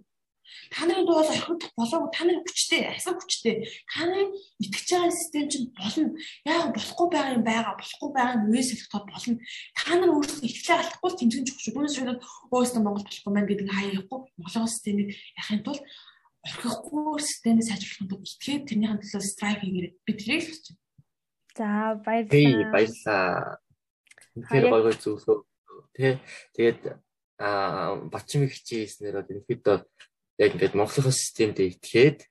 Та 0.72 0.86
нарын 0.86 1.06
дуу 1.06 1.18
хоолой 1.20 1.38
орхидох 1.38 1.72
болоогүй 1.78 2.10
та 2.14 2.22
нарын 2.26 2.44
хүчтэй, 2.44 2.82
асар 2.94 3.16
хүчтэй. 3.18 3.56
Та 3.90 4.06
нарын 4.08 4.32
итгэж 4.62 4.88
байгаа 4.94 5.12
систем 5.12 5.46
чинь 5.50 5.70
болно. 5.74 6.14
Яг 6.46 6.74
болохгүй 6.76 7.08
байгаа 7.14 7.36
юм 7.38 7.44
байгаа, 7.44 7.74
болохгүй 7.78 8.10
байгаа 8.14 8.36
юм 8.40 8.52
үес 8.54 8.70
хэлэхэд 8.74 9.06
болно. 9.10 9.36
Та 9.78 9.92
нар 9.98 10.12
өөрсдөө 10.14 10.48
итгэлээ 10.50 10.78
алдахгүй 10.80 11.12
тэмцэн 11.18 11.46
жих 11.48 11.58
шүү. 11.62 11.74
Түүнээс 11.74 11.96
шууд 11.98 12.22
өөстөө 12.54 12.82
Монгол 12.84 13.06
болохгүй 13.08 13.32
маань 13.34 13.50
гэдэг 13.50 13.68
хаяахгүй 13.70 14.20
Монголын 14.38 14.72
системийг 14.72 15.10
яхахын 15.38 15.64
тулд 15.66 15.84
орхихгүй 16.44 17.20
системээ 17.24 17.66
сайжруулахын 17.68 18.10
тулд 18.12 18.28
итгээд 18.28 18.64
тэрнийхэн 18.68 19.00
төлөө 19.00 19.24
страйк 19.24 19.60
хийгээрэй. 19.64 19.92
Би 20.04 20.12
тэрийг 20.18 20.44
л 20.44 20.50
хэлж 20.52 20.66
байна. 20.68 20.82
За 21.54 21.68
баярлалаа. 22.04 22.34
Тий 22.34 22.52
баярлалаа. 22.74 23.60
Тэгэхээр 24.34 24.66
гой 24.68 24.82
гой 24.84 24.96
зөвлөө. 25.00 25.38
Тэ 25.94 26.20
тэгээд 26.58 26.82
аа 27.40 27.96
бачим 28.10 28.44
их 28.44 28.58
хийснээр 28.60 29.22
ерөнхийдөө 29.22 29.78
яг 30.42 30.52
ингээд 30.56 30.78
Монголын 30.78 31.14
системд 31.14 31.58
итгээд 31.60 32.26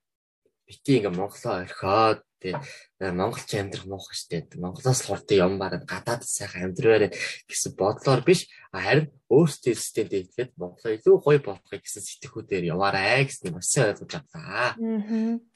бити 0.67 0.99
ингээд 0.99 1.19
Монголоо 1.19 1.62
орхиод 1.62 2.23
тий 2.43 2.55
монголч 2.99 3.55
амьдрах 3.55 3.87
муухай 3.87 4.19
штэ 4.19 4.59
монголоос 4.59 5.07
хурдан 5.07 5.38
юм 5.38 5.55
бараад 5.62 5.87
гадаад 5.87 6.27
сайхан 6.27 6.75
амьдраарэ 6.75 7.15
гэсэн 7.47 7.79
бодлоор 7.79 8.27
биш 8.27 8.51
харин 8.75 9.15
өөрсдөө 9.31 9.75
системд 9.79 10.12
итгэхэд 10.12 10.51
монголоо 10.59 10.93
илүү 10.99 11.17
гоё 11.23 11.38
болгохыг 11.38 11.83
гэсэн 11.87 12.03
сэтгхүүдээр 12.03 12.75
яваарай 12.75 13.23
гэсэн 13.31 13.55
бас 13.55 13.71
ойлгож 13.79 14.12
авлаа. 14.19 14.75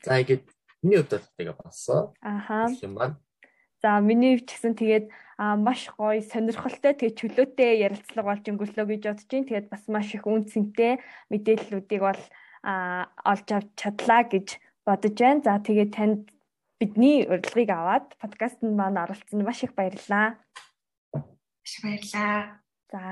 За 0.06 0.12
ингээд 0.22 0.44
миний 0.82 0.98
хувьд 1.02 1.12
бол 1.18 1.26
тэгээ 1.34 1.56
болсон. 1.58 2.14
Аха. 2.22 2.70
За 3.82 3.98
миний 3.98 4.38
ч 4.38 4.46
гэсэн 4.54 4.78
тэгээд 4.78 5.06
а 5.36 5.56
маш 5.56 5.92
гоё 5.92 6.24
сонирхолтой 6.24 6.96
тэгээ 6.96 7.18
чөлөөтэй 7.20 7.84
ярилцлага 7.84 8.28
болж 8.28 8.44
өнгөрлөө 8.48 8.86
гэж 8.88 9.02
бодож 9.04 9.28
байна. 9.28 9.48
Тэгээд 9.48 9.68
бас 9.68 9.84
маш 9.92 10.08
их 10.16 10.24
үн 10.24 10.48
цэнтэй 10.48 10.92
мэдээллүүдийг 11.28 12.00
бол 12.00 12.22
а 12.64 13.12
олж 13.20 13.48
авч 13.52 13.68
чадлаа 13.76 14.22
гэж 14.24 14.56
бодож 14.88 15.14
байна. 15.20 15.44
За 15.44 15.60
тэгээд 15.60 15.92
танд 15.92 16.32
бидний 16.80 17.28
урилгыг 17.28 17.68
аваад 17.68 18.16
подкастт 18.16 18.64
маань 18.64 18.96
оролцсон 18.96 19.44
маш 19.44 19.60
их 19.60 19.76
баярлалаа. 19.76 20.40
Маш 21.12 21.74
баярлалаа. 21.84 22.64
За 22.88 23.02